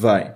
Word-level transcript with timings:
vai. 0.00 0.34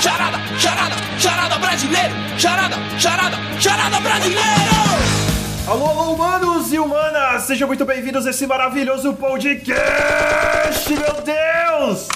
Charada, 0.00 0.38
charada, 0.56 0.94
charada 1.18 1.58
brasileiro! 1.58 2.14
Charada, 2.38 2.76
charada, 3.00 3.36
charada 3.60 4.00
brasileiro! 4.00 4.40
Alô, 5.66 5.86
alô, 5.86 6.12
humanos 6.12 6.72
e 6.72 6.78
humanas! 6.78 7.42
Sejam 7.42 7.66
muito 7.66 7.84
bem-vindos 7.84 8.24
a 8.26 8.30
esse 8.30 8.46
maravilhoso 8.46 9.14
podcast, 9.14 10.90
meu 10.90 11.22
Deus! 11.22 12.06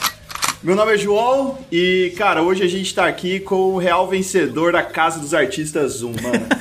Meu 0.62 0.76
nome 0.76 0.94
é 0.94 0.98
João 0.98 1.58
e, 1.72 2.14
cara, 2.16 2.42
hoje 2.42 2.62
a 2.62 2.68
gente 2.68 2.94
tá 2.94 3.08
aqui 3.08 3.40
com 3.40 3.74
o 3.74 3.78
real 3.78 4.06
vencedor 4.06 4.72
da 4.72 4.84
Casa 4.84 5.18
dos 5.18 5.34
Artistas 5.34 5.94
Zoom, 5.94 6.14
mano. 6.22 6.46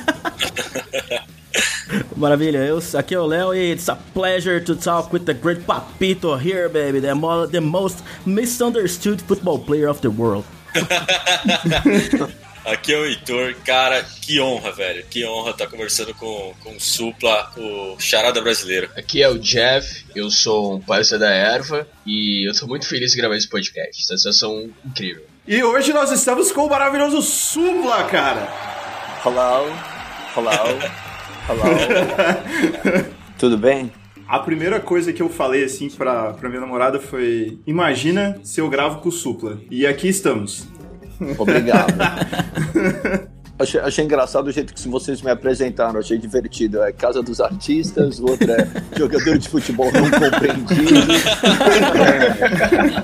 Maravilha, 2.18 2.58
eu, 2.58 2.82
aqui 2.94 3.14
é 3.14 3.20
o 3.20 3.26
Léo 3.26 3.54
e 3.54 3.70
it's 3.70 3.88
a 3.88 3.94
pleasure 3.94 4.60
to 4.60 4.74
talk 4.74 5.12
with 5.12 5.24
the 5.24 5.32
great 5.32 5.62
Papito 5.62 6.36
here, 6.36 6.68
baby, 6.68 7.00
the, 7.00 7.14
mo 7.14 7.46
the 7.46 7.60
most 7.60 8.02
misunderstood 8.26 9.22
football 9.22 9.60
player 9.60 9.88
of 9.88 10.00
the 10.00 10.08
world. 10.08 10.44
Aqui 12.64 12.92
é 12.92 12.98
o 12.98 13.06
Heitor, 13.06 13.54
cara, 13.64 14.04
que 14.20 14.40
honra, 14.40 14.72
velho. 14.72 15.04
Que 15.08 15.24
honra 15.24 15.52
estar 15.52 15.68
conversando 15.68 16.12
com, 16.12 16.52
com 16.62 16.76
o 16.76 16.80
Supla, 16.80 17.50
o 17.56 17.96
charada 18.00 18.42
brasileiro. 18.42 18.90
Aqui 18.96 19.22
é 19.22 19.28
o 19.28 19.38
Jeff, 19.38 20.04
eu 20.14 20.28
sou 20.28 20.74
um 20.74 20.80
parceiro 20.80 21.22
da 21.24 21.30
Erva 21.30 21.86
e 22.04 22.46
eu 22.46 22.52
tô 22.52 22.66
muito 22.66 22.86
feliz 22.86 23.12
de 23.12 23.16
gravar 23.16 23.36
esse 23.36 23.48
podcast. 23.48 24.04
Sensação 24.04 24.68
incrível. 24.84 25.24
E 25.46 25.62
hoje 25.62 25.92
nós 25.92 26.10
estamos 26.10 26.50
com 26.50 26.66
o 26.66 26.68
maravilhoso 26.68 27.22
Supla, 27.22 28.04
cara. 28.04 28.48
Hello, 29.24 29.72
hello. 30.36 31.07
Tudo 33.38 33.56
bem? 33.56 33.90
A 34.28 34.38
primeira 34.40 34.78
coisa 34.78 35.12
que 35.12 35.22
eu 35.22 35.28
falei 35.30 35.64
assim 35.64 35.88
pra, 35.88 36.34
pra 36.34 36.48
minha 36.48 36.60
namorada 36.60 37.00
foi: 37.00 37.58
Imagina 37.66 38.38
se 38.42 38.60
eu 38.60 38.68
gravo 38.68 39.00
com 39.00 39.08
o 39.08 39.12
Supla. 39.12 39.58
E 39.70 39.86
aqui 39.86 40.08
estamos. 40.08 40.68
Obrigado. 41.38 41.94
achei, 43.58 43.80
achei, 43.80 44.04
engraçado 44.04 44.48
o 44.48 44.52
jeito 44.52 44.74
que 44.74 44.88
vocês 44.88 45.22
me 45.22 45.30
apresentaram, 45.30 45.98
achei 45.98 46.18
divertido. 46.18 46.82
É 46.82 46.92
Casa 46.92 47.22
dos 47.22 47.40
Artistas, 47.40 48.20
o 48.20 48.26
outro 48.26 48.52
é 48.52 48.68
jogador 48.96 49.38
de 49.38 49.48
futebol 49.48 49.90
não 49.92 50.10
compreendido. 50.10 51.12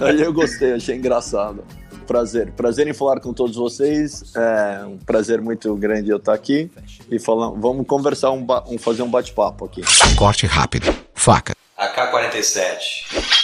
é, 0.07 0.27
eu 0.27 0.33
gostei, 0.33 0.75
achei 0.75 0.97
engraçado. 0.97 1.65
Prazer, 2.07 2.53
prazer 2.53 2.87
em 2.87 2.93
falar 2.93 3.21
com 3.21 3.33
todos 3.33 3.57
vocês. 3.57 4.35
É 4.37 4.85
um 4.85 4.99
prazer 4.99 5.41
muito 5.41 5.75
grande 5.77 6.11
eu 6.11 6.19
estar 6.19 6.35
aqui 6.35 6.71
e 7.11 7.19
falar, 7.19 7.51
vamos 7.51 7.87
conversar, 7.87 8.31
um, 8.31 8.47
um 8.69 8.79
fazer 8.79 9.03
um 9.03 9.11
bate-papo 9.11 9.65
aqui. 9.65 9.83
Corte 10.17 10.47
rápido, 10.47 10.95
faca. 11.15 11.55
AK-47. 11.77 13.35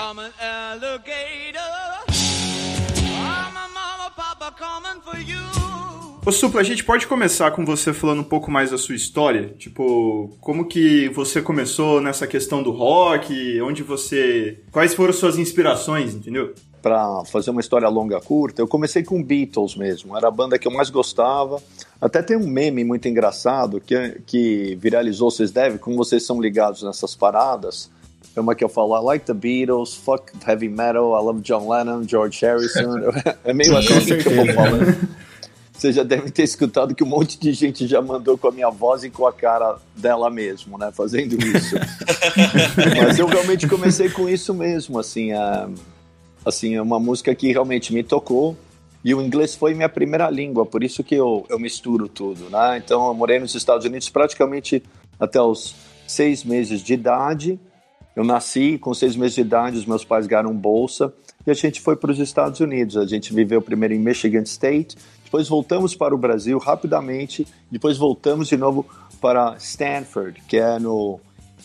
I'm 0.00 0.18
an 0.18 0.32
Ô 6.28 6.30
Supla, 6.30 6.60
a 6.60 6.62
gente 6.62 6.84
pode 6.84 7.06
começar 7.06 7.50
com 7.52 7.64
você 7.64 7.94
falando 7.94 8.20
um 8.20 8.24
pouco 8.24 8.50
mais 8.50 8.70
da 8.70 8.76
sua 8.76 8.94
história? 8.94 9.54
Tipo, 9.56 10.36
como 10.42 10.66
que 10.66 11.08
você 11.08 11.40
começou 11.40 12.02
nessa 12.02 12.26
questão 12.26 12.62
do 12.62 12.70
rock? 12.70 13.58
Onde 13.62 13.82
você. 13.82 14.60
Quais 14.70 14.94
foram 14.94 15.14
suas 15.14 15.38
inspirações, 15.38 16.14
entendeu? 16.14 16.52
Para 16.82 17.24
fazer 17.24 17.50
uma 17.50 17.60
história 17.60 17.88
longa, 17.88 18.20
curta, 18.20 18.62
eu 18.62 18.68
comecei 18.68 19.02
com 19.02 19.22
Beatles 19.22 19.74
mesmo. 19.74 20.16
Era 20.16 20.28
a 20.28 20.30
banda 20.30 20.58
que 20.58 20.68
eu 20.68 20.72
mais 20.72 20.90
gostava. 20.90 21.60
Até 22.00 22.22
tem 22.22 22.36
um 22.36 22.46
meme 22.46 22.84
muito 22.84 23.08
engraçado 23.08 23.80
que, 23.80 24.20
que 24.26 24.78
viralizou, 24.80 25.30
vocês 25.30 25.50
devem, 25.50 25.78
como 25.78 25.96
vocês 25.96 26.24
são 26.24 26.40
ligados 26.40 26.82
nessas 26.82 27.16
paradas. 27.16 27.90
É 28.36 28.40
uma 28.40 28.54
que 28.54 28.62
eu 28.62 28.68
falo, 28.68 28.96
I 28.96 29.04
like 29.04 29.26
the 29.26 29.34
Beatles, 29.34 29.94
fuck 29.94 30.32
heavy 30.46 30.68
metal, 30.68 31.18
I 31.20 31.24
love 31.24 31.40
John 31.40 31.68
Lennon, 31.68 32.04
George 32.06 32.40
Harrison. 32.44 32.94
é 33.44 33.52
meio 33.52 33.76
assim 33.76 34.18
que 34.18 34.28
eu 34.28 34.36
vou 34.36 34.54
falando. 34.54 35.08
Vocês 35.78 35.94
já 35.94 36.02
devem 36.02 36.28
ter 36.28 36.42
escutado 36.42 36.92
que 36.92 37.04
um 37.04 37.06
monte 37.06 37.38
de 37.38 37.52
gente 37.52 37.86
já 37.86 38.02
mandou 38.02 38.36
com 38.36 38.48
a 38.48 38.50
minha 38.50 38.68
voz 38.68 39.04
e 39.04 39.10
com 39.10 39.24
a 39.24 39.32
cara 39.32 39.76
dela 39.94 40.28
mesmo, 40.28 40.76
né? 40.76 40.90
Fazendo 40.92 41.34
isso. 41.40 41.76
Mas 43.00 43.16
eu 43.16 43.26
realmente 43.26 43.68
comecei 43.68 44.08
com 44.08 44.28
isso 44.28 44.52
mesmo, 44.52 44.98
assim, 44.98 45.32
é, 45.32 45.68
assim, 46.44 46.74
é 46.74 46.82
uma 46.82 46.98
música 46.98 47.34
que 47.34 47.52
realmente 47.52 47.92
me 47.92 48.02
tocou. 48.02 48.56
E 49.04 49.14
o 49.14 49.22
inglês 49.22 49.54
foi 49.54 49.74
minha 49.74 49.88
primeira 49.88 50.28
língua, 50.28 50.66
por 50.66 50.82
isso 50.82 51.04
que 51.04 51.14
eu, 51.14 51.46
eu 51.48 51.58
misturo 51.58 52.08
tudo, 52.08 52.50
né? 52.50 52.82
Então 52.84 53.06
eu 53.06 53.14
morei 53.14 53.38
nos 53.38 53.54
Estados 53.54 53.86
Unidos 53.86 54.08
praticamente 54.08 54.82
até 55.20 55.40
os 55.40 55.74
seis 56.06 56.42
meses 56.44 56.82
de 56.82 56.94
idade. 56.94 57.60
Eu 58.16 58.24
nasci 58.24 58.76
com 58.76 58.92
seis 58.92 59.14
meses 59.14 59.36
de 59.36 59.42
idade, 59.42 59.78
os 59.78 59.86
meus 59.86 60.04
pais 60.04 60.26
ganharam 60.26 60.52
bolsa 60.52 61.14
e 61.46 61.50
a 61.50 61.54
gente 61.54 61.80
foi 61.80 61.94
para 61.94 62.10
os 62.10 62.18
Estados 62.18 62.58
Unidos. 62.58 62.96
A 62.96 63.06
gente 63.06 63.32
viveu 63.32 63.62
primeiro 63.62 63.94
em 63.94 63.98
Michigan 63.98 64.42
State, 64.42 64.96
depois 65.24 65.48
voltamos 65.48 65.94
para 65.94 66.14
o 66.14 66.18
Brasil 66.18 66.58
rapidamente, 66.58 67.46
depois 67.70 67.96
voltamos 67.96 68.48
de 68.48 68.56
novo 68.56 68.84
para 69.20 69.56
Stanford, 69.58 70.42
que 70.48 70.56
é 70.56 70.78
no 70.78 71.20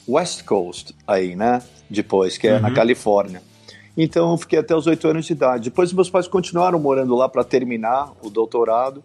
West 0.08 0.44
Coast 0.44 0.94
aí, 1.08 1.36
né? 1.36 1.62
Depois, 1.90 2.38
que 2.38 2.48
é 2.48 2.56
uhum. 2.56 2.62
na 2.62 2.72
Califórnia. 2.72 3.42
Então 3.98 4.32
eu 4.32 4.38
fiquei 4.38 4.60
até 4.60 4.76
os 4.76 4.88
oito 4.88 5.08
anos 5.08 5.26
de 5.26 5.34
idade. 5.34 5.70
Depois 5.70 5.94
meus 5.94 6.10
pais 6.10 6.28
continuaram 6.28 6.80
morando 6.80 7.16
lá 7.16 7.30
para 7.30 7.44
terminar 7.44 8.12
o 8.24 8.30
doutorado 8.30 9.02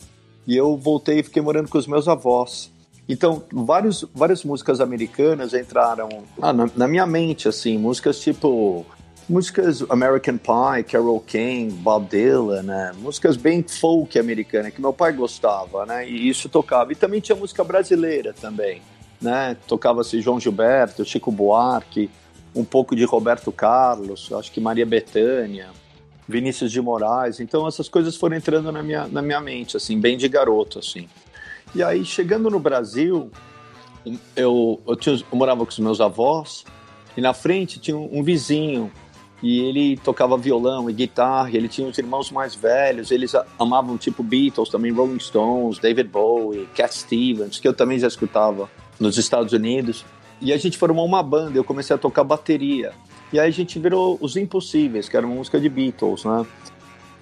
e 0.46 0.56
eu 0.56 0.76
voltei 0.76 1.20
e 1.20 1.22
fiquei 1.22 1.42
morando 1.42 1.68
com 1.68 1.78
os 1.78 1.86
meus 1.86 2.08
avós. 2.08 2.72
Então, 3.08 3.42
vários, 3.50 4.04
várias 4.14 4.44
músicas 4.44 4.80
americanas 4.80 5.54
entraram 5.54 6.08
ah, 6.42 6.52
na, 6.52 6.68
na, 6.76 6.86
minha 6.86 7.06
mente, 7.06 7.48
assim, 7.48 7.78
músicas 7.78 8.20
tipo 8.20 8.84
músicas 9.28 9.82
American 9.90 10.38
Pie, 10.38 10.84
Carole 10.84 11.20
King, 11.20 11.72
Bob 11.72 12.06
Dylan, 12.08 12.62
né? 12.62 12.92
Músicas 12.98 13.36
bem 13.36 13.62
folk 13.62 14.18
americana 14.18 14.70
que 14.70 14.80
meu 14.80 14.92
pai 14.92 15.12
gostava, 15.12 15.84
né? 15.86 16.08
E 16.08 16.28
isso 16.28 16.48
tocava. 16.48 16.92
E 16.92 16.96
também 16.96 17.20
tinha 17.20 17.36
música 17.36 17.62
brasileira 17.64 18.34
também, 18.34 18.82
né? 19.20 19.56
Tocava-se 19.66 20.20
João 20.20 20.40
Gilberto, 20.40 21.04
Chico 21.04 21.30
Buarque, 21.30 22.10
um 22.54 22.64
pouco 22.64 22.96
de 22.96 23.04
Roberto 23.04 23.52
Carlos, 23.52 24.30
acho 24.32 24.50
que 24.52 24.60
Maria 24.60 24.86
Bethânia, 24.86 25.68
Vinícius 26.28 26.70
de 26.70 26.80
Moraes. 26.80 27.40
Então 27.40 27.66
essas 27.66 27.88
coisas 27.88 28.16
foram 28.16 28.36
entrando 28.36 28.70
na 28.70 28.82
minha, 28.82 29.06
na 29.08 29.22
minha 29.22 29.40
mente, 29.40 29.76
assim, 29.76 29.98
bem 29.98 30.16
de 30.16 30.28
garoto, 30.28 30.78
assim. 30.78 31.08
E 31.74 31.82
aí, 31.82 32.04
chegando 32.04 32.48
no 32.48 32.58
Brasil, 32.58 33.30
eu, 34.34 34.80
eu, 34.86 34.96
tinha, 34.96 35.16
eu 35.16 35.38
morava 35.38 35.64
com 35.64 35.70
os 35.70 35.78
meus 35.78 36.00
avós, 36.00 36.64
e 37.16 37.20
na 37.20 37.34
frente 37.34 37.78
tinha 37.78 37.96
um, 37.96 38.18
um 38.18 38.22
vizinho 38.22 38.90
e 39.42 39.60
ele 39.60 39.96
tocava 39.96 40.36
violão 40.36 40.90
e 40.90 40.92
guitarra, 40.92 41.50
ele 41.52 41.68
tinha 41.68 41.86
os 41.86 41.96
irmãos 41.96 42.30
mais 42.30 42.54
velhos, 42.54 43.10
eles 43.10 43.32
amavam 43.58 43.96
tipo 43.96 44.22
Beatles, 44.22 44.68
também 44.68 44.92
Rolling 44.92 45.20
Stones, 45.20 45.78
David 45.78 46.08
Bowie, 46.08 46.68
Cat 46.74 46.94
Stevens, 46.94 47.58
que 47.58 47.68
eu 47.68 47.72
também 47.72 47.98
já 47.98 48.08
escutava 48.08 48.68
nos 48.98 49.16
Estados 49.16 49.52
Unidos. 49.52 50.04
E 50.40 50.52
a 50.52 50.56
gente 50.56 50.78
formou 50.78 51.04
uma 51.04 51.22
banda, 51.22 51.58
eu 51.58 51.64
comecei 51.64 51.94
a 51.94 51.98
tocar 51.98 52.24
bateria. 52.24 52.92
E 53.32 53.38
aí 53.38 53.48
a 53.48 53.52
gente 53.52 53.78
virou 53.78 54.18
Os 54.20 54.36
Impossíveis, 54.36 55.08
que 55.08 55.16
era 55.16 55.26
uma 55.26 55.34
música 55.34 55.60
de 55.60 55.68
Beatles, 55.68 56.24
né? 56.24 56.46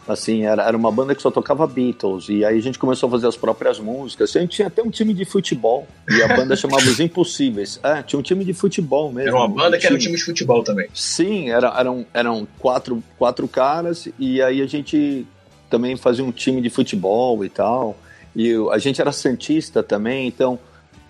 Assim, 0.09 0.45
era, 0.45 0.63
era 0.63 0.77
uma 0.77 0.93
banda 0.93 1.17
que 1.17 1.23
só 1.23 1.33
tocava 1.33 1.67
Beatles. 1.67 2.29
E 2.29 2.45
aí 2.45 2.57
a 2.57 2.63
gente 2.63 2.79
começou 2.79 3.09
a 3.09 3.11
fazer 3.11 3.27
as 3.27 3.37
próprias 3.37 3.81
músicas. 3.81 4.37
A 4.37 4.41
gente 4.41 4.53
tinha 4.57 4.69
até 4.69 4.81
um 4.81 4.91
time 4.91 5.13
de 5.13 5.25
futebol. 5.25 5.87
E 6.09 6.23
a 6.23 6.29
banda 6.29 6.55
chamava 6.57 6.85
Os 6.85 7.01
Impossíveis. 7.01 7.81
É, 7.83 8.03
tinha 8.03 8.21
um 8.21 8.23
time 8.23 8.45
de 8.45 8.55
futebol 8.55 9.13
mesmo. 9.13 9.31
Era 9.31 9.37
uma 9.37 9.49
banda 9.49 9.77
um 9.77 9.81
que 9.81 9.87
era 9.87 9.95
um 9.95 9.99
time 9.99 10.15
de 10.15 10.23
futebol 10.23 10.63
também. 10.63 10.89
Sim, 10.95 11.51
era, 11.51 11.75
eram, 11.77 12.07
eram 12.15 12.47
quatro, 12.59 13.03
quatro 13.19 13.49
caras. 13.49 14.09
E 14.17 14.41
aí 14.41 14.63
a 14.63 14.67
gente 14.67 15.27
também 15.69 15.97
fazia 15.97 16.25
um 16.25 16.31
time 16.31 16.61
de 16.61 16.71
futebol 16.71 17.45
e 17.45 17.49
tal. 17.49 17.97
E 18.35 18.53
a 18.71 18.79
gente 18.79 19.01
era 19.01 19.11
santista 19.11 19.83
também, 19.83 20.29
então 20.29 20.59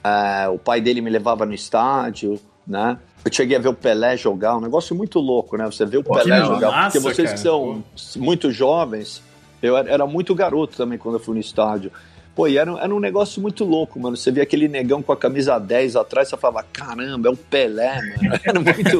é, 0.06 0.48
o 0.48 0.58
pai 0.58 0.80
dele 0.80 1.00
me 1.00 1.10
levava 1.10 1.44
no 1.44 1.54
estádio, 1.54 2.38
né? 2.66 2.98
Eu 3.24 3.32
cheguei 3.32 3.56
a 3.56 3.60
ver 3.60 3.68
o 3.68 3.74
Pelé 3.74 4.16
jogar, 4.16 4.56
um 4.56 4.60
negócio 4.60 4.94
muito 4.94 5.18
louco, 5.18 5.56
né? 5.56 5.66
Você 5.66 5.84
vê 5.84 5.96
o 5.96 6.04
Pô, 6.04 6.14
Pelé 6.14 6.44
jogar. 6.44 6.70
Massa, 6.70 7.00
porque 7.00 7.14
vocês 7.14 7.28
cara. 7.28 7.34
que 7.34 7.40
são 7.40 7.82
muito 8.16 8.50
jovens, 8.52 9.22
eu 9.60 9.76
era 9.76 10.06
muito 10.06 10.34
garoto 10.34 10.76
também 10.76 10.98
quando 10.98 11.16
eu 11.16 11.20
fui 11.20 11.34
no 11.34 11.40
estádio. 11.40 11.90
Pô, 12.36 12.46
e 12.46 12.58
era, 12.58 12.70
era 12.78 12.94
um 12.94 13.00
negócio 13.00 13.40
muito 13.40 13.64
louco, 13.64 13.98
mano. 13.98 14.14
Você 14.14 14.30
via 14.30 14.42
aquele 14.42 14.68
negão 14.68 15.02
com 15.02 15.10
a 15.10 15.16
camisa 15.16 15.58
10 15.58 15.96
atrás, 15.96 16.28
você 16.28 16.36
falava, 16.36 16.66
caramba, 16.70 17.30
é 17.30 17.32
o 17.32 17.36
Pelé, 17.36 17.94
mano. 17.94 18.40
Era 18.44 18.60
muito. 18.60 18.98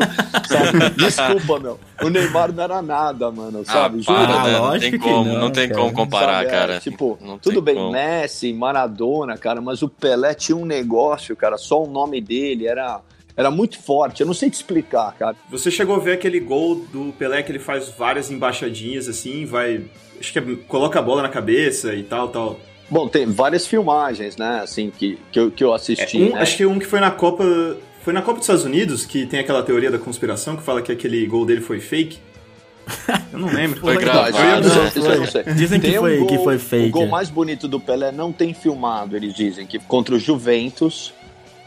sabe? 0.49 0.91
Desculpa, 0.97 1.61
meu. 1.61 1.79
O 2.03 2.09
Neymar 2.09 2.51
não 2.51 2.65
era 2.65 2.81
nada, 2.81 3.31
mano, 3.31 3.63
sabe? 3.63 3.99
Ah, 3.99 4.03
Jura? 4.03 4.27
Para, 4.27 4.45
né? 4.45 4.59
não 4.59 4.79
tem 4.79 4.99
como, 4.99 5.25
não, 5.25 5.41
não 5.41 5.51
tem 5.51 5.69
cara. 5.69 5.81
como 5.81 5.93
comparar, 5.93 6.39
sabe? 6.39 6.51
cara. 6.51 6.75
É, 6.77 6.81
tipo, 6.81 7.19
não 7.21 7.39
tudo 7.39 7.61
bem, 7.61 7.75
como. 7.75 7.93
Messi, 7.93 8.55
Maradona, 8.55 9.37
cara, 9.37 9.61
mas 9.61 9.83
o 9.83 9.89
Pelé 9.89 10.33
tinha 10.33 10.57
um 10.57 10.65
negócio, 10.65 11.37
cara, 11.37 11.59
só 11.59 11.85
o 11.85 11.87
nome 11.87 12.23
dele 12.23 12.67
era 12.67 13.03
era 13.37 13.51
muito 13.51 13.79
forte. 13.79 14.23
Eu 14.23 14.27
não 14.27 14.33
sei 14.33 14.49
te 14.49 14.55
explicar, 14.55 15.13
cara. 15.13 15.37
Você 15.51 15.71
chegou 15.71 15.97
a 15.97 15.99
ver 15.99 16.13
aquele 16.13 16.41
gol 16.41 16.77
do 16.91 17.13
Pelé 17.19 17.43
que 17.43 17.53
ele 17.53 17.59
faz 17.59 17.91
várias 17.91 18.31
embaixadinhas 18.31 19.09
assim, 19.09 19.45
vai. 19.45 19.85
Acho 20.19 20.33
que 20.33 20.39
é, 20.39 20.43
coloca 20.67 20.99
a 20.99 21.03
bola 21.03 21.21
na 21.21 21.29
cabeça 21.29 21.95
e 21.95 22.03
tal, 22.03 22.29
tal. 22.29 22.59
Bom, 22.89 23.09
tem 23.09 23.27
várias 23.27 23.67
filmagens, 23.67 24.37
né? 24.37 24.61
Assim, 24.63 24.91
que, 24.97 25.19
que, 25.33 25.39
eu, 25.41 25.51
que 25.51 25.63
eu 25.65 25.75
assisti. 25.75 26.19
Um- 26.19 26.33
né? 26.35 26.41
Acho 26.41 26.57
que 26.57 26.67
um 26.67 26.79
que 26.79 26.87
foi 26.87 27.01
na 27.01 27.11
Copa. 27.11 27.45
Foi 28.03 28.13
na 28.13 28.23
Copa 28.23 28.35
dos 28.39 28.45
Estados 28.45 28.65
Unidos 28.65 29.05
que 29.05 29.27
tem 29.27 29.41
aquela 29.41 29.63
teoria 29.63 29.91
da 29.91 29.99
conspiração 29.99 30.57
que 30.57 30.63
fala 30.63 30.81
que 30.81 30.93
aquele 30.93 31.27
gol 31.27 31.45
dele 31.45 31.61
foi 31.61 31.81
fake. 31.81 32.19
Eu 33.33 33.39
não 33.41 33.49
lembro. 33.49 33.81
Foi 33.81 33.97
gravado, 33.97 34.69
isso 34.69 34.79
eu 35.09 35.19
não 35.21 35.27
sei, 35.27 35.43
né? 35.43 35.53
Dizem 35.55 35.81
que 35.81 35.89
Tem 35.89 35.99
um 35.99 36.03
foi- 36.03 36.19
gol- 36.19 36.27
que 36.29 36.39
foi 36.39 36.57
fake, 36.59 36.87
O 36.87 36.91
gol 36.93 37.03
é. 37.03 37.09
mais 37.09 37.29
bonito 37.29 37.67
do 37.67 37.81
Pelé 37.81 38.13
não 38.13 38.33
tem 38.33 38.55
filmado, 38.55 39.17
eles 39.17 39.35
dizem, 39.35 39.67
que 39.67 39.79
contra 39.81 40.15
o 40.15 40.19
Juventus. 40.21 41.13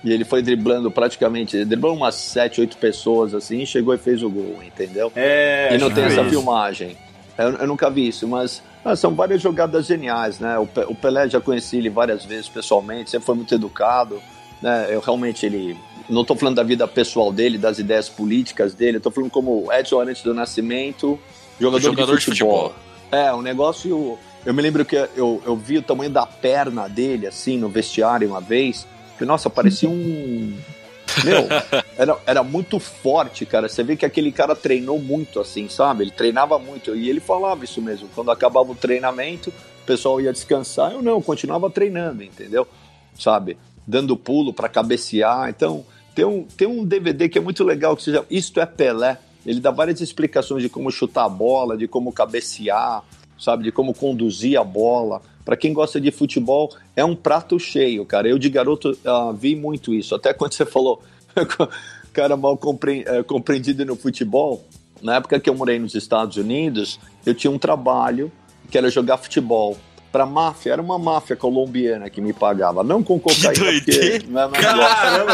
E 0.01 0.13
ele 0.13 0.23
foi 0.23 0.41
driblando 0.41 0.89
praticamente, 0.89 1.65
driblou 1.65 1.93
umas 1.93 2.15
7, 2.15 2.61
8 2.61 2.77
pessoas 2.77 3.33
assim, 3.33 3.65
chegou 3.65 3.93
e 3.93 3.97
fez 3.97 4.23
o 4.23 4.29
gol, 4.29 4.55
entendeu? 4.65 5.11
É, 5.13 5.75
e 5.75 5.77
não 5.77 5.91
tem 5.91 6.05
essa 6.05 6.15
foi 6.15 6.23
isso. 6.23 6.29
filmagem. 6.35 6.97
Eu, 7.37 7.49
eu 7.57 7.67
nunca 7.67 7.89
vi 7.89 8.07
isso, 8.07 8.25
mas 8.25 8.63
ah, 8.83 8.95
são 8.95 9.13
várias 9.13 9.41
jogadas 9.41 9.85
geniais, 9.85 10.39
né? 10.39 10.57
O, 10.57 10.65
Pe- 10.67 10.85
o 10.87 10.95
Pelé 10.95 11.29
já 11.29 11.39
conheci 11.41 11.77
ele 11.77 11.89
várias 11.89 12.23
vezes 12.25 12.47
pessoalmente, 12.47 13.09
sempre 13.09 13.25
foi 13.25 13.35
muito 13.35 13.53
educado, 13.53 14.21
né? 14.61 14.87
Eu 14.89 14.99
realmente 15.01 15.45
ele 15.45 15.77
não 16.09 16.21
estou 16.21 16.35
falando 16.35 16.55
da 16.55 16.63
vida 16.63 16.87
pessoal 16.87 17.31
dele, 17.31 17.57
das 17.57 17.77
ideias 17.79 18.09
políticas 18.09 18.73
dele, 18.73 18.97
eu 18.97 19.01
tô 19.01 19.11
falando 19.11 19.29
como 19.29 19.71
Edson 19.71 20.01
antes 20.01 20.23
do 20.23 20.33
Nascimento, 20.33 21.19
jogador, 21.59 21.83
Jogador 21.83 22.13
de, 22.13 22.19
de 22.19 22.25
futebol. 22.25 22.69
futebol. 22.69 22.89
É, 23.11 23.33
um 23.33 23.41
negócio. 23.41 24.17
Eu 24.45 24.53
me 24.53 24.61
lembro 24.61 24.85
que 24.85 24.95
eu, 24.95 25.41
eu 25.45 25.55
vi 25.55 25.77
o 25.77 25.81
tamanho 25.81 26.09
da 26.09 26.25
perna 26.25 26.87
dele, 26.87 27.27
assim, 27.27 27.57
no 27.57 27.67
vestiário 27.67 28.27
uma 28.29 28.39
vez. 28.39 28.87
Que, 29.17 29.25
nossa, 29.25 29.49
parecia 29.49 29.89
um. 29.89 30.55
Meu, 31.23 31.47
era, 31.97 32.17
era 32.25 32.43
muito 32.43 32.79
forte, 32.79 33.45
cara. 33.45 33.67
Você 33.67 33.83
vê 33.83 33.95
que 33.95 34.05
aquele 34.05 34.31
cara 34.31 34.55
treinou 34.55 34.99
muito, 34.99 35.39
assim, 35.39 35.67
sabe? 35.67 36.03
Ele 36.03 36.11
treinava 36.11 36.57
muito. 36.59 36.95
E 36.95 37.09
ele 37.09 37.19
falava 37.19 37.63
isso 37.63 37.81
mesmo. 37.81 38.09
Quando 38.13 38.31
acabava 38.31 38.71
o 38.71 38.75
treinamento, 38.75 39.49
o 39.49 39.85
pessoal 39.85 40.19
ia 40.21 40.31
descansar. 40.31 40.91
Eu 40.91 41.01
não, 41.01 41.21
continuava 41.21 41.69
treinando, 41.69 42.23
entendeu? 42.23 42.67
Sabe? 43.17 43.57
Dando 43.87 44.15
pulo 44.15 44.53
para 44.53 44.69
cabecear. 44.69 45.49
Então, 45.49 45.85
tem 46.15 46.25
um, 46.25 46.43
tem 46.43 46.67
um 46.67 46.83
DVD 46.83 47.29
que 47.29 47.37
é 47.37 47.41
muito 47.41 47.63
legal, 47.63 47.95
que 47.95 48.03
se 48.03 48.11
chama 48.11 48.25
Isto 48.29 48.59
é 48.59 48.65
Pelé. 48.65 49.17
Ele 49.45 49.59
dá 49.59 49.71
várias 49.71 50.01
explicações 50.01 50.61
de 50.61 50.69
como 50.69 50.91
chutar 50.91 51.25
a 51.25 51.29
bola, 51.29 51.77
de 51.77 51.87
como 51.87 52.11
cabecear, 52.11 53.03
sabe? 53.39 53.63
De 53.63 53.71
como 53.71 53.93
conduzir 53.93 54.59
a 54.59 54.63
bola. 54.63 55.21
Para 55.49 55.57
quem 55.57 55.73
gosta 55.73 55.99
de 55.99 56.11
futebol, 56.11 56.71
é 56.95 57.03
um 57.03 57.15
prato 57.15 57.59
cheio, 57.59 58.05
cara. 58.05 58.29
Eu 58.29 58.37
de 58.37 58.51
garoto 58.51 58.95
ah, 59.03 59.33
vi 59.35 59.55
muito 59.55 59.91
isso. 59.95 60.13
Até 60.13 60.31
quando 60.31 60.53
você 60.53 60.63
falou, 60.63 61.01
cara 62.13 62.37
mal 62.37 62.59
eh, 62.87 63.23
compreendido 63.23 63.83
no 63.83 63.95
futebol, 63.95 64.63
na 65.01 65.15
época 65.15 65.39
que 65.39 65.49
eu 65.49 65.55
morei 65.55 65.79
nos 65.79 65.95
Estados 65.95 66.37
Unidos, 66.37 66.99
eu 67.25 67.33
tinha 67.33 67.49
um 67.49 67.57
trabalho 67.57 68.31
que 68.69 68.77
era 68.77 68.91
jogar 68.91 69.17
futebol. 69.17 69.75
Pra 70.11 70.23
máfia, 70.23 70.73
era 70.73 70.81
uma 70.83 70.99
máfia 70.99 71.35
colombiana 71.35 72.11
que 72.11 72.21
me 72.21 72.31
pagava, 72.31 72.83
não 72.83 73.01
com 73.01 73.19
cocaína, 73.19 73.51
porque 73.51 74.21
não 74.27 74.41
é 74.41 74.47
mais. 74.49 74.63
Caramba. 74.63 75.33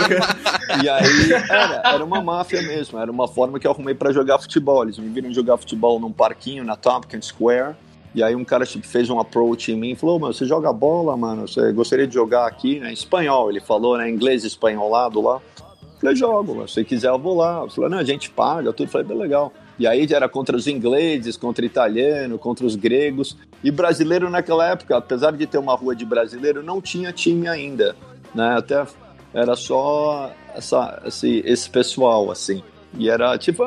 E 0.81 0.87
aí, 0.87 1.33
era, 1.33 1.81
era 1.93 2.05
uma 2.05 2.21
máfia 2.21 2.61
mesmo, 2.61 2.97
era 2.97 3.11
uma 3.11 3.27
forma 3.27 3.59
que 3.59 3.67
eu 3.67 3.71
arrumei 3.71 3.93
pra 3.93 4.13
jogar 4.13 4.39
futebol. 4.39 4.81
Eles 4.83 4.97
me 4.97 5.09
viram 5.09 5.33
jogar 5.33 5.57
futebol 5.57 5.99
num 5.99 6.13
parquinho 6.13 6.63
na 6.63 6.77
Tompkins 6.77 7.25
Square. 7.25 7.75
E 8.15 8.23
aí 8.23 8.33
um 8.33 8.45
cara 8.45 8.65
tipo, 8.65 8.87
fez 8.87 9.09
um 9.09 9.19
approach 9.19 9.73
em 9.73 9.75
mim 9.75 9.91
e 9.91 9.95
falou, 9.95 10.17
mano, 10.17 10.33
você 10.33 10.45
joga 10.45 10.71
bola, 10.71 11.17
mano? 11.17 11.45
Você 11.45 11.73
gostaria 11.73 12.07
de 12.07 12.13
jogar 12.13 12.47
aqui, 12.47 12.79
né? 12.79 12.89
Em 12.89 12.93
espanhol, 12.93 13.51
ele 13.51 13.59
falou, 13.59 13.97
né? 13.97 14.09
Inglês 14.09 14.45
espanholado 14.45 15.21
lá. 15.21 15.41
Eu 15.59 15.99
Falei, 15.99 16.15
jogo, 16.15 16.55
mano. 16.55 16.67
se 16.69 16.81
quiser 16.85 17.09
eu 17.09 17.19
vou 17.19 17.35
lá. 17.35 17.63
Eu 17.63 17.69
falei, 17.69 17.89
não, 17.89 17.97
a 17.97 18.05
gente 18.05 18.29
paga, 18.29 18.71
tudo. 18.71 18.87
Eu 18.87 18.91
Falei, 18.91 19.05
bem 19.05 19.17
legal. 19.17 19.51
E 19.77 19.85
aí 19.85 20.07
era 20.09 20.29
contra 20.29 20.55
os 20.55 20.65
ingleses, 20.65 21.35
contra 21.35 21.65
italiano, 21.65 22.39
contra 22.39 22.65
os 22.65 22.77
gregos. 22.77 23.35
E 23.61 23.69
brasileiro 23.69 24.29
naquela 24.29 24.65
época, 24.65 24.95
apesar 24.95 25.33
de 25.33 25.45
ter 25.45 25.57
uma 25.57 25.75
rua 25.75 25.93
de 25.93 26.05
brasileiro, 26.05 26.63
não 26.63 26.81
tinha 26.81 27.11
time 27.11 27.49
ainda, 27.49 27.97
né? 28.33 28.55
Até 28.57 28.85
era 29.33 29.57
só 29.57 30.31
essa, 30.55 31.03
esse, 31.05 31.43
esse 31.45 31.69
pessoal, 31.69 32.31
assim. 32.31 32.63
E 32.97 33.09
era 33.09 33.37
tipo, 33.37 33.61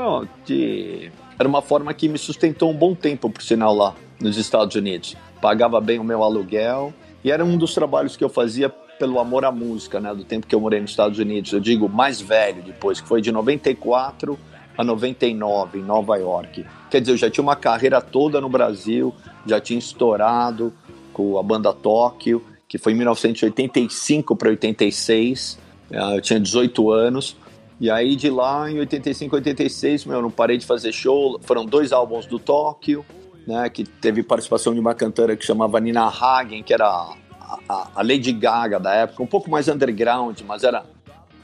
de... 0.47 1.13
era 1.39 1.47
uma 1.47 1.61
forma 1.61 1.93
que 1.93 2.09
me 2.09 2.17
sustentou 2.17 2.71
um 2.71 2.75
bom 2.75 2.95
tempo, 2.95 3.29
por 3.29 3.43
sinal, 3.43 3.75
lá 3.75 3.95
nos 4.21 4.37
Estados 4.37 4.75
Unidos. 4.75 5.17
Pagava 5.41 5.81
bem 5.81 5.99
o 5.99 6.05
meu 6.05 6.23
aluguel. 6.23 6.93
E 7.25 7.31
era 7.31 7.45
um 7.45 7.57
dos 7.57 7.75
trabalhos 7.75 8.17
que 8.17 8.25
eu 8.25 8.29
fazia 8.29 8.69
pelo 8.69 9.19
amor 9.19 9.45
à 9.45 9.53
música, 9.53 10.01
né? 10.01 10.15
Do 10.15 10.25
tempo 10.25 10.47
que 10.47 10.55
eu 10.55 10.61
morei 10.61 10.81
nos 10.81 10.91
Estados 10.91 11.19
Unidos. 11.19 11.53
Eu 11.53 11.61
digo 11.61 11.89
mais 11.89 12.21
velho 12.21 12.63
depois, 12.63 13.01
que 13.01 13.09
foi 13.09 13.21
de 13.21 13.31
94 13.31 14.39
a 14.77 14.85
99 14.85 15.79
em 15.79 15.83
Nova 15.83 16.17
York. 16.17 16.65
Quer 16.91 17.01
dizer, 17.01 17.13
eu 17.13 17.17
já 17.17 17.31
tinha 17.31 17.43
uma 17.43 17.57
carreira 17.57 18.01
toda 18.01 18.41
no 18.41 18.49
Brasil, 18.49 19.15
já 19.47 19.61
tinha 19.61 19.79
estourado 19.79 20.73
com 21.13 21.39
a 21.39 21.43
banda 21.43 21.73
Tóquio, 21.73 22.45
que 22.69 22.79
foi 22.79 22.93
em 22.93 22.97
1985 22.97 24.37
para 24.37 24.51
86. 24.51 25.59
eh, 25.91 26.17
Eu 26.17 26.21
tinha 26.21 26.39
18 26.39 26.91
anos. 26.93 27.37
E 27.81 27.91
aí 27.91 28.17
de 28.17 28.29
lá, 28.29 28.71
em 28.71 28.79
85, 28.81 29.37
86, 29.37 30.05
meu, 30.05 30.17
eu 30.17 30.23
não 30.23 30.31
parei 30.31 30.59
de 30.59 30.67
fazer 30.67 30.93
show. 30.93 31.39
Foram 31.43 31.65
dois 31.65 31.93
álbuns 31.93 32.27
do 32.27 32.39
Tóquio, 32.39 33.05
né? 33.49 33.69
Que 33.71 33.83
teve 33.85 34.23
participação 34.23 34.75
de 34.75 34.81
uma 34.81 34.95
cantora 34.95 35.35
que 35.37 35.45
chamava 35.45 35.81
Nina 35.81 36.07
Hagen, 36.07 36.63
que 36.63 36.75
era 36.75 36.87
a, 36.87 37.89
a- 37.97 38.03
Lady 38.03 38.33
Gaga 38.33 38.79
da 38.79 38.93
época, 38.95 39.23
um 39.23 39.27
pouco 39.27 39.51
mais 39.51 39.67
underground, 39.69 40.39
mas 40.47 40.63
era, 40.63 40.85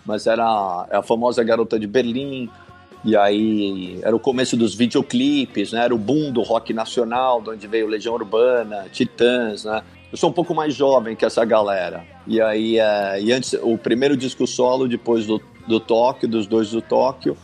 mas 0.05 0.27
era 0.27 0.45
a 0.93 1.03
famosa 1.03 1.43
garota 1.43 1.79
de 1.81 1.87
Berlim. 1.87 2.51
E 3.07 3.15
aí 3.17 4.01
era 4.03 4.15
o 4.17 4.21
começo 4.21 4.57
dos 4.57 4.75
videoclipes, 4.75 5.73
né? 5.73 5.85
Era 5.85 5.95
o 5.95 5.99
boom 5.99 6.31
do 6.33 6.41
rock 6.43 6.73
nacional, 6.73 7.41
de 7.43 7.51
onde 7.51 7.67
veio 7.67 7.87
Legião 7.87 8.15
Urbana, 8.15 8.87
Titãs, 8.93 9.65
né? 9.65 9.83
Eu 10.11 10.17
sou 10.17 10.31
um 10.31 10.33
pouco 10.33 10.55
mais 10.55 10.75
jovem 10.75 11.15
que 11.17 11.25
essa 11.25 11.45
galera. 11.45 12.05
E 12.27 12.41
aí, 12.41 12.79
é, 12.79 13.21
e 13.21 13.33
antes, 13.33 13.53
o 13.63 13.77
primeiro 13.77 14.17
disco 14.17 14.47
solo, 14.47 14.89
depois 14.89 15.27
do, 15.27 15.39
do 15.67 15.79
Tóquio, 15.81 16.29
dos 16.29 16.47
dois 16.47 16.71
do 16.71 16.81
Tóquio, 16.81 17.37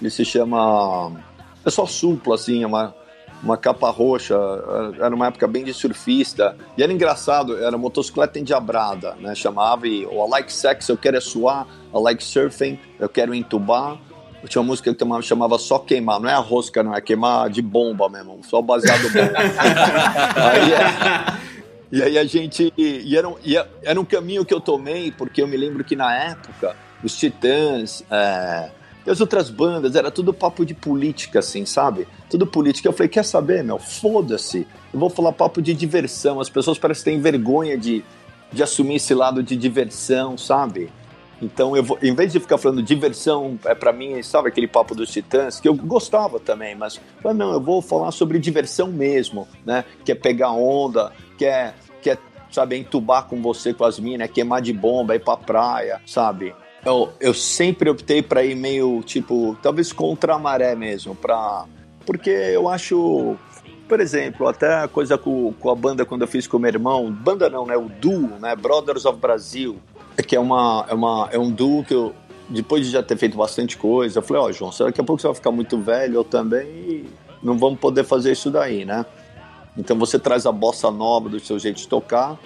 ele 0.00 0.10
se 0.10 0.24
chama. 0.24 1.12
É 1.64 1.70
só 1.70 1.86
supla, 1.86 2.34
assim, 2.34 2.62
é 2.62 2.66
uma, 2.66 2.94
uma 3.42 3.56
capa 3.56 3.90
roxa. 3.90 4.34
Era 5.00 5.14
uma 5.14 5.26
época 5.28 5.46
bem 5.46 5.64
de 5.64 5.72
surfista. 5.72 6.56
E 6.76 6.82
era 6.82 6.92
engraçado, 6.92 7.56
era 7.62 7.76
motocicleta 7.78 8.38
endiabrada, 8.38 9.14
né? 9.20 9.34
Chamava 9.34 9.86
e 9.86 10.04
o 10.06 10.26
I 10.26 10.30
like 10.30 10.52
sex, 10.52 10.88
eu 10.88 10.96
quero 10.96 11.16
é 11.16 11.20
suar, 11.20 11.66
I 11.94 11.98
like 12.00 12.22
surfing, 12.22 12.78
eu 12.98 13.08
quero 13.08 13.34
entubar. 13.34 13.96
Eu 14.42 14.48
tinha 14.48 14.62
uma 14.62 14.68
música 14.68 14.92
que 14.92 14.96
tomava- 14.96 15.20
chamava 15.22 15.58
Só 15.58 15.80
Queimar, 15.80 16.20
não 16.20 16.28
é 16.28 16.32
a 16.32 16.38
rosca, 16.38 16.80
não, 16.82 16.94
é 16.94 17.00
queimar 17.00 17.50
de 17.50 17.60
bomba 17.60 18.08
mesmo, 18.08 18.38
só 18.44 18.62
baseado 18.62 19.02
bom. 19.10 19.18
aí, 20.36 20.72
é- 20.72 21.38
e 21.90 22.02
aí 22.02 22.18
a 22.18 22.24
gente. 22.24 22.72
E 22.76 23.16
era, 23.16 23.28
um- 23.28 23.36
e 23.44 23.56
era 23.82 24.00
um 24.00 24.04
caminho 24.04 24.44
que 24.44 24.52
eu 24.54 24.60
tomei, 24.60 25.10
porque 25.10 25.42
eu 25.42 25.48
me 25.48 25.56
lembro 25.56 25.82
que 25.82 25.96
na 25.96 26.14
época, 26.14 26.76
os 27.02 27.16
Titãs. 27.16 28.04
É, 28.10 28.70
e 29.08 29.10
as 29.10 29.22
outras 29.22 29.48
bandas, 29.48 29.96
era 29.96 30.10
tudo 30.10 30.34
papo 30.34 30.66
de 30.66 30.74
política, 30.74 31.38
assim, 31.38 31.64
sabe? 31.64 32.06
Tudo 32.28 32.46
política. 32.46 32.86
Eu 32.86 32.92
falei, 32.92 33.08
quer 33.08 33.24
saber, 33.24 33.64
meu? 33.64 33.78
Foda-se. 33.78 34.66
Eu 34.92 35.00
vou 35.00 35.08
falar 35.08 35.32
papo 35.32 35.62
de 35.62 35.72
diversão. 35.72 36.38
As 36.40 36.50
pessoas 36.50 36.78
parecem 36.78 37.04
que 37.04 37.10
têm 37.12 37.18
vergonha 37.18 37.78
de, 37.78 38.04
de 38.52 38.62
assumir 38.62 38.96
esse 38.96 39.14
lado 39.14 39.42
de 39.42 39.56
diversão, 39.56 40.36
sabe? 40.36 40.92
Então, 41.40 41.74
eu 41.74 41.82
vou, 41.82 41.98
em 42.02 42.14
vez 42.14 42.32
de 42.32 42.38
ficar 42.38 42.58
falando 42.58 42.82
diversão, 42.82 43.58
é 43.64 43.74
para 43.74 43.94
mim, 43.94 44.22
sabe 44.22 44.48
aquele 44.48 44.68
papo 44.68 44.94
dos 44.94 45.10
Titãs, 45.10 45.58
que 45.58 45.66
eu 45.66 45.74
gostava 45.74 46.38
também, 46.38 46.74
mas 46.74 47.00
não, 47.34 47.52
eu 47.52 47.60
vou 47.62 47.80
falar 47.80 48.10
sobre 48.10 48.38
diversão 48.38 48.88
mesmo, 48.88 49.48
né? 49.64 49.86
Que 50.04 50.12
é 50.12 50.14
pegar 50.14 50.50
onda, 50.50 51.12
que 51.38 51.46
é, 51.46 51.72
que 52.02 52.10
é 52.10 52.18
sabe, 52.50 52.76
entubar 52.76 53.24
com 53.24 53.40
você, 53.40 53.72
com 53.72 53.84
as 53.84 53.98
minas, 53.98 54.30
queimar 54.30 54.60
de 54.60 54.74
bomba, 54.74 55.14
ir 55.14 55.24
pra 55.24 55.38
praia, 55.38 56.02
sabe? 56.04 56.54
Eu, 56.84 57.12
eu 57.20 57.34
sempre 57.34 57.90
optei 57.90 58.22
para 58.22 58.44
ir 58.44 58.54
meio, 58.54 59.02
tipo, 59.02 59.56
talvez 59.62 59.92
contra 59.92 60.34
a 60.34 60.38
maré 60.38 60.74
mesmo, 60.74 61.14
pra, 61.14 61.66
porque 62.06 62.30
eu 62.30 62.68
acho 62.68 63.36
por 63.88 64.00
exemplo, 64.00 64.46
até 64.46 64.82
a 64.82 64.86
coisa 64.86 65.16
com, 65.16 65.52
com 65.54 65.70
a 65.70 65.74
banda 65.74 66.04
quando 66.04 66.20
eu 66.20 66.28
fiz 66.28 66.46
com 66.46 66.58
o 66.58 66.60
meu 66.60 66.68
irmão, 66.68 67.10
banda 67.10 67.48
não, 67.48 67.64
né? 67.64 67.74
O 67.76 67.88
duo, 67.88 68.38
né? 68.38 68.54
Brothers 68.54 69.06
of 69.06 69.18
Brasil, 69.18 69.78
que 70.26 70.36
é, 70.36 70.40
uma, 70.40 70.84
é, 70.88 70.94
uma, 70.94 71.28
é 71.32 71.38
um 71.38 71.50
duo 71.50 71.82
que 71.82 71.94
eu, 71.94 72.14
depois 72.50 72.84
de 72.84 72.92
já 72.92 73.02
ter 73.02 73.16
feito 73.16 73.36
bastante 73.36 73.78
coisa, 73.78 74.18
eu 74.18 74.22
falei, 74.22 74.42
ó, 74.42 74.52
João, 74.52 74.70
daqui 74.78 75.00
a 75.00 75.04
pouco 75.04 75.22
você 75.22 75.26
vai 75.26 75.34
ficar 75.34 75.50
muito 75.50 75.78
velho, 75.78 76.16
eu 76.16 76.24
também, 76.24 76.66
e 76.66 77.08
não 77.42 77.56
vamos 77.56 77.80
poder 77.80 78.04
fazer 78.04 78.32
isso 78.32 78.50
daí, 78.50 78.84
né? 78.84 79.06
Então 79.76 79.98
você 79.98 80.18
traz 80.18 80.44
a 80.44 80.52
bossa 80.52 80.90
nova 80.90 81.28
do 81.30 81.40
seu 81.40 81.58
jeito 81.58 81.76
de 81.76 81.88
tocar, 81.88 82.38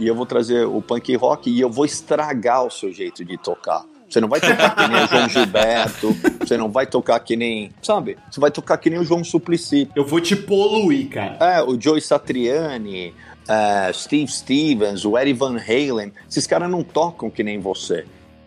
e 0.00 0.06
eu 0.06 0.14
vou 0.14 0.26
trazer 0.26 0.66
o 0.66 0.80
punk 0.80 1.14
rock, 1.14 1.50
e 1.50 1.60
eu 1.60 1.70
vou 1.70 1.84
estragar 1.84 2.64
o 2.64 2.70
seu 2.70 2.90
jeito 2.90 3.24
de 3.24 3.36
tocar. 3.36 3.84
Você 4.08 4.20
não 4.20 4.28
vai 4.28 4.40
tocar 4.40 4.74
que 4.74 4.88
nem 4.88 5.04
o 5.04 5.06
João 5.06 5.28
Gilberto, 5.30 6.16
você 6.40 6.56
não 6.56 6.68
vai 6.68 6.86
tocar 6.86 7.20
que 7.20 7.36
nem, 7.36 7.70
sabe? 7.80 8.18
Você 8.28 8.40
vai 8.40 8.50
tocar 8.50 8.76
que 8.78 8.90
nem 8.90 8.98
o 8.98 9.04
João 9.04 9.22
Suplicy. 9.22 9.88
Eu 9.94 10.04
vou 10.04 10.20
te 10.20 10.34
poluir, 10.34 11.08
cara. 11.10 11.36
É, 11.38 11.62
o 11.62 11.80
Joey 11.80 12.00
Satriani, 12.00 13.14
é, 13.48 13.92
Steve 13.92 14.26
Stevens, 14.26 15.04
o 15.04 15.16
Eddie 15.16 15.32
Van 15.32 15.56
Halen, 15.56 16.12
esses 16.28 16.46
caras 16.46 16.68
não 16.68 16.82
tocam 16.82 17.30
que 17.30 17.44
nem 17.44 17.60
você, 17.60 18.04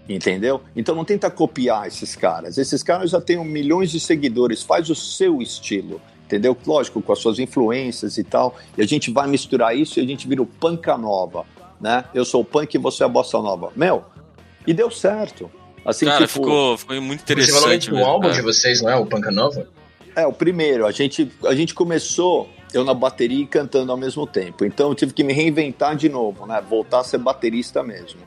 entendeu? 0.10 0.60
Então 0.75 0.95
não 0.95 1.05
tenta 1.05 1.31
copiar 1.31 1.88
esses 1.88 2.13
caras. 2.13 2.57
Esses 2.57 2.83
caras 2.83 3.12
já 3.12 3.22
têm 3.22 3.38
milhões 3.45 3.89
de 3.89 4.01
seguidores, 4.01 4.63
faz 4.63 4.89
o 4.89 4.95
seu 4.95 5.41
estilo, 5.41 6.01
entendeu? 6.33 6.57
Lógico, 6.65 7.01
com 7.01 7.13
as 7.13 7.19
suas 7.19 7.37
influências 7.39 8.17
e 8.17 8.23
tal. 8.23 8.55
E 8.77 8.81
a 8.81 8.87
gente 8.87 9.11
vai 9.11 9.27
misturar 9.27 9.77
isso 9.77 9.99
e 9.99 10.03
a 10.03 10.05
gente 10.05 10.27
vira 10.27 10.41
o 10.41 10.45
Panca 10.45 10.97
Nova, 10.97 11.45
né? 11.79 12.05
Eu 12.13 12.25
sou 12.25 12.41
o 12.41 12.45
punk 12.45 12.73
e 12.73 12.77
você 12.77 13.03
é 13.03 13.05
a 13.05 13.09
bossa 13.09 13.37
nova. 13.39 13.71
Meu, 13.75 14.03
e 14.65 14.73
deu 14.73 14.89
certo. 14.89 15.49
Assim, 15.85 16.05
Cara, 16.05 16.25
tipo, 16.25 16.39
ficou, 16.39 16.77
ficou 16.77 17.01
muito 17.01 17.21
Você 17.25 17.35
falou 17.35 17.43
interessante 17.43 17.89
que 17.89 17.95
o 17.95 18.03
álbum 18.05 18.29
É. 18.29 18.31
de 18.31 18.41
vocês 18.41 18.81
não 18.81 18.89
é 18.89 18.95
o 18.95 19.05
Panca 19.05 19.29
Nova? 19.31 19.67
É, 20.15 20.25
o 20.25 20.31
primeiro. 20.33 20.85
A 20.85 20.91
gente, 20.91 21.29
a 21.45 21.53
gente 21.53 21.73
começou, 21.73 22.49
eu 22.73 22.83
na 22.83 22.93
bateria 22.93 23.43
e 23.43 23.45
cantando 23.47 23.91
ao 23.91 23.97
mesmo 23.97 24.25
tempo. 24.25 24.63
Então 24.63 24.89
eu 24.89 24.95
tive 24.95 25.13
que 25.13 25.23
me 25.23 25.33
reinventar 25.33 25.95
de 25.95 26.07
novo, 26.07 26.45
né? 26.45 26.63
Voltar 26.67 26.99
a 27.01 27.03
ser 27.03 27.17
baterista 27.17 27.83
mesmo. 27.83 28.21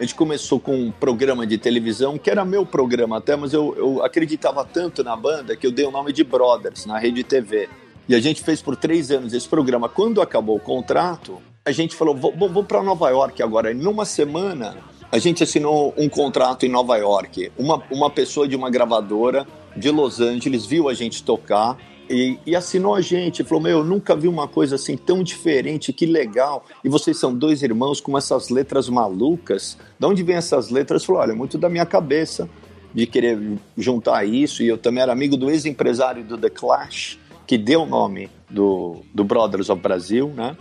A 0.00 0.02
gente 0.02 0.14
começou 0.14 0.58
com 0.58 0.74
um 0.74 0.90
programa 0.90 1.46
de 1.46 1.58
televisão, 1.58 2.16
que 2.16 2.30
era 2.30 2.42
meu 2.42 2.64
programa 2.64 3.18
até, 3.18 3.36
mas 3.36 3.52
eu, 3.52 3.74
eu 3.76 4.02
acreditava 4.02 4.64
tanto 4.64 5.04
na 5.04 5.14
banda 5.14 5.54
que 5.54 5.66
eu 5.66 5.70
dei 5.70 5.84
o 5.84 5.90
nome 5.90 6.10
de 6.10 6.24
Brothers 6.24 6.86
na 6.86 6.98
rede 6.98 7.22
TV. 7.22 7.68
E 8.08 8.14
a 8.14 8.18
gente 8.20 8.42
fez 8.42 8.62
por 8.62 8.76
três 8.76 9.10
anos 9.10 9.34
esse 9.34 9.46
programa. 9.46 9.90
Quando 9.90 10.22
acabou 10.22 10.56
o 10.56 10.60
contrato, 10.60 11.36
a 11.66 11.70
gente 11.70 11.94
falou: 11.94 12.16
"Vou- 12.16 12.32
vou- 12.34 12.48
vamos 12.48 12.66
para 12.66 12.82
Nova 12.82 13.10
York 13.10 13.42
agora. 13.42 13.70
E 13.72 13.74
numa 13.74 14.06
semana, 14.06 14.78
a 15.12 15.18
gente 15.18 15.44
assinou 15.44 15.92
um 15.98 16.08
contrato 16.08 16.64
em 16.64 16.70
Nova 16.70 16.96
York. 16.96 17.52
Uma, 17.58 17.82
uma 17.90 18.08
pessoa 18.08 18.48
de 18.48 18.56
uma 18.56 18.70
gravadora 18.70 19.46
de 19.76 19.90
Los 19.90 20.18
Angeles 20.18 20.64
viu 20.64 20.88
a 20.88 20.94
gente 20.94 21.22
tocar 21.22 21.76
e, 22.10 22.38
e 22.44 22.56
assinou 22.56 22.94
a 22.94 23.00
gente. 23.00 23.44
Falou: 23.44 23.62
Meu, 23.62 23.78
eu 23.78 23.84
nunca 23.84 24.16
vi 24.16 24.26
uma 24.26 24.48
coisa 24.48 24.74
assim 24.74 24.96
tão 24.96 25.22
diferente, 25.22 25.92
que 25.92 26.04
legal. 26.04 26.64
E 26.84 26.88
vocês 26.88 27.16
são 27.16 27.32
dois 27.32 27.62
irmãos 27.62 28.00
com 28.00 28.18
essas 28.18 28.48
letras 28.48 28.88
malucas. 28.88 29.78
De 29.98 30.06
onde 30.06 30.22
vem 30.22 30.36
essas 30.36 30.70
letras? 30.70 31.04
Falou: 31.04 31.22
Olha, 31.22 31.34
muito 31.34 31.56
da 31.56 31.68
minha 31.68 31.86
cabeça 31.86 32.50
de 32.92 33.06
querer 33.06 33.38
juntar 33.78 34.24
isso. 34.24 34.62
E 34.62 34.68
eu 34.68 34.76
também 34.76 35.02
era 35.02 35.12
amigo 35.12 35.36
do 35.36 35.48
ex-empresário 35.48 36.24
do 36.24 36.36
The 36.36 36.50
Clash, 36.50 37.18
que 37.46 37.56
deu 37.56 37.82
o 37.82 37.86
nome 37.86 38.28
do, 38.48 39.02
do 39.14 39.22
Brothers 39.22 39.70
of 39.70 39.80
Brasil, 39.80 40.32
né? 40.34 40.56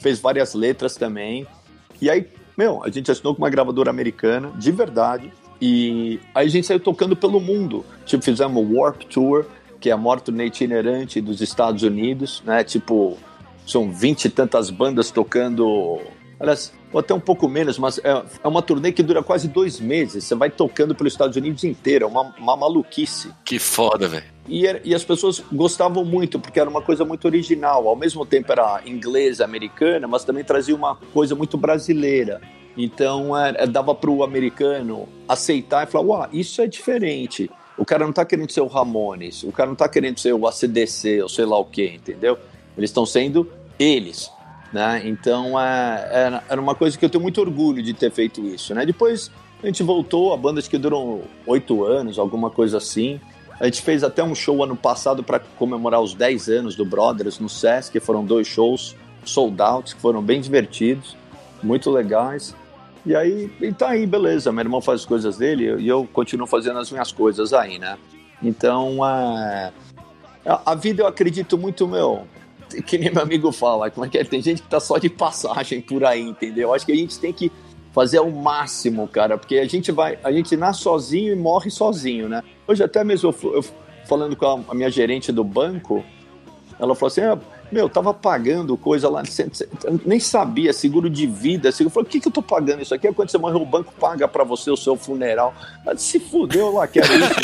Fez 0.00 0.20
várias 0.20 0.54
letras 0.54 0.94
também. 0.94 1.44
E 2.00 2.08
aí, 2.08 2.28
meu, 2.56 2.84
a 2.84 2.90
gente 2.90 3.10
assinou 3.10 3.34
com 3.34 3.42
uma 3.42 3.50
gravadora 3.50 3.90
americana, 3.90 4.52
de 4.56 4.70
verdade. 4.70 5.32
E 5.60 6.20
aí 6.34 6.46
a 6.46 6.50
gente 6.50 6.66
saiu 6.66 6.80
tocando 6.80 7.16
pelo 7.16 7.40
mundo. 7.40 7.84
Tipo, 8.06 8.24
fizemos 8.24 8.62
o 8.62 8.74
Warp 8.76 9.02
Tour, 9.02 9.46
que 9.80 9.90
é 9.90 9.92
a 9.92 9.96
maior 9.96 10.20
turnê 10.20 10.46
itinerante 10.46 11.20
dos 11.20 11.40
Estados 11.40 11.82
Unidos, 11.82 12.42
né? 12.44 12.62
Tipo, 12.64 13.16
são 13.66 13.90
vinte 13.90 14.24
e 14.26 14.30
tantas 14.30 14.70
bandas 14.70 15.10
tocando. 15.10 16.00
Aliás, 16.40 16.72
ou 16.92 17.00
até 17.00 17.12
um 17.12 17.20
pouco 17.20 17.48
menos, 17.48 17.78
mas 17.78 17.98
é, 17.98 18.22
é 18.42 18.48
uma 18.48 18.62
turnê 18.62 18.92
que 18.92 19.02
dura 19.02 19.22
quase 19.22 19.48
dois 19.48 19.80
meses. 19.80 20.24
Você 20.24 20.34
vai 20.34 20.48
tocando 20.48 20.94
pelos 20.94 21.12
Estados 21.12 21.36
Unidos 21.36 21.64
inteiro, 21.64 22.04
é 22.04 22.08
uma, 22.08 22.34
uma 22.38 22.56
maluquice. 22.56 23.30
Que 23.44 23.58
foda, 23.58 24.08
velho. 24.08 24.24
E, 24.48 24.64
e 24.84 24.94
as 24.94 25.04
pessoas 25.04 25.42
gostavam 25.52 26.04
muito, 26.04 26.38
porque 26.38 26.58
era 26.58 26.70
uma 26.70 26.80
coisa 26.80 27.04
muito 27.04 27.24
original. 27.26 27.86
Ao 27.86 27.96
mesmo 27.96 28.24
tempo 28.24 28.50
era 28.52 28.80
inglesa, 28.86 29.44
americana, 29.44 30.08
mas 30.08 30.24
também 30.24 30.44
trazia 30.44 30.74
uma 30.74 30.96
coisa 31.12 31.34
muito 31.34 31.58
brasileira. 31.58 32.40
Então 32.78 33.36
é, 33.36 33.54
é, 33.58 33.66
dava 33.66 33.92
para 33.92 34.08
o 34.08 34.22
americano 34.22 35.08
aceitar 35.28 35.86
e 35.86 35.90
falar: 35.90 36.06
Uau, 36.06 36.28
isso 36.32 36.62
é 36.62 36.66
diferente. 36.68 37.50
O 37.76 37.84
cara 37.84 38.04
não 38.06 38.12
tá 38.12 38.24
querendo 38.24 38.50
ser 38.50 38.60
o 38.60 38.66
Ramones, 38.66 39.42
o 39.42 39.52
cara 39.52 39.68
não 39.68 39.76
tá 39.76 39.88
querendo 39.88 40.18
ser 40.18 40.32
o 40.32 40.46
ACDC, 40.46 41.22
ou 41.22 41.28
sei 41.28 41.44
lá 41.44 41.58
o 41.58 41.64
que, 41.64 41.86
entendeu? 41.86 42.38
Eles 42.76 42.90
estão 42.90 43.04
sendo 43.04 43.50
eles. 43.78 44.30
Né? 44.72 45.02
Então 45.04 45.58
é, 45.58 46.08
era, 46.12 46.44
era 46.48 46.60
uma 46.60 46.74
coisa 46.74 46.96
que 46.96 47.04
eu 47.04 47.10
tenho 47.10 47.22
muito 47.22 47.40
orgulho 47.40 47.82
de 47.82 47.92
ter 47.94 48.10
feito 48.10 48.40
isso. 48.46 48.74
Né? 48.74 48.86
Depois 48.86 49.30
a 49.62 49.66
gente 49.66 49.82
voltou 49.82 50.32
a 50.32 50.36
bandas 50.36 50.68
que 50.68 50.78
duram 50.78 51.22
oito 51.46 51.84
anos, 51.84 52.18
alguma 52.18 52.50
coisa 52.50 52.78
assim. 52.78 53.20
A 53.58 53.64
gente 53.64 53.82
fez 53.82 54.04
até 54.04 54.22
um 54.22 54.34
show 54.34 54.62
ano 54.62 54.76
passado 54.76 55.24
para 55.24 55.40
comemorar 55.40 56.00
os 56.00 56.14
10 56.14 56.48
anos 56.48 56.76
do 56.76 56.84
Brothers 56.84 57.40
no 57.40 57.48
Sesc, 57.48 57.98
foram 57.98 58.24
dois 58.24 58.46
shows 58.46 58.94
sold 59.24 59.60
out, 59.60 59.94
que 59.96 60.00
foram 60.00 60.22
bem 60.22 60.40
divertidos, 60.40 61.16
muito 61.62 61.90
legais. 61.90 62.54
E 63.08 63.16
aí, 63.16 63.50
e 63.58 63.72
tá 63.72 63.88
aí, 63.88 64.06
beleza. 64.06 64.52
Meu 64.52 64.62
irmão 64.62 64.82
faz 64.82 65.00
as 65.00 65.06
coisas 65.06 65.38
dele 65.38 65.80
e 65.80 65.88
eu 65.88 66.06
continuo 66.12 66.46
fazendo 66.46 66.78
as 66.78 66.92
minhas 66.92 67.10
coisas 67.10 67.54
aí, 67.54 67.78
né? 67.78 67.96
Então, 68.42 69.02
a, 69.02 69.72
a 70.44 70.74
vida 70.74 71.02
eu 71.02 71.06
acredito 71.06 71.56
muito, 71.56 71.88
meu. 71.88 72.26
Que 72.84 72.98
nem 72.98 73.10
meu 73.10 73.22
amigo 73.22 73.50
fala, 73.50 73.90
como 73.90 74.04
é 74.04 74.10
que 74.10 74.18
é? 74.18 74.24
Tem 74.24 74.42
gente 74.42 74.60
que 74.60 74.68
tá 74.68 74.78
só 74.78 74.98
de 74.98 75.08
passagem 75.08 75.80
por 75.80 76.04
aí, 76.04 76.20
entendeu? 76.20 76.74
Acho 76.74 76.84
que 76.84 76.92
a 76.92 76.96
gente 76.96 77.18
tem 77.18 77.32
que 77.32 77.50
fazer 77.92 78.18
ao 78.18 78.30
máximo, 78.30 79.08
cara, 79.08 79.38
porque 79.38 79.56
a 79.56 79.66
gente 79.66 79.90
vai, 79.90 80.18
a 80.22 80.30
gente 80.30 80.54
nasce 80.54 80.82
sozinho 80.82 81.32
e 81.32 81.34
morre 81.34 81.70
sozinho, 81.70 82.28
né? 82.28 82.42
Hoje 82.66 82.84
até 82.84 83.02
mesmo 83.02 83.30
eu, 83.42 83.54
eu 83.54 83.64
falando 84.06 84.36
com 84.36 84.44
a, 84.44 84.60
a 84.68 84.74
minha 84.74 84.90
gerente 84.90 85.32
do 85.32 85.42
banco, 85.42 86.04
ela 86.78 86.94
falou 86.94 87.06
assim: 87.06 87.22
ah, 87.22 87.38
meu, 87.70 87.84
eu 87.84 87.88
tava 87.88 88.14
pagando 88.14 88.76
coisa 88.76 89.08
lá, 89.08 89.22
nem 90.06 90.18
sabia, 90.18 90.72
seguro 90.72 91.10
de 91.10 91.26
vida. 91.26 91.70
Seguro. 91.70 91.90
Eu 91.90 91.94
falei: 91.94 92.06
o 92.06 92.10
que, 92.10 92.20
que 92.20 92.28
eu 92.28 92.32
tô 92.32 92.42
pagando 92.42 92.82
isso 92.82 92.94
aqui? 92.94 93.06
É 93.06 93.12
quando 93.12 93.30
você 93.30 93.38
morreu, 93.38 93.60
o 93.60 93.66
banco 93.66 93.92
paga 93.98 94.26
pra 94.26 94.44
você 94.44 94.70
o 94.70 94.76
seu 94.76 94.96
funeral. 94.96 95.54
Mas 95.84 96.00
se 96.02 96.18
fudeu 96.18 96.72
lá, 96.72 96.86
quero 96.86 97.06
isso. 97.06 97.34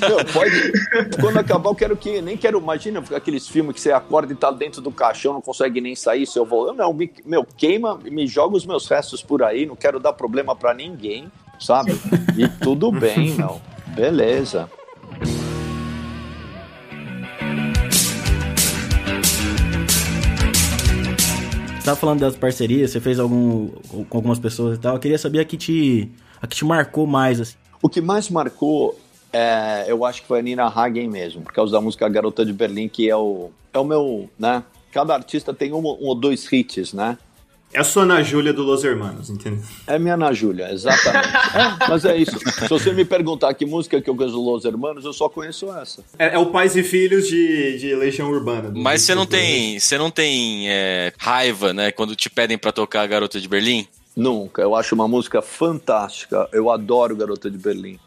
Meu, 0.00 0.24
pode. 0.32 0.72
Quando 1.20 1.38
acabar, 1.38 1.70
eu 1.70 1.74
quero 1.74 1.96
que. 1.96 2.20
Nem 2.20 2.36
quero. 2.36 2.58
Imagina 2.58 3.02
aqueles 3.14 3.48
filmes 3.48 3.74
que 3.74 3.80
você 3.80 3.90
acorda 3.90 4.32
e 4.32 4.36
tá 4.36 4.50
dentro 4.50 4.80
do 4.80 4.92
caixão, 4.92 5.32
não 5.32 5.40
consegue 5.40 5.80
nem 5.80 5.96
sair. 5.96 6.26
Se 6.26 6.38
vou. 6.44 6.68
Eu 6.68 6.74
não, 6.74 6.92
me, 6.92 7.10
meu, 7.24 7.44
queima, 7.44 7.98
me 7.98 8.26
joga 8.26 8.56
os 8.56 8.66
meus 8.66 8.86
restos 8.88 9.22
por 9.22 9.42
aí, 9.42 9.66
não 9.66 9.76
quero 9.76 9.98
dar 9.98 10.12
problema 10.12 10.54
pra 10.54 10.74
ninguém, 10.74 11.30
sabe? 11.58 11.92
E 12.36 12.48
tudo 12.48 12.92
bem, 12.92 13.34
meu. 13.34 13.60
Beleza. 13.94 14.68
Você 21.82 21.86
tava 21.86 21.98
falando 21.98 22.20
das 22.20 22.36
parcerias, 22.36 22.92
você 22.92 23.00
fez 23.00 23.18
algum 23.18 23.66
com 24.08 24.16
algumas 24.16 24.38
pessoas 24.38 24.78
e 24.78 24.80
tal. 24.80 24.94
Eu 24.94 25.00
queria 25.00 25.18
saber 25.18 25.40
a 25.40 25.44
que 25.44 25.56
te, 25.56 26.08
a 26.40 26.46
que 26.46 26.54
te 26.54 26.64
marcou 26.64 27.08
mais, 27.08 27.40
assim. 27.40 27.56
O 27.82 27.88
que 27.88 28.00
mais 28.00 28.30
marcou, 28.30 28.96
é, 29.32 29.86
eu 29.88 30.04
acho 30.04 30.22
que 30.22 30.28
foi 30.28 30.38
a 30.38 30.42
Nina 30.42 30.68
Hagen 30.68 31.08
mesmo, 31.08 31.42
por 31.42 31.52
causa 31.52 31.72
da 31.72 31.80
música 31.80 32.08
Garota 32.08 32.46
de 32.46 32.52
Berlim, 32.52 32.88
que 32.88 33.10
é 33.10 33.16
o, 33.16 33.50
é 33.72 33.78
o 33.80 33.84
meu, 33.84 34.30
né? 34.38 34.62
Cada 34.92 35.12
artista 35.12 35.52
tem 35.52 35.72
um, 35.72 35.78
um 35.78 36.06
ou 36.06 36.14
dois 36.14 36.46
hits, 36.52 36.92
né? 36.92 37.18
É 37.74 37.80
a 37.80 37.84
sua 37.84 38.02
Ana 38.02 38.22
Júlia 38.22 38.52
do 38.52 38.62
Los 38.62 38.84
Hermanos, 38.84 39.30
entendeu? 39.30 39.62
É 39.86 39.98
minha 39.98 40.14
Ana 40.14 40.32
Júlia, 40.32 40.70
exatamente. 40.72 41.28
É, 41.54 41.88
mas 41.88 42.04
é 42.04 42.16
isso. 42.16 42.38
Se 42.38 42.68
você 42.68 42.92
me 42.92 43.04
perguntar 43.04 43.52
que 43.54 43.64
música 43.64 44.00
que 44.00 44.08
eu 44.10 44.14
conheço 44.14 44.36
dos 44.36 44.44
Los 44.44 44.64
Hermanos, 44.64 45.04
eu 45.04 45.12
só 45.12 45.28
conheço 45.28 45.72
essa. 45.72 46.04
É, 46.18 46.34
é 46.34 46.38
o 46.38 46.46
Pais 46.46 46.76
e 46.76 46.82
Filhos 46.82 47.26
de, 47.28 47.78
de 47.78 47.94
Legião 47.94 48.30
Urbana. 48.30 48.70
do- 48.70 48.78
Mas 48.80 49.02
você 49.02 49.14
não 49.14 49.24
do- 49.24 49.30
tem, 49.30 49.78
você 49.80 49.96
não 49.96 50.10
tem 50.10 50.68
é, 50.70 51.12
raiva, 51.18 51.72
né, 51.72 51.90
quando 51.92 52.14
te 52.14 52.28
pedem 52.28 52.58
pra 52.58 52.72
tocar 52.72 53.02
a 53.02 53.06
Garota 53.06 53.40
de 53.40 53.48
Berlim? 53.48 53.86
Nunca. 54.14 54.60
Eu 54.60 54.74
acho 54.74 54.94
uma 54.94 55.08
música 55.08 55.40
fantástica. 55.40 56.46
Eu 56.52 56.70
adoro 56.70 57.16
Garota 57.16 57.50
de 57.50 57.56
Berlim. 57.56 57.98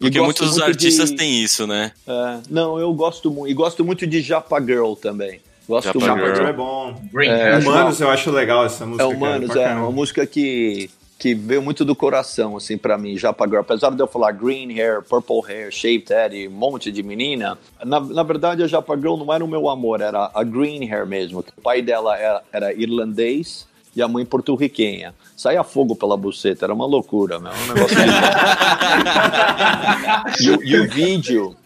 Porque 0.00 0.20
muitos 0.20 0.50
muito 0.50 0.64
artistas 0.64 1.10
de- 1.10 1.16
têm 1.16 1.42
isso, 1.42 1.66
né? 1.68 1.92
É, 2.06 2.38
não, 2.50 2.78
eu 2.80 2.92
gosto 2.92 3.30
muito. 3.30 3.50
E 3.50 3.54
gosto 3.54 3.84
muito 3.84 4.04
de 4.06 4.20
Japa 4.20 4.60
Girl 4.60 4.94
também. 4.94 5.40
Gosto 5.68 5.98
Japa 6.00 6.16
muito. 6.16 6.34
Girl. 6.36 6.46
É 6.48 6.52
bom. 6.52 6.94
É, 7.22 7.58
Humanos, 7.58 8.00
eu 8.00 8.10
acho 8.10 8.30
legal 8.30 8.64
essa 8.64 8.84
música. 8.84 9.04
É 9.04 9.06
Humanos, 9.06 9.50
é 9.50 9.54
caramba. 9.64 9.80
uma 9.82 9.90
música 9.92 10.26
que, 10.26 10.90
que 11.18 11.34
veio 11.34 11.62
muito 11.62 11.84
do 11.86 11.94
coração, 11.96 12.54
assim, 12.56 12.76
pra 12.76 12.98
mim, 12.98 13.16
Japa 13.16 13.46
Girl. 13.46 13.60
Apesar 13.60 13.90
de 13.90 14.00
eu 14.02 14.06
falar 14.06 14.32
green 14.32 14.72
hair, 14.78 15.00
purple 15.02 15.40
hair, 15.48 15.70
shaved 15.72 16.06
head, 16.10 16.48
um 16.48 16.50
monte 16.50 16.92
de 16.92 17.02
menina, 17.02 17.56
na, 17.84 17.98
na 18.00 18.22
verdade 18.22 18.62
a 18.62 18.66
Japa 18.66 18.94
Girl 18.96 19.16
não 19.16 19.32
era 19.32 19.42
o 19.44 19.48
meu 19.48 19.68
amor, 19.70 20.00
era 20.02 20.30
a 20.34 20.42
green 20.44 20.84
hair 20.86 21.06
mesmo. 21.06 21.42
O 21.56 21.60
pai 21.62 21.80
dela 21.80 22.14
era, 22.18 22.42
era 22.52 22.72
irlandês 22.74 23.66
e 23.96 24.02
a 24.02 24.08
mãe 24.08 24.24
porto-riquenha. 24.26 25.14
Saía 25.36 25.64
fogo 25.64 25.96
pela 25.96 26.16
buceta, 26.16 26.66
era 26.66 26.74
uma 26.74 26.86
loucura, 26.86 27.38
meu. 27.40 27.50
Um 27.52 27.74
negócio 27.74 27.96
de... 30.36 30.46
e, 30.46 30.50
o- 30.50 30.62
e 30.64 30.80
o 30.80 30.88
vídeo, 30.90 31.56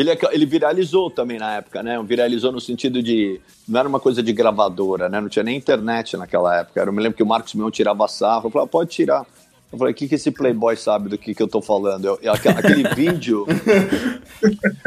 ele, 0.00 0.10
aca- 0.10 0.30
ele 0.32 0.46
viralizou 0.46 1.10
também 1.10 1.38
na 1.38 1.56
época, 1.56 1.82
né? 1.82 2.00
Viralizou 2.02 2.52
no 2.52 2.60
sentido 2.60 3.02
de. 3.02 3.40
Não 3.68 3.80
era 3.80 3.88
uma 3.88 3.98
coisa 3.98 4.22
de 4.22 4.32
gravadora, 4.32 5.08
né? 5.08 5.20
Não 5.20 5.28
tinha 5.28 5.42
nem 5.42 5.56
internet 5.56 6.16
naquela 6.16 6.56
época. 6.60 6.80
Eu 6.80 6.92
me 6.92 7.02
lembro 7.02 7.16
que 7.16 7.22
o 7.22 7.26
Marcos 7.26 7.54
Mion 7.54 7.70
tirava 7.70 8.06
sarro. 8.06 8.46
Eu 8.46 8.50
falava, 8.50 8.68
pode 8.70 8.90
tirar. 8.90 9.24
Eu 9.72 9.78
falei, 9.78 9.92
o 9.92 9.96
que, 9.96 10.06
que 10.06 10.14
esse 10.14 10.30
playboy 10.30 10.76
sabe 10.76 11.08
do 11.08 11.18
que, 11.18 11.34
que 11.34 11.42
eu 11.42 11.48
tô 11.48 11.60
falando? 11.60 12.04
Eu- 12.22 12.32
aquele 12.32 12.88
vídeo 12.94 13.44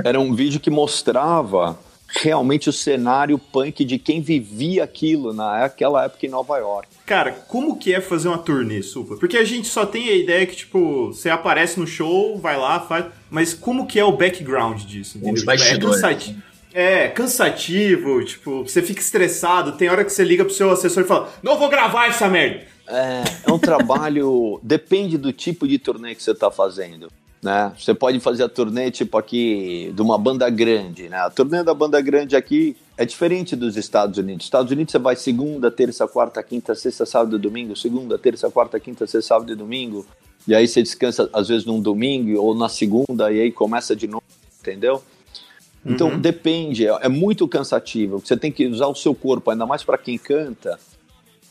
era 0.04 0.20
um 0.20 0.34
vídeo 0.34 0.60
que 0.60 0.70
mostrava 0.70 1.78
realmente 2.16 2.70
o 2.70 2.74
cenário 2.74 3.38
punk 3.38 3.86
de 3.86 3.98
quem 3.98 4.22
vivia 4.22 4.84
aquilo 4.84 5.34
naquela 5.34 6.06
época 6.06 6.26
em 6.26 6.30
Nova 6.30 6.58
York. 6.58 6.88
Cara, 7.06 7.32
como 7.48 7.78
que 7.78 7.94
é 7.94 8.02
fazer 8.02 8.28
uma 8.28 8.38
turnê, 8.38 8.82
Supla? 8.82 9.18
Porque 9.18 9.38
a 9.38 9.44
gente 9.44 9.68
só 9.68 9.86
tem 9.86 10.10
a 10.10 10.16
ideia 10.16 10.46
que, 10.46 10.56
tipo, 10.56 11.08
você 11.08 11.30
aparece 11.30 11.80
no 11.80 11.88
show, 11.88 12.38
vai 12.38 12.58
lá, 12.58 12.80
faz. 12.80 13.06
Mas 13.30 13.54
como 13.54 13.88
que 13.88 14.00
é 14.00 14.04
o 14.04 14.12
background 14.12 14.82
disso? 14.84 15.18
Entendeu? 15.18 15.36
Os 15.36 15.44
Tipo, 16.26 16.38
é, 16.74 17.04
é 17.04 17.08
cansativo, 17.10 18.24
tipo, 18.24 18.64
você 18.64 18.82
fica 18.82 19.02
estressado, 19.02 19.74
tem 19.74 19.90
hora 19.90 20.06
que 20.06 20.12
você 20.12 20.24
liga 20.24 20.46
pro 20.46 20.54
seu 20.54 20.72
assessor 20.72 21.04
e 21.04 21.08
fala, 21.08 21.32
não 21.42 21.58
vou 21.58 21.70
gravar 21.70 22.08
essa 22.08 22.28
merda. 22.28 22.66
É, 22.88 23.24
é 23.48 23.52
um 23.52 23.60
trabalho. 23.60 24.60
depende 24.64 25.18
do 25.18 25.32
tipo 25.32 25.68
de 25.68 25.78
turnê 25.78 26.16
que 26.16 26.24
você 26.24 26.32
está 26.32 26.50
fazendo. 26.50 27.12
Né? 27.42 27.72
Você 27.78 27.94
pode 27.94 28.20
fazer 28.20 28.44
a 28.44 28.50
turnê 28.50 28.92
tipo 28.92 29.18
aqui 29.18 29.92
de 29.96 30.02
uma 30.02 30.18
banda 30.18 30.50
grande, 30.50 31.08
né? 31.10 31.18
A 31.18 31.30
turnê 31.30 31.64
da 31.64 31.74
banda 31.74 32.00
grande 32.02 32.36
aqui 32.36 32.76
é 32.98 33.06
diferente 33.06 33.56
dos 33.56 33.78
Estados 33.78 34.18
Unidos. 34.18 34.46
Estados 34.46 34.72
Unidos 34.72 34.92
você 34.92 35.00
vai 35.00 35.16
segunda, 35.16 35.72
terça, 35.72 36.08
quarta, 36.08 36.44
quinta, 36.44 36.76
sexta, 36.76 37.06
sábado 37.06 37.38
e 37.38 37.40
domingo, 37.40 37.76
segunda, 37.76 38.18
terça, 38.18 38.50
quarta, 38.52 38.80
quinta, 38.80 39.08
sexta, 39.08 39.36
sábado 39.36 39.52
e 39.54 39.56
domingo. 39.56 40.06
E 40.48 40.54
aí 40.54 40.68
você 40.68 40.82
descansa 40.82 41.30
às 41.32 41.48
vezes 41.48 41.66
num 41.66 41.82
domingo 41.82 42.42
ou 42.42 42.54
na 42.56 42.68
segunda 42.68 43.32
e 43.32 43.40
aí 43.40 43.52
começa 43.52 43.96
de 43.96 44.08
novo, 44.08 44.24
entendeu? 44.60 45.02
Então 45.86 46.10
Uhum. 46.10 46.20
depende, 46.20 46.88
é, 46.88 46.98
é 47.04 47.10
muito 47.10 47.48
cansativo. 47.48 48.20
Você 48.20 48.36
tem 48.36 48.52
que 48.52 48.68
usar 48.68 48.88
o 48.88 48.96
seu 48.96 49.16
corpo, 49.16 49.50
ainda 49.50 49.66
mais 49.66 49.84
para 49.84 49.98
quem 49.98 50.18
canta. 50.18 50.78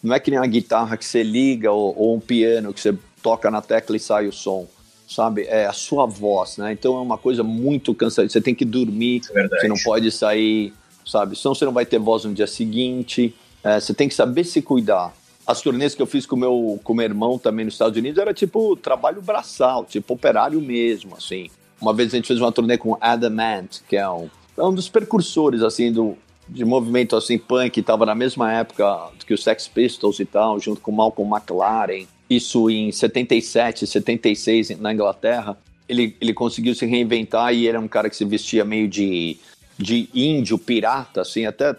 Não 0.03 0.15
é 0.15 0.21
que 0.21 0.31
nem 0.31 0.39
uma 0.39 0.47
guitarra 0.47 0.97
que 0.97 1.05
você 1.05 1.23
liga 1.23 1.73
ou, 1.73 1.95
ou 1.99 2.15
um 2.17 2.21
piano 2.21 2.73
que 2.75 2.81
você 2.81 2.95
toca 3.23 3.51
na 3.51 3.63
tecla 3.63 3.97
e 3.97 4.01
sai 4.01 4.29
o 4.29 4.33
som, 4.33 4.67
sabe? 5.09 5.45
É 5.45 5.67
a 5.67 5.73
sua 5.73 6.07
voz, 6.07 6.59
né? 6.59 6.73
Então 6.73 6.97
é 6.97 7.01
uma 7.01 7.17
coisa 7.17 7.43
muito 7.43 7.95
cansativa. 7.95 8.31
Você 8.31 8.41
tem 8.41 8.55
que 8.55 8.65
dormir, 8.65 9.23
É 9.35 9.49
você 9.49 9.67
não 9.67 9.77
pode 9.83 10.11
sair, 10.13 10.73
sabe? 11.05 11.37
Senão 11.37 11.55
você 11.55 11.65
não 11.65 11.73
vai 11.73 11.87
ter 11.87 11.99
voz 11.99 12.25
no 12.25 12.35
dia 12.35 12.47
seguinte. 12.47 13.35
É, 13.65 13.81
você 13.81 13.95
tem 13.95 14.09
que 14.09 14.15
saber 14.15 14.45
se 14.45 14.61
cuidar. 14.61 15.15
As 15.47 15.63
turnês 15.63 15.95
que 15.95 16.03
eu 16.03 16.07
fiz 16.07 16.27
com 16.27 16.37
o 16.37 16.39
meu, 16.39 16.81
com 16.85 16.93
meu 16.93 17.07
irmão 17.07 17.39
também 17.39 17.65
nos 17.65 17.75
Estados 17.75 17.97
Unidos 17.97 18.21
era 18.21 18.35
tipo 18.35 18.77
trabalho 18.77 19.23
braçal, 19.23 19.87
tipo 19.87 20.13
operário 20.13 20.61
mesmo, 20.61 21.17
assim. 21.17 21.49
Uma 21.81 21.95
vez 21.95 22.13
a 22.13 22.17
gente 22.17 22.27
fez 22.27 22.39
uma 22.39 22.53
turnê 22.53 22.77
com 22.77 22.99
Adamant, 23.01 23.79
que 23.89 23.97
é 23.97 24.09
um, 24.09 24.29
é 24.59 24.63
um 24.63 24.75
dos 24.75 24.91
precursores, 24.91 25.63
assim, 25.63 25.91
do, 25.91 26.19
de 26.47 26.67
movimento, 26.67 27.17
assim, 27.17 27.39
punk, 27.39 27.71
que 27.71 27.83
tava 27.83 28.05
na 28.05 28.15
mesma 28.15 28.53
época 28.53 29.11
que 29.27 29.33
os 29.33 29.43
Sex 29.43 29.69
Pistols 29.69 30.21
e 30.21 30.27
tal, 30.27 30.61
junto 30.61 30.83
com 30.83 30.93
Malcolm 30.93 31.35
McLaren. 31.35 32.07
Isso 32.29 32.69
em 32.71 32.93
77, 32.93 33.87
76, 33.87 34.79
na 34.79 34.93
Inglaterra. 34.93 35.57
Ele, 35.89 36.15
ele 36.21 36.35
conseguiu 36.35 36.75
se 36.75 36.85
reinventar 36.85 37.55
e 37.55 37.67
era 37.67 37.81
um 37.81 37.89
cara 37.89 38.11
que 38.11 38.17
se 38.17 38.25
vestia 38.25 38.65
meio 38.65 38.87
de, 38.87 39.39
de 39.79 40.09
índio, 40.15 40.59
pirata, 40.59 41.23
assim, 41.23 41.47
até 41.47 41.75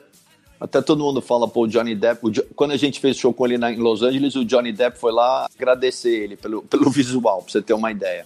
até 0.59 0.81
todo 0.81 1.01
mundo 1.01 1.21
fala, 1.21 1.47
pô, 1.47 1.61
o 1.63 1.67
Johnny 1.67 1.95
Depp. 1.95 2.19
o 2.25 2.29
Jo- 2.29 2.43
quando 2.53 2.71
a 2.71 2.77
gente 2.77 2.99
fez 2.99 3.15
show 3.15 3.33
com 3.33 3.45
ele 3.45 3.57
na, 3.57 3.71
em 3.71 3.77
Los 3.77 4.01
Angeles, 4.03 4.35
o 4.35 4.43
Johnny 4.43 4.73
Depp 4.73 4.99
foi 4.99 5.13
lá 5.13 5.47
agradecer 5.57 6.09
ele 6.23 6.35
pelo, 6.35 6.63
pelo 6.63 6.89
visual, 6.89 7.41
pra 7.43 7.51
você 7.51 7.61
ter 7.61 7.73
uma 7.73 7.91
ideia. 7.91 8.25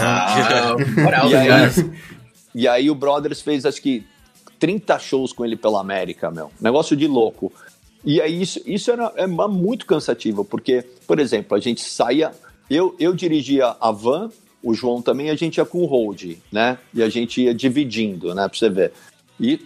Ah, 0.00 0.76
moral, 1.02 1.28
E 1.30 1.34
aí, 1.34 1.50
e 2.54 2.68
aí 2.68 2.90
o 2.90 2.94
Brothers 2.94 3.40
fez 3.40 3.66
acho 3.66 3.82
que 3.82 4.04
30 4.60 4.98
shows 5.00 5.32
com 5.32 5.44
ele 5.44 5.56
pela 5.56 5.80
América, 5.80 6.30
meu. 6.30 6.50
Negócio 6.60 6.96
de 6.96 7.08
louco. 7.08 7.52
E 8.04 8.20
aí 8.20 8.40
isso, 8.40 8.60
isso 8.64 8.90
era, 8.90 9.12
é 9.16 9.26
muito 9.26 9.86
cansativo, 9.86 10.44
porque, 10.44 10.84
por 11.06 11.18
exemplo, 11.18 11.56
a 11.56 11.60
gente 11.60 11.80
saía. 11.80 12.32
Eu, 12.70 12.94
eu 12.98 13.14
dirigia 13.14 13.76
a 13.80 13.90
van, 13.90 14.30
o 14.62 14.74
João 14.74 15.00
também, 15.00 15.30
a 15.30 15.34
gente 15.34 15.56
ia 15.56 15.64
com 15.64 15.82
o 15.82 15.86
hold, 15.86 16.36
né? 16.52 16.78
E 16.92 17.02
a 17.02 17.08
gente 17.08 17.42
ia 17.42 17.54
dividindo, 17.54 18.34
né? 18.34 18.46
Pra 18.48 18.58
você 18.58 18.68
ver. 18.68 18.92
E 19.40 19.60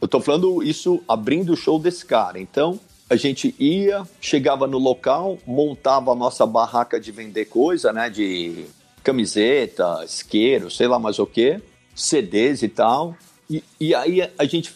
eu 0.00 0.08
tô 0.08 0.20
falando 0.20 0.62
isso 0.62 1.00
abrindo 1.08 1.52
o 1.52 1.56
show 1.56 1.78
desse 1.78 2.04
cara. 2.04 2.38
Então, 2.38 2.78
a 3.08 3.16
gente 3.16 3.54
ia, 3.58 4.06
chegava 4.20 4.66
no 4.66 4.78
local, 4.78 5.38
montava 5.46 6.12
a 6.12 6.14
nossa 6.14 6.46
barraca 6.46 6.98
de 6.98 7.12
vender 7.12 7.46
coisa, 7.46 7.92
né? 7.92 8.10
De 8.10 8.66
camiseta, 9.02 10.02
isqueiro, 10.04 10.70
sei 10.70 10.86
lá 10.86 10.98
mais 10.98 11.18
o 11.18 11.26
que, 11.26 11.60
CDs 11.94 12.62
e 12.62 12.68
tal. 12.68 13.16
E, 13.48 13.62
e 13.78 13.94
aí 13.94 14.28
a 14.38 14.44
gente 14.44 14.74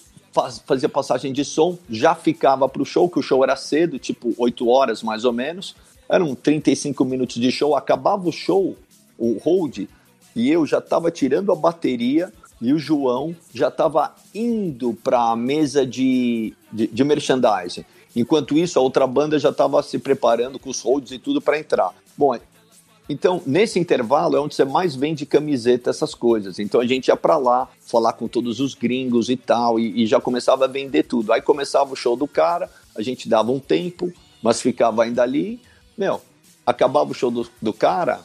fazia 0.65 0.89
passagem 0.89 1.33
de 1.33 1.45
som, 1.45 1.79
já 1.89 2.15
ficava 2.15 2.69
pro 2.69 2.85
show, 2.85 3.09
que 3.09 3.19
o 3.19 3.23
show 3.23 3.43
era 3.43 3.57
cedo, 3.57 3.99
tipo 3.99 4.35
8 4.37 4.69
horas 4.69 5.03
mais 5.03 5.25
ou 5.25 5.33
menos. 5.33 5.75
Eram 6.09 6.35
35 6.35 7.05
minutos 7.05 7.37
de 7.37 7.51
show, 7.51 7.75
acabava 7.75 8.29
o 8.29 8.33
show, 8.33 8.77
o 9.19 9.39
hold, 9.39 9.87
e 10.35 10.51
eu 10.51 10.67
já 10.67 10.79
estava 10.79 11.11
tirando 11.11 11.51
a 11.51 11.57
bateria 11.57 12.33
e 12.61 12.73
o 12.73 12.79
João 12.79 13.35
já 13.53 13.69
estava 13.69 14.15
indo 14.35 14.95
para 15.03 15.31
a 15.31 15.37
mesa 15.37 15.87
de, 15.87 16.55
de, 16.73 16.87
de 16.87 17.05
merchandising. 17.05 17.85
Enquanto 18.15 18.57
isso, 18.57 18.79
a 18.79 18.83
outra 18.83 19.07
banda 19.07 19.39
já 19.39 19.51
estava 19.51 19.83
se 19.83 19.99
preparando 19.99 20.59
com 20.59 20.71
os 20.71 20.81
holds 20.81 21.13
e 21.13 21.19
tudo 21.19 21.41
para 21.41 21.59
entrar. 21.59 21.93
Bom, 22.17 22.35
então, 23.09 23.41
nesse 23.47 23.79
intervalo 23.79 24.37
é 24.37 24.41
onde 24.41 24.55
você 24.55 24.65
mais 24.65 24.97
vende 24.97 25.25
camiseta, 25.25 25.91
essas 25.91 26.15
coisas. 26.15 26.59
Então 26.59 26.81
a 26.81 26.87
gente 26.87 27.09
ia 27.09 27.17
pra 27.17 27.37
lá, 27.37 27.69
falar 27.81 28.13
com 28.15 28.27
todos 28.27 28.59
os 28.59 28.75
gringos 28.75 29.29
e 29.29 29.37
tal, 29.37 29.79
e, 29.79 30.03
e 30.03 30.07
já 30.07 30.21
começava 30.21 30.65
a 30.65 30.69
vender 30.69 31.05
tudo. 31.05 31.33
Aí 31.33 31.41
começava 31.41 31.93
o 31.93 31.97
show 31.97 32.17
do 32.17 32.27
cara, 32.27 32.69
a 32.97 33.03
gente 33.03 33.29
dava 33.29 33.53
um 33.53 33.61
tempo, 33.61 34.13
mas 34.43 34.61
ficava 34.61 35.05
ainda 35.05 35.23
ali. 35.23 35.61
Meu, 35.97 36.21
acabava 36.67 37.11
o 37.11 37.15
show 37.15 37.31
do, 37.31 37.49
do 37.63 37.73
cara, 37.73 38.21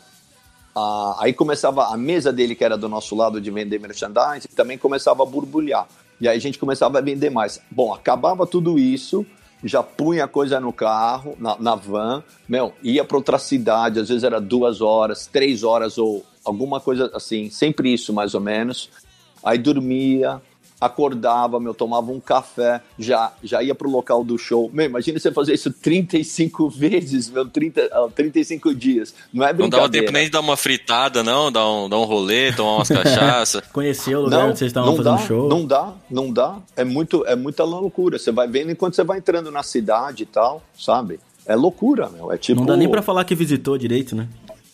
aí 1.19 1.31
começava 1.31 1.93
a 1.93 1.97
mesa 1.97 2.33
dele, 2.33 2.55
que 2.55 2.63
era 2.63 2.77
do 2.77 2.89
nosso 2.89 3.15
lado 3.15 3.39
de 3.39 3.51
vender 3.51 3.79
merchandising, 3.79 4.49
também 4.55 4.77
começava 4.77 5.21
a 5.21 5.25
borbulhar. 5.25 5.87
E 6.19 6.27
aí 6.27 6.37
a 6.37 6.41
gente 6.41 6.57
começava 6.57 6.97
a 6.97 7.01
vender 7.01 7.29
mais. 7.29 7.61
Bom, 7.69 7.93
acabava 7.93 8.47
tudo 8.47 8.77
isso, 8.77 9.25
já 9.63 9.83
punha 9.83 10.25
a 10.25 10.27
coisa 10.27 10.59
no 10.59 10.73
carro, 10.73 11.35
na, 11.39 11.57
na 11.59 11.75
van, 11.75 12.23
meu, 12.47 12.73
ia 12.81 13.03
para 13.03 13.17
outra 13.17 13.37
cidade, 13.37 13.99
às 13.99 14.09
vezes 14.09 14.23
era 14.23 14.39
duas 14.41 14.81
horas, 14.81 15.27
três 15.27 15.63
horas 15.63 15.97
ou 15.97 16.25
alguma 16.43 16.79
coisa 16.79 17.11
assim, 17.13 17.49
sempre 17.49 17.93
isso 17.93 18.13
mais 18.13 18.33
ou 18.33 18.41
menos. 18.41 18.89
Aí 19.43 19.57
dormia, 19.57 20.41
acordava, 20.81 21.59
meu, 21.59 21.75
tomava 21.75 22.11
um 22.11 22.19
café, 22.19 22.81
já, 22.97 23.31
já 23.43 23.61
ia 23.61 23.75
pro 23.75 23.87
local 23.89 24.23
do 24.23 24.35
show. 24.37 24.69
Meu, 24.73 24.87
imagina 24.87 25.19
você 25.19 25.31
fazer 25.31 25.53
isso 25.53 25.71
35 25.71 26.67
vezes, 26.73 27.29
meu, 27.29 27.47
30, 27.47 27.89
ah, 27.91 28.09
35 28.13 28.73
dias. 28.73 29.13
Não 29.31 29.45
é 29.45 29.49
Não 29.49 29.57
brincadeira. 29.57 29.87
dava 29.87 29.91
tempo 29.91 30.11
nem 30.11 30.25
de 30.25 30.31
dar 30.31 30.39
uma 30.39 30.57
fritada, 30.57 31.23
não? 31.23 31.51
Dar 31.51 31.69
um, 31.69 31.87
dar 31.87 31.99
um 31.99 32.05
rolê, 32.05 32.51
tomar 32.51 32.77
umas 32.77 32.89
cachaça. 32.89 33.61
Conhecer 33.71 34.15
o 34.15 34.21
lugar 34.23 34.47
onde 34.47 34.57
vocês 34.57 34.69
estavam 34.69 34.89
não 34.89 34.97
fazendo 34.97 35.17
dá, 35.17 35.27
show. 35.27 35.47
Não 35.47 35.65
dá, 35.65 35.93
não 36.09 36.33
dá. 36.33 36.57
É, 36.75 36.83
muito, 36.83 37.23
é 37.27 37.35
muita 37.35 37.63
loucura. 37.63 38.17
Você 38.17 38.31
vai 38.31 38.47
vendo 38.47 38.71
enquanto 38.71 38.95
você 38.95 39.03
vai 39.03 39.19
entrando 39.19 39.51
na 39.51 39.61
cidade 39.61 40.23
e 40.23 40.25
tal, 40.25 40.63
sabe? 40.75 41.19
É 41.45 41.55
loucura, 41.55 42.09
meu. 42.09 42.31
É 42.31 42.37
tipo. 42.37 42.59
Não 42.59 42.65
dá 42.65 42.77
nem 42.77 42.89
pra 42.89 43.01
falar 43.01 43.23
que 43.25 43.33
visitou 43.33 43.77
direito, 43.77 44.15
né? 44.15 44.27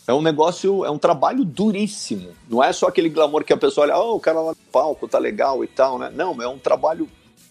É 0.07 0.13
um 0.13 0.21
negócio, 0.21 0.85
é 0.85 0.89
um 0.89 0.97
trabalho 0.97 1.43
duríssimo. 1.43 2.29
Não 2.49 2.63
é 2.63 2.71
só 2.71 2.87
aquele 2.87 3.09
glamour 3.09 3.43
que 3.43 3.51
a 3.51 3.57
pessoa 3.57 3.85
olha, 3.85 3.97
oh, 3.97 4.15
o 4.15 4.19
cara 4.21 4.39
lá 4.39 4.51
no 4.51 4.71
palco 4.71 5.05
tá 5.07 5.19
legal 5.19 5.63
e 5.63 5.67
tal, 5.67 5.99
né? 5.99 6.09
Não, 6.15 6.41
é 6.41 6.47
um 6.47 6.57
trabalho. 6.57 7.09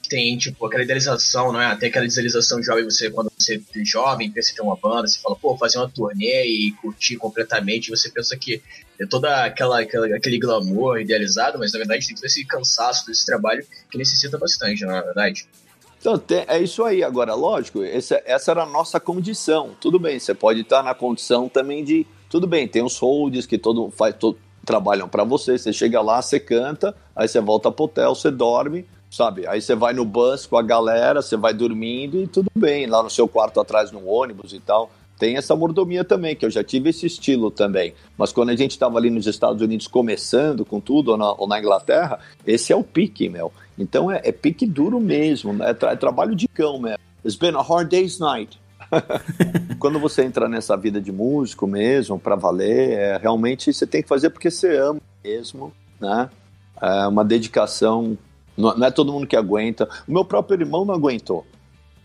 Tem, 0.09 0.39
tipo, 0.39 0.65
aquela 0.65 0.85
idealização, 0.85 1.53
não 1.53 1.61
é? 1.61 1.67
Até 1.67 1.89
aquela 1.89 2.07
idealização 2.07 2.63
jovem, 2.63 2.85
você, 2.85 3.11
quando 3.11 3.31
você 3.37 3.57
é 3.57 3.85
jovem, 3.85 4.31
pensa 4.31 4.53
em 4.53 4.55
ter 4.55 4.63
uma 4.63 4.77
banda, 4.77 5.07
você 5.07 5.19
fala, 5.19 5.37
pô, 5.37 5.57
fazer 5.59 5.79
uma 5.79 5.89
turnê 5.91 6.47
e 6.47 6.73
curtir 6.81 7.17
completamente, 7.17 7.91
você 7.91 8.09
pensa 8.09 8.37
que 8.37 8.63
é 9.01 9.05
toda 9.05 9.45
aquela, 9.45 9.81
aquela 9.81 10.07
aquele 10.17 10.39
glamour 10.39 11.01
idealizado, 11.01 11.59
mas 11.59 11.73
na 11.73 11.79
verdade 11.79 12.07
tem 12.07 12.15
todo 12.15 12.25
esse 12.25 12.45
cansaço 12.47 13.05
desse 13.07 13.27
trabalho 13.27 13.67
que 13.91 13.99
necessita 13.99 14.39
bastante, 14.39 14.85
na 14.87 15.03
verdade. 15.03 15.47
Então, 16.01 16.17
tem- 16.17 16.45
é 16.47 16.59
isso 16.61 16.85
aí. 16.85 17.03
Agora, 17.03 17.35
lógico, 17.35 17.83
esse- 17.83 18.23
essa 18.25 18.53
era 18.53 18.63
a 18.63 18.67
nossa 18.67 19.01
condição. 19.01 19.75
Tudo 19.81 19.99
bem, 19.99 20.19
você 20.21 20.33
pode 20.33 20.61
estar 20.61 20.83
na 20.85 20.95
condição 20.95 21.49
também 21.49 21.85
de. 21.85 22.07
Tudo 22.29 22.47
bem, 22.47 22.67
tem 22.67 22.83
os 22.83 22.99
holds 22.99 23.47
que 23.47 23.57
todo 23.59 23.91
faz, 23.91 24.15
trabalham 24.65 25.09
para 25.09 25.25
você. 25.25 25.57
Você 25.57 25.73
chega 25.73 26.01
lá, 26.03 26.21
você 26.21 26.41
canta, 26.41 26.95
aí 27.15 27.29
você 27.29 27.41
volta 27.41 27.71
pro 27.71 27.85
hotel, 27.85 28.15
você 28.15 28.31
dorme, 28.31 28.85
sabe? 29.11 29.47
Aí 29.47 29.61
você 29.63 29.75
vai 29.75 29.93
no 29.95 30.05
bus 30.05 30.45
com 30.47 30.57
a 30.57 30.63
galera, 30.63 31.23
você 31.23 31.37
vai 31.37 31.55
dormindo 31.55 32.21
e 32.23 32.27
tudo 32.27 32.51
bem, 32.55 32.87
lá 32.87 33.03
no 33.03 33.09
seu 33.11 33.29
quarto 33.29 33.61
atrás 33.61 33.93
no 33.93 34.07
ônibus 34.07 34.53
e 34.53 34.61
tal. 34.61 34.91
Tem 35.19 35.39
essa 35.39 35.57
mordomia 35.57 36.05
também, 36.05 36.37
que 36.37 36.45
eu 36.45 36.51
já 36.51 36.63
tive 36.63 36.91
esse 36.91 37.07
estilo 37.07 37.51
também. 37.51 37.95
Mas 38.19 38.33
quando 38.33 38.51
a 38.51 38.57
gente 38.57 38.73
estava 38.73 38.99
ali 38.99 39.09
nos 39.09 39.27
Estados 39.27 39.63
Unidos 39.63 39.87
começando 39.87 40.63
com 40.63 40.79
tudo, 40.79 41.13
ou 41.13 41.17
na, 41.17 41.33
ou 41.33 41.49
na 41.49 41.59
Inglaterra, 41.59 42.19
esse 42.47 42.71
é 42.71 42.77
o 42.77 42.85
pique, 42.85 43.27
meu. 43.31 43.51
Então 43.79 44.11
é, 44.11 44.21
é 44.25 44.31
pique 44.33 44.67
duro 44.67 45.01
mesmo, 45.01 45.63
é, 45.63 45.73
tra- 45.73 45.93
é 45.93 45.97
trabalho 45.97 46.35
de 46.35 46.47
cão 46.47 46.79
mesmo. 46.79 46.99
It's 47.25 47.35
been 47.35 47.57
a 47.57 47.63
hard 47.63 47.89
day's 47.89 48.19
night. 48.19 48.59
Quando 49.79 49.99
você 49.99 50.25
entra 50.25 50.49
nessa 50.49 50.77
vida 50.77 51.01
de 51.01 51.13
músico 51.13 51.67
mesmo, 51.67 52.19
para 52.19 52.37
valer, 52.37 52.93
é, 52.93 53.17
realmente 53.19 53.73
você 53.73 53.87
tem 53.87 54.03
que 54.03 54.09
fazer 54.09 54.31
porque 54.31 54.51
você 54.51 54.77
ama 54.77 55.01
mesmo, 55.25 55.73
né? 56.01 56.31
É 56.81 57.07
uma 57.07 57.25
dedicação. 57.25 58.17
Não, 58.57 58.77
não 58.77 58.87
é 58.87 58.91
todo 58.91 59.13
mundo 59.13 59.27
que 59.27 59.37
aguenta. 59.37 59.89
O 60.07 60.13
meu 60.13 60.25
próprio 60.25 60.61
irmão 60.61 60.85
não 60.85 60.95
aguentou. 60.95 61.47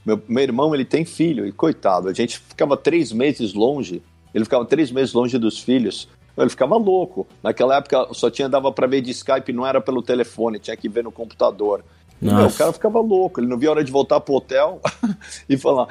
Meu, 0.05 0.21
meu 0.27 0.43
irmão, 0.43 0.73
ele 0.73 0.85
tem 0.85 1.05
filho, 1.05 1.45
e 1.45 1.51
coitado, 1.51 2.09
a 2.09 2.13
gente 2.13 2.39
ficava 2.39 2.75
três 2.75 3.11
meses 3.11 3.53
longe, 3.53 4.01
ele 4.33 4.45
ficava 4.45 4.65
três 4.65 4.91
meses 4.91 5.13
longe 5.13 5.37
dos 5.37 5.59
filhos, 5.59 6.07
ele 6.35 6.49
ficava 6.49 6.75
louco. 6.75 7.27
Naquela 7.43 7.77
época 7.77 8.07
só 8.13 8.29
tinha 8.29 8.49
dava 8.49 8.71
para 8.71 8.87
ver 8.87 9.01
de 9.01 9.11
Skype, 9.11 9.53
não 9.53 9.65
era 9.65 9.79
pelo 9.79 10.01
telefone, 10.01 10.57
tinha 10.57 10.75
que 10.75 10.89
ver 10.89 11.03
no 11.03 11.11
computador. 11.11 11.83
Meu, 12.21 12.45
o 12.45 12.53
cara 12.53 12.71
ficava 12.71 12.99
louco, 12.99 13.39
ele 13.39 13.47
não 13.47 13.57
via 13.57 13.69
a 13.69 13.71
hora 13.71 13.83
de 13.83 13.91
voltar 13.91 14.19
pro 14.19 14.35
hotel 14.35 14.79
e 15.49 15.57
falar. 15.57 15.87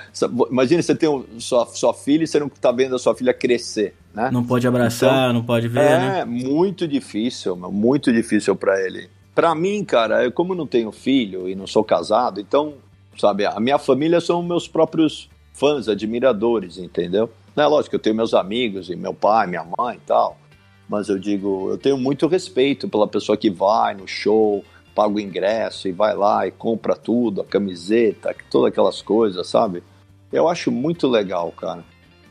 Imagina 0.50 0.80
você 0.80 0.94
tem 0.94 1.08
um- 1.08 1.24
sua, 1.40 1.66
sua 1.66 1.92
filha 1.92 2.22
e 2.22 2.26
você 2.26 2.38
não 2.38 2.48
tá 2.48 2.70
vendo 2.70 2.94
a 2.94 2.98
sua 2.98 3.14
filha 3.16 3.34
crescer, 3.34 3.94
né? 4.14 4.30
Não 4.32 4.44
pode 4.44 4.66
abraçar, 4.66 5.32
não 5.34 5.42
pode 5.42 5.66
ver, 5.66 5.80
é 5.80 5.98
né? 5.98 6.24
muito 6.24 6.86
difícil, 6.86 7.56
muito 7.56 8.12
difícil 8.12 8.54
pra 8.54 8.80
ele. 8.80 9.10
Pra 9.34 9.54
mim, 9.54 9.84
cara, 9.84 10.24
eu, 10.24 10.30
como 10.30 10.54
não 10.54 10.66
tenho 10.66 10.92
filho 10.92 11.48
e 11.48 11.54
não 11.54 11.66
sou 11.66 11.82
casado, 11.82 12.40
então, 12.40 12.74
sabe, 13.18 13.44
a 13.46 13.58
minha 13.58 13.78
família 13.78 14.20
são 14.20 14.42
meus 14.42 14.68
próprios 14.68 15.28
fãs, 15.52 15.88
admiradores, 15.88 16.78
entendeu? 16.78 17.28
É 17.56 17.66
lógico, 17.66 17.96
eu 17.96 18.00
tenho 18.00 18.14
meus 18.16 18.34
amigos 18.34 18.88
e 18.88 18.96
meu 18.96 19.12
pai, 19.12 19.46
minha 19.46 19.66
mãe 19.78 19.96
e 19.96 20.00
tal. 20.06 20.38
Mas 20.88 21.08
eu 21.08 21.18
digo, 21.18 21.68
eu 21.70 21.76
tenho 21.78 21.98
muito 21.98 22.26
respeito 22.26 22.88
pela 22.88 23.06
pessoa 23.06 23.36
que 23.36 23.50
vai 23.50 23.94
no 23.94 24.08
show, 24.08 24.64
paga 25.00 25.14
o 25.14 25.18
ingresso 25.20 25.88
e 25.88 25.92
vai 25.92 26.14
lá 26.14 26.46
e 26.46 26.50
compra 26.50 26.94
tudo, 26.94 27.40
a 27.40 27.44
camiseta, 27.44 28.36
todas 28.50 28.68
aquelas 28.70 29.00
coisas, 29.00 29.46
sabe? 29.46 29.82
Eu 30.30 30.46
acho 30.46 30.70
muito 30.70 31.08
legal, 31.08 31.50
cara. 31.52 31.82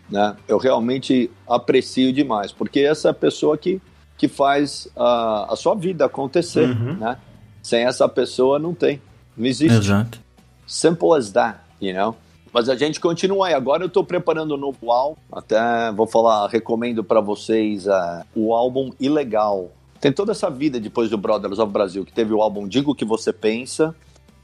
Né? 0.08 0.36
Eu 0.47 0.60
realmente 0.60 1.32
aprecio 1.47 2.13
demais, 2.13 2.51
porque 2.51 2.82
essa 2.82 3.08
é 3.08 3.12
a 3.12 3.13
pessoa 3.13 3.58
que, 3.58 3.82
que 4.15 4.27
faz 4.27 4.88
a, 4.95 5.51
a 5.51 5.55
sua 5.55 5.73
vida 5.73 6.05
acontecer, 6.05 6.69
Uhum. 6.69 6.93
né? 6.93 7.17
Sem 7.63 7.86
essa 7.86 8.08
pessoa 8.08 8.60
não 8.60 8.75
tem, 8.75 9.01
não 9.36 9.47
existe. 9.47 9.75
Exato. 9.79 10.19
Simple 10.67 11.13
as 11.17 11.32
that, 11.32 11.60
you 11.82 11.91
know? 11.95 12.15
Mas 12.53 12.69
a 12.69 12.75
gente 12.75 12.99
continua 12.99 13.47
aí. 13.47 13.53
Agora 13.55 13.84
eu 13.84 13.89
tô 13.89 14.03
preparando 14.03 14.53
um 14.53 14.58
novo 14.58 14.91
álbum. 14.91 15.17
Até 15.32 15.91
vou 15.91 16.05
falar, 16.05 16.47
recomendo 16.47 17.03
para 17.03 17.19
vocês 17.19 17.88
uh, 17.88 18.23
o 18.36 18.53
álbum 18.53 18.91
Ilegal. 18.99 19.71
Tem 19.99 20.12
toda 20.12 20.31
essa 20.31 20.49
vida 20.49 20.79
depois 20.79 21.09
do 21.09 21.17
Brothers 21.17 21.59
of 21.59 21.71
Brasil, 21.71 22.05
que 22.05 22.13
teve 22.13 22.33
o 22.33 22.41
álbum 22.41 22.67
Digo 22.67 22.91
o 22.91 22.95
que 22.95 23.05
você 23.05 23.33
pensa. 23.33 23.95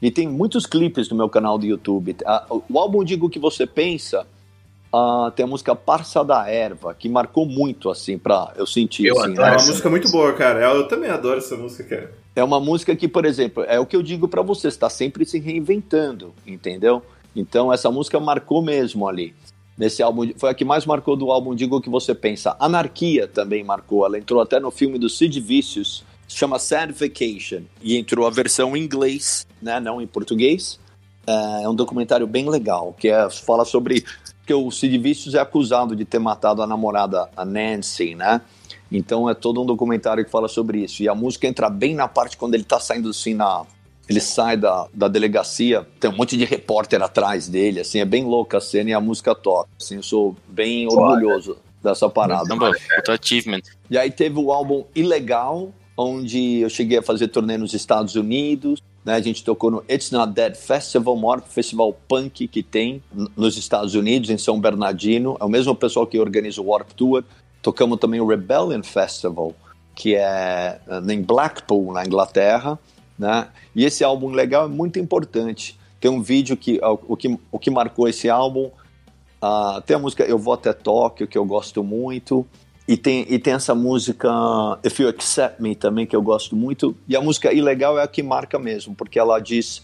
E 0.01 0.11
tem 0.11 0.27
muitos 0.27 0.65
clipes 0.65 1.09
no 1.09 1.15
meu 1.15 1.29
canal 1.29 1.57
do 1.57 1.65
YouTube. 1.65 2.15
Ah, 2.25 2.45
O 2.49 2.79
álbum 2.79 3.03
Digo 3.03 3.27
o 3.27 3.29
que 3.29 3.39
você 3.39 3.65
pensa 3.65 4.25
ah, 4.95 5.29
tem 5.35 5.43
a 5.43 5.47
música 5.47 5.75
Parça 5.75 6.23
da 6.23 6.49
Erva, 6.49 6.93
que 6.93 7.09
marcou 7.09 7.45
muito, 7.45 7.89
assim, 7.89 8.17
pra 8.17 8.53
eu 8.55 8.65
sentir. 8.65 9.05
Eu 9.05 9.19
assim, 9.19 9.33
adoro 9.33 9.47
É 9.47 9.57
uma 9.57 9.65
música 9.65 9.89
muito 9.89 10.09
boa, 10.09 10.31
cara. 10.33 10.61
Eu 10.61 10.87
também 10.87 11.09
adoro 11.09 11.37
essa 11.37 11.57
música, 11.57 11.83
cara. 11.83 12.13
É 12.33 12.41
uma 12.41 12.61
música 12.61 12.95
que, 12.95 13.07
por 13.07 13.25
exemplo, 13.25 13.63
é 13.63 13.77
o 13.77 13.85
que 13.85 13.95
eu 13.95 14.01
digo 14.01 14.27
pra 14.27 14.41
você, 14.41 14.69
está 14.69 14.89
sempre 14.89 15.25
se 15.25 15.37
reinventando, 15.37 16.33
entendeu? 16.47 17.01
Então 17.35 17.73
essa 17.73 17.91
música 17.91 18.19
marcou 18.21 18.61
mesmo 18.61 19.05
ali. 19.07 19.35
Nesse 19.77 20.01
álbum, 20.01 20.31
foi 20.37 20.49
a 20.49 20.53
que 20.53 20.63
mais 20.63 20.85
marcou 20.85 21.15
do 21.17 21.31
álbum 21.31 21.53
Digo 21.53 21.77
o 21.77 21.81
que 21.81 21.89
você 21.89 22.15
pensa. 22.15 22.55
Anarquia 22.59 23.27
também 23.27 23.63
marcou, 23.63 24.05
ela 24.05 24.17
entrou 24.17 24.41
até 24.41 24.59
no 24.59 24.71
filme 24.71 24.97
do 24.97 25.09
Sid 25.09 25.39
Vicious, 25.39 26.03
chama 26.27 26.59
Sad 26.59 26.93
Vacation, 26.93 27.63
e 27.81 27.97
entrou 27.97 28.25
a 28.25 28.29
versão 28.29 28.75
em 28.75 28.83
inglês, 28.83 29.45
né, 29.61 29.79
não 29.79 30.01
em 30.01 30.07
português. 30.07 30.79
É 31.27 31.63
é 31.63 31.69
um 31.69 31.75
documentário 31.75 32.27
bem 32.27 32.47
legal, 32.47 32.95
que 32.97 33.09
é, 33.09 33.29
fala 33.29 33.65
sobre 33.65 34.05
que 34.45 34.53
o 34.53 34.69
Sid 34.69 34.97
Vicious 34.97 35.33
é 35.33 35.39
acusado 35.39 35.95
de 35.95 36.05
ter 36.05 36.19
matado 36.19 36.61
a 36.61 36.67
namorada, 36.67 37.27
a 37.35 37.43
Nancy, 37.43 38.13
né? 38.13 38.41
Então 38.91 39.27
é 39.29 39.33
todo 39.33 39.61
um 39.61 39.65
documentário 39.65 40.23
que 40.23 40.29
fala 40.29 40.47
sobre 40.47 40.83
isso. 40.83 41.01
E 41.01 41.09
a 41.09 41.15
música 41.15 41.47
entra 41.47 41.69
bem 41.69 41.95
na 41.95 42.07
parte 42.07 42.37
quando 42.37 42.53
ele 42.53 42.63
tá 42.63 42.79
saindo 42.79 43.09
assim 43.09 43.33
na. 43.33 43.65
Ele 44.07 44.19
sai 44.19 44.55
da, 44.55 44.87
da 44.93 45.07
delegacia, 45.07 45.85
tem 45.99 46.09
um 46.09 46.15
monte 46.15 46.37
de 46.37 46.45
repórter 46.45 47.01
atrás 47.01 47.47
dele, 47.47 47.79
assim, 47.79 47.99
é 47.99 48.05
bem 48.05 48.23
louca 48.23 48.59
a 48.59 48.61
cena 48.61 48.91
e 48.91 48.93
a 48.93 49.01
música 49.01 49.33
toca. 49.33 49.69
Assim, 49.79 49.95
eu 49.95 50.03
sou 50.03 50.35
bem 50.47 50.87
orgulhoso 50.87 51.57
dessa 51.83 52.09
parada. 52.09 52.47
Caramba, 52.47 52.71
puta 52.95 53.13
achievement. 53.13 53.61
E 53.89 53.97
aí 53.97 54.11
teve 54.11 54.39
o 54.39 54.51
álbum 54.51 54.85
Ilegal, 54.95 55.71
onde 55.97 56.59
eu 56.59 56.69
cheguei 56.69 56.97
a 56.97 57.01
fazer 57.01 57.29
turnê 57.29 57.57
nos 57.57 57.73
Estados 57.73 58.15
Unidos. 58.15 58.81
Né? 59.03 59.13
A 59.13 59.21
gente 59.21 59.43
tocou 59.43 59.71
no 59.71 59.83
It's 59.89 60.11
Not 60.11 60.33
Dead 60.33 60.55
Festival, 60.55 61.13
o 61.13 61.21
maior 61.21 61.41
festival 61.41 61.93
punk 62.07 62.47
que 62.47 62.63
tem 62.63 63.01
nos 63.37 63.57
Estados 63.57 63.93
Unidos, 63.93 64.29
em 64.29 64.37
São 64.37 64.59
Bernardino. 64.59 65.37
É 65.39 65.45
o 65.45 65.49
mesmo 65.49 65.75
pessoal 65.75 66.07
que 66.07 66.19
organiza 66.19 66.61
o 66.61 66.65
Warp 66.65 66.91
Tour. 66.91 67.23
Tocamos 67.61 67.99
também 67.99 68.19
o 68.19 68.27
Rebellion 68.27 68.83
Festival, 68.83 69.53
que 69.95 70.15
é 70.15 70.79
eh, 70.87 71.13
em 71.13 71.21
Blackpool, 71.21 71.93
na 71.93 72.05
Inglaterra. 72.05 72.77
Né? 73.17 73.47
E 73.75 73.85
esse 73.85 74.03
álbum 74.03 74.29
legal 74.29 74.65
é 74.65 74.67
muito 74.67 74.99
importante. 74.99 75.79
Tem 75.99 76.11
um 76.11 76.21
vídeo 76.21 76.55
que 76.57 76.79
o, 76.83 77.15
que 77.15 77.39
o 77.51 77.57
que 77.57 77.71
marcou 77.71 78.07
esse 78.07 78.29
álbum 78.29 78.69
ah, 79.41 79.81
tem 79.85 79.95
a 79.95 79.99
música 79.99 80.23
Eu 80.23 80.37
Vou 80.37 80.53
Até 80.53 80.73
Tóquio, 80.73 81.27
que 81.27 81.37
eu 81.37 81.45
gosto 81.45 81.83
muito. 81.83 82.45
E 82.87 82.95
tem, 82.95 83.25
e 83.27 83.39
tem 83.39 83.53
essa 83.53 83.73
música 83.73 84.29
If 84.83 84.99
You 84.99 85.09
Accept 85.09 85.61
Me 85.61 85.75
também, 85.75 86.05
que 86.05 86.15
eu 86.15 86.21
gosto 86.21 86.55
muito. 86.55 86.95
E 87.07 87.15
a 87.15 87.21
música 87.21 87.51
Ilegal 87.51 87.97
é 87.97 88.03
a 88.03 88.07
que 88.07 88.21
marca 88.21 88.59
mesmo, 88.59 88.93
porque 88.93 89.17
ela 89.17 89.39
diz 89.39 89.83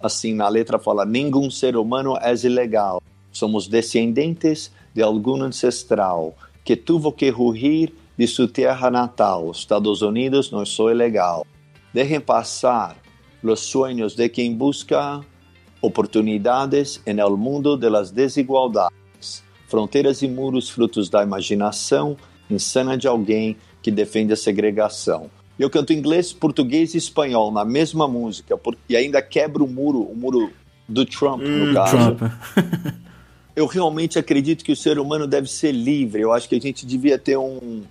assim, 0.00 0.34
na 0.34 0.48
letra 0.48 0.78
fala 0.78 1.04
Nenhum 1.04 1.50
ser 1.50 1.76
humano 1.76 2.16
é 2.20 2.34
ilegal. 2.44 3.00
Somos 3.30 3.68
descendentes 3.68 4.72
de 4.92 5.02
algum 5.02 5.40
ancestral 5.42 6.34
que 6.64 6.74
tuvo 6.74 7.12
que 7.12 7.30
rugir 7.30 7.94
de 8.18 8.26
sua 8.26 8.48
terra 8.48 8.90
natal. 8.90 9.50
Estados 9.52 10.02
Unidos 10.02 10.50
não 10.50 10.66
sou 10.66 10.90
ilegal. 10.90 11.46
Dejen 11.92 12.20
passar 12.20 12.96
los 13.42 13.60
sueños 13.60 14.14
de 14.16 14.30
quien 14.30 14.56
busca 14.56 15.20
oportunidades 15.80 17.00
en 17.06 17.18
el 17.18 17.36
mundo 17.36 17.76
de 17.76 17.90
las 17.90 18.12
desigualdades, 18.12 19.42
fronteiras 19.66 20.22
e 20.22 20.28
muros 20.28 20.68
frutos 20.68 21.08
da 21.08 21.22
imaginação 21.22 22.16
insana 22.50 22.96
de 22.96 23.08
alguém 23.08 23.56
que 23.82 23.90
defende 23.90 24.32
a 24.32 24.36
segregação. 24.36 25.30
Eu 25.58 25.68
canto 25.68 25.92
inglês, 25.92 26.32
português 26.32 26.94
e 26.94 26.98
espanhol 26.98 27.52
na 27.52 27.64
mesma 27.64 28.08
música 28.08 28.58
e 28.88 28.96
ainda 28.96 29.20
quebro 29.20 29.64
o 29.64 29.68
muro, 29.68 30.00
o 30.00 30.16
muro 30.16 30.50
do 30.88 31.04
Trump, 31.04 31.42
no 31.42 31.74
caso. 31.74 31.96
Trump. 31.96 32.32
Eu 33.54 33.66
realmente 33.66 34.18
acredito 34.18 34.64
que 34.64 34.72
o 34.72 34.76
ser 34.76 34.98
humano 34.98 35.26
deve 35.26 35.48
ser 35.48 35.72
livre. 35.72 36.22
Eu 36.22 36.32
acho 36.32 36.48
que 36.48 36.54
a 36.54 36.60
gente 36.60 36.86
devia 36.86 37.18
ter 37.18 37.36
um, 37.36 37.82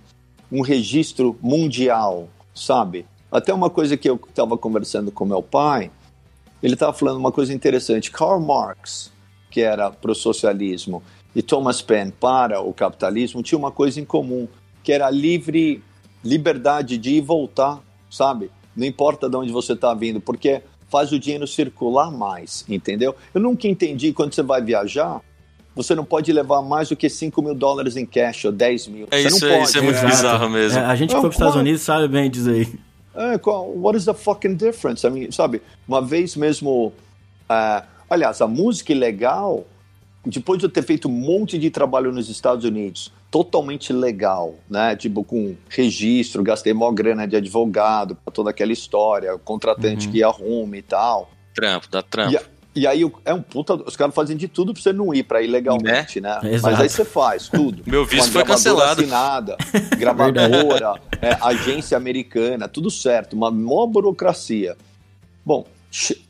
um 0.50 0.62
registro 0.62 1.38
mundial, 1.40 2.28
sabe? 2.54 3.06
Até 3.30 3.54
uma 3.54 3.70
coisa 3.70 3.96
que 3.96 4.08
eu 4.08 4.20
estava 4.28 4.58
conversando 4.58 5.10
com 5.12 5.24
meu 5.24 5.42
pai, 5.42 5.90
ele 6.62 6.74
estava 6.74 6.92
falando 6.92 7.18
uma 7.18 7.32
coisa 7.32 7.52
interessante. 7.54 8.10
Karl 8.10 8.40
Marx, 8.40 9.12
que 9.50 9.60
era 9.60 9.90
para 9.90 10.10
o 10.10 10.14
socialismo, 10.14 11.02
e 11.34 11.42
Thomas 11.42 11.80
Paine 11.80 12.12
para 12.12 12.60
o 12.60 12.72
capitalismo, 12.72 13.42
tinha 13.42 13.58
uma 13.58 13.70
coisa 13.70 14.00
em 14.00 14.04
comum, 14.04 14.48
que 14.82 14.92
era 14.92 15.06
a 15.06 15.10
livre 15.10 15.82
liberdade 16.24 16.98
de 16.98 17.10
ir 17.10 17.16
e 17.16 17.20
voltar, 17.20 17.80
sabe? 18.10 18.50
Não 18.76 18.86
importa 18.86 19.28
de 19.28 19.36
onde 19.36 19.52
você 19.52 19.72
está 19.72 19.94
vindo, 19.94 20.20
porque 20.20 20.62
faz 20.88 21.12
o 21.12 21.18
dinheiro 21.18 21.46
circular 21.46 22.10
mais, 22.10 22.64
entendeu? 22.68 23.14
Eu 23.32 23.40
nunca 23.40 23.68
entendi 23.68 24.12
quando 24.12 24.34
você 24.34 24.42
vai 24.42 24.60
viajar, 24.60 25.20
você 25.74 25.94
não 25.94 26.04
pode 26.04 26.32
levar 26.32 26.62
mais 26.62 26.88
do 26.88 26.96
que 26.96 27.08
5 27.08 27.40
mil 27.42 27.54
dólares 27.54 27.96
em 27.96 28.04
cash 28.04 28.44
ou 28.44 28.52
10 28.52 28.88
mil. 28.88 29.08
É 29.10 29.22
você 29.22 29.28
isso, 29.28 29.40
não 29.40 29.52
é, 29.52 29.56
pode. 29.56 29.68
isso 29.68 29.78
é 29.78 29.80
muito 29.80 29.96
Exato. 29.96 30.12
bizarro 30.12 30.50
mesmo. 30.50 30.78
É, 30.78 30.84
a 30.84 30.94
gente 30.96 31.14
que 31.14 31.14
foi 31.14 31.22
para 31.22 31.28
os 31.28 31.36
Estados. 31.36 31.56
Unidos 31.56 31.82
sabe 31.82 32.08
bem 32.08 32.28
disso 32.28 32.50
aí. 32.50 32.68
É, 33.14 33.38
qual- 33.38 33.68
what 33.76 33.96
is 33.98 34.04
the 34.04 34.14
fucking 34.14 34.54
difference? 34.54 35.06
I 35.06 35.10
mean, 35.10 35.30
sabe, 35.32 35.60
uma 35.86 36.00
vez 36.00 36.36
mesmo. 36.36 36.92
ah, 37.48 37.84
aliás, 38.08 38.40
a 38.40 38.46
música 38.46 38.92
ilegal, 38.92 39.64
depois 40.24 40.58
de 40.60 40.66
eu 40.66 40.70
ter 40.70 40.82
feito 40.82 41.08
um 41.08 41.12
monte 41.12 41.58
de 41.58 41.70
trabalho 41.70 42.12
nos 42.12 42.28
Estados 42.28 42.64
Unidos, 42.64 43.12
totalmente 43.30 43.92
legal, 43.92 44.54
né? 44.68 44.94
Tipo, 44.94 45.24
com 45.24 45.56
registro, 45.68 46.42
gastei 46.42 46.72
mó 46.72 46.90
grana 46.92 47.26
de 47.26 47.36
advogado 47.36 48.14
pra 48.16 48.32
toda 48.32 48.50
aquela 48.50 48.72
história, 48.72 49.36
contratante 49.38 50.08
que 50.08 50.22
arruma 50.22 50.76
e 50.76 50.82
tal. 50.82 51.30
Trampo, 51.54 51.88
dá 51.90 52.02
trampo. 52.02 52.32
E, 52.34 52.38
e 52.74 52.86
aí 52.86 53.02
é 53.24 53.34
um 53.34 53.42
puta. 53.42 53.74
Os 53.74 53.96
caras 53.96 54.14
fazem 54.14 54.36
de 54.36 54.46
tudo 54.48 54.72
pra 54.72 54.82
você 54.82 54.92
não 54.92 55.12
ir 55.14 55.24
pra 55.24 55.42
ilegalmente, 55.42 56.20
né? 56.20 56.38
Exato. 56.44 56.62
Mas 56.72 56.80
aí 56.80 56.88
você 56.88 57.04
faz 57.04 57.48
tudo. 57.48 57.82
Meu 57.90 58.04
visto 58.04 58.30
foi 58.30 58.44
cancelado. 58.44 59.00
Assinada, 59.00 59.56
gravadora, 59.98 61.00
é, 61.20 61.36
agência 61.40 61.96
americana, 61.96 62.68
tudo 62.68 62.90
certo, 62.90 63.34
uma 63.34 63.50
maior 63.50 63.86
burocracia. 63.86 64.76
Bom, 65.44 65.66
che- 65.90 66.20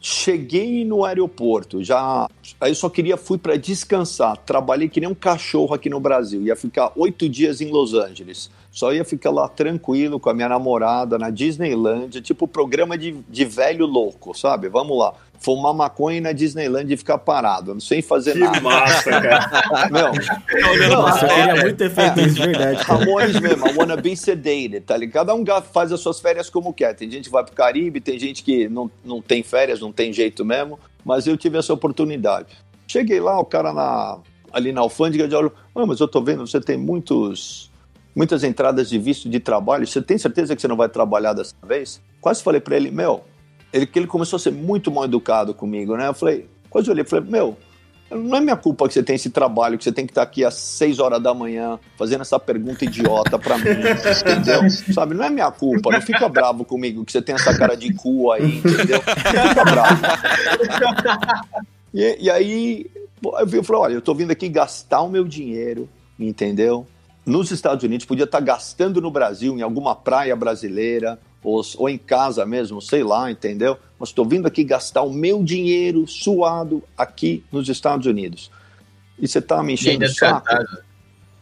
cheguei 0.00 0.84
no 0.84 1.04
aeroporto, 1.04 1.82
já. 1.82 2.28
Aí 2.60 2.70
eu 2.70 2.74
só 2.74 2.88
queria, 2.88 3.16
fui 3.16 3.38
para 3.38 3.56
descansar. 3.56 4.36
Trabalhei 4.38 4.88
que 4.88 5.00
nem 5.00 5.08
um 5.08 5.14
cachorro 5.14 5.74
aqui 5.74 5.88
no 5.90 5.98
Brasil. 6.00 6.42
Ia 6.42 6.54
ficar 6.56 6.92
oito 6.96 7.28
dias 7.28 7.60
em 7.60 7.70
Los 7.70 7.92
Angeles. 7.94 8.50
Só 8.70 8.92
ia 8.92 9.04
ficar 9.04 9.30
lá 9.30 9.48
tranquilo 9.48 10.20
com 10.20 10.28
a 10.28 10.34
minha 10.34 10.48
namorada 10.50 11.18
na 11.18 11.30
Disneylandia, 11.30 12.20
tipo 12.20 12.46
programa 12.46 12.96
de, 12.98 13.16
de 13.28 13.44
velho 13.44 13.86
louco, 13.86 14.34
sabe? 14.36 14.68
Vamos 14.68 14.98
lá. 14.98 15.14
Fumar 15.38 15.74
maconha 15.74 16.20
na 16.20 16.32
Disneylandia 16.32 16.94
e 16.94 16.96
ficar 16.96 17.18
parado, 17.18 17.78
sem 17.80 18.00
fazer 18.02 18.32
Que 18.32 18.38
nada. 18.38 18.60
massa, 18.60 19.10
cara. 19.10 19.88
Meu, 19.90 20.10
não, 20.88 21.02
Nossa, 21.02 21.26
eu 21.26 21.30
é- 21.30 21.34
queria 21.46 21.62
muito 21.62 21.76
ter 21.76 21.90
feito 21.90 22.20
isso, 22.20 22.34
de 22.36 22.40
verdade. 22.46 22.84
cara. 22.84 22.98
Ramones 22.98 23.40
mesmo, 23.40 23.66
I 23.68 23.74
wanna 23.76 23.96
be 23.96 24.16
sedated, 24.16 24.80
tá 24.80 24.96
ligado? 24.96 25.26
Cada 25.26 25.34
um 25.34 25.44
faz 25.72 25.92
as 25.92 26.00
suas 26.00 26.18
férias 26.20 26.48
como 26.50 26.72
quer. 26.72 26.94
Tem 26.94 27.10
gente 27.10 27.24
que 27.24 27.30
vai 27.30 27.44
pro 27.44 27.54
Caribe, 27.54 28.00
tem 28.00 28.18
gente 28.18 28.42
que 28.42 28.68
não, 28.68 28.90
não 29.04 29.20
tem 29.22 29.42
férias, 29.42 29.80
não 29.80 29.92
tem 29.92 30.12
jeito 30.12 30.44
mesmo. 30.44 30.78
Mas 31.04 31.26
eu 31.26 31.36
tive 31.36 31.56
essa 31.58 31.72
oportunidade. 31.72 32.48
Cheguei 32.88 33.20
lá, 33.20 33.38
o 33.38 33.44
cara 33.44 33.72
na, 33.72 34.18
ali 34.52 34.72
na 34.72 34.80
alfândega 34.80 35.28
de 35.28 35.34
olho, 35.34 35.52
ah, 35.74 35.86
mas 35.86 36.00
eu 36.00 36.08
tô 36.08 36.20
vendo, 36.22 36.46
você 36.46 36.60
tem 36.60 36.76
muitos, 36.76 37.70
muitas 38.14 38.42
entradas 38.42 38.88
de 38.88 38.98
visto 38.98 39.28
de 39.28 39.38
trabalho, 39.40 39.86
você 39.86 40.00
tem 40.02 40.18
certeza 40.18 40.54
que 40.56 40.62
você 40.62 40.68
não 40.68 40.76
vai 40.76 40.88
trabalhar 40.88 41.32
dessa 41.32 41.54
vez? 41.66 42.00
Quase 42.20 42.42
falei 42.42 42.60
pra 42.60 42.76
ele, 42.76 42.90
meu, 42.90 43.22
ele, 43.72 43.86
que 43.86 43.98
ele 43.98 44.06
começou 44.06 44.36
a 44.36 44.40
ser 44.40 44.52
muito 44.52 44.90
mal 44.90 45.04
educado 45.04 45.54
comigo, 45.54 45.96
né? 45.96 46.08
Eu 46.08 46.14
falei, 46.14 46.48
quase 46.70 46.90
olhei, 46.90 47.04
falei, 47.04 47.28
meu, 47.28 47.56
não 48.10 48.36
é 48.36 48.40
minha 48.40 48.56
culpa 48.56 48.86
que 48.86 48.94
você 48.94 49.02
tem 49.02 49.16
esse 49.16 49.30
trabalho, 49.30 49.76
que 49.76 49.84
você 49.84 49.92
tem 49.92 50.06
que 50.06 50.12
estar 50.12 50.22
aqui 50.22 50.44
às 50.44 50.54
6 50.54 50.98
horas 50.98 51.22
da 51.22 51.34
manhã 51.34 51.78
fazendo 51.96 52.20
essa 52.20 52.38
pergunta 52.38 52.84
idiota 52.84 53.38
pra 53.38 53.58
mim, 53.58 53.64
entendeu? 54.20 54.70
Sabe, 54.92 55.14
não 55.14 55.24
é 55.24 55.30
minha 55.30 55.50
culpa, 55.50 55.90
não 55.90 56.00
fica 56.00 56.28
bravo 56.28 56.64
comigo 56.64 57.04
que 57.04 57.12
você 57.12 57.20
tem 57.20 57.34
essa 57.34 57.56
cara 57.56 57.76
de 57.76 57.92
cu 57.94 58.30
aí, 58.32 58.58
entendeu? 58.58 59.02
Não 59.34 59.48
fica 59.48 59.64
bravo. 59.64 60.02
E, 61.92 62.24
e 62.24 62.30
aí, 62.30 62.86
eu 63.52 63.64
falei, 63.64 63.82
olha, 63.82 63.94
eu 63.94 64.02
tô 64.02 64.14
vindo 64.14 64.30
aqui 64.30 64.48
gastar 64.48 65.00
o 65.00 65.08
meu 65.08 65.24
dinheiro, 65.24 65.88
entendeu? 66.18 66.86
nos 67.26 67.50
Estados 67.50 67.82
Unidos, 67.82 68.06
podia 68.06 68.24
estar 68.24 68.38
gastando 68.38 69.00
no 69.00 69.10
Brasil, 69.10 69.58
em 69.58 69.62
alguma 69.62 69.96
praia 69.96 70.36
brasileira, 70.36 71.18
ou, 71.46 71.62
ou 71.76 71.88
em 71.88 71.96
casa 71.96 72.44
mesmo, 72.44 72.82
sei 72.82 73.04
lá, 73.04 73.30
entendeu? 73.30 73.78
Mas 74.00 74.08
estou 74.08 74.24
vindo 74.24 74.46
aqui 74.46 74.64
gastar 74.64 75.02
o 75.02 75.12
meu 75.12 75.44
dinheiro 75.44 76.04
suado 76.08 76.82
aqui 76.98 77.44
nos 77.52 77.68
Estados 77.68 78.06
Unidos. 78.06 78.50
E 79.16 79.28
você 79.28 79.38
está 79.38 79.62
me 79.62 79.74
enchendo 79.74 80.04
o 80.04 80.08
saco? 80.08 80.44
tratado. 80.44 80.78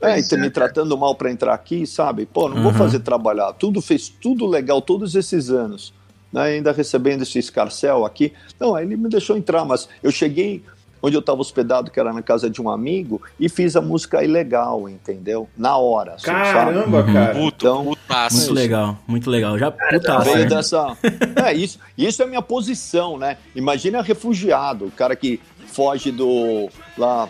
É, 0.03 0.19
e 0.19 0.29
tá 0.29 0.37
me 0.37 0.49
é. 0.49 0.51
tratando 0.51 0.99
mal 0.99 1.15
para 1.15 1.31
entrar 1.31 1.55
aqui, 1.55 1.87
sabe? 1.87 2.27
Pô, 2.27 2.51
não 2.51 2.57
vou 2.63 2.71
Uhum. 2.73 2.77
fazer 2.77 3.01
trabalhar. 3.01 3.55
Tudo 3.55 3.81
fez 3.81 4.11
tudo 4.11 4.47
legal 4.47 4.83
todos 4.83 5.15
esses 5.15 5.49
anos. 5.49 5.95
Né? 6.31 6.43
Ainda 6.43 6.73
recebendo 6.73 7.23
esse 7.23 7.39
escarcel 7.39 8.05
aqui. 8.05 8.31
Não, 8.61 8.75
aí 8.75 8.85
ele 8.85 8.99
me 8.99 9.09
deixou 9.09 9.39
entrar, 9.39 9.65
mas 9.65 9.89
eu 10.03 10.11
cheguei 10.11 10.63
onde 11.07 11.17
eu 11.17 11.21
estava 11.21 11.41
hospedado, 11.41 11.91
que 11.91 12.01
era 12.01 12.13
na 12.15 12.23
casa 12.23 12.49
de 12.49 12.63
um 12.63 12.71
amigo, 12.71 13.21
e 13.39 13.47
fiz 13.49 13.77
a 13.77 13.81
música 13.83 14.25
ilegal, 14.25 14.89
entendeu? 14.89 15.47
Na 15.57 15.77
hora. 15.77 16.15
assim, 16.15 16.25
sabe? 16.27 16.53
Caramba, 16.53 17.01
Uhum. 17.03 17.13
cara. 17.13 17.35
Puto, 17.35 17.57
Então, 17.67 17.85
putaço. 17.85 18.37
Muito 18.39 18.53
legal, 18.55 18.99
muito 19.07 19.31
legal. 19.31 19.59
Já 19.59 19.71
Cara, 19.71 19.99
putaço, 19.99 20.25
Veio 20.25 20.39
né? 20.39 20.47
dessa. 20.47 20.97
É, 21.45 21.53
isso, 21.53 21.79
isso 21.99 22.23
é 22.23 22.25
a 22.25 22.29
minha 22.29 22.41
posição, 22.43 23.19
né? 23.19 23.37
Imagina 23.55 24.01
refugiado, 24.01 24.87
o 24.87 24.91
cara 24.91 25.15
que 25.15 25.39
foge 25.67 26.11
do. 26.11 26.69
lá 26.97 27.29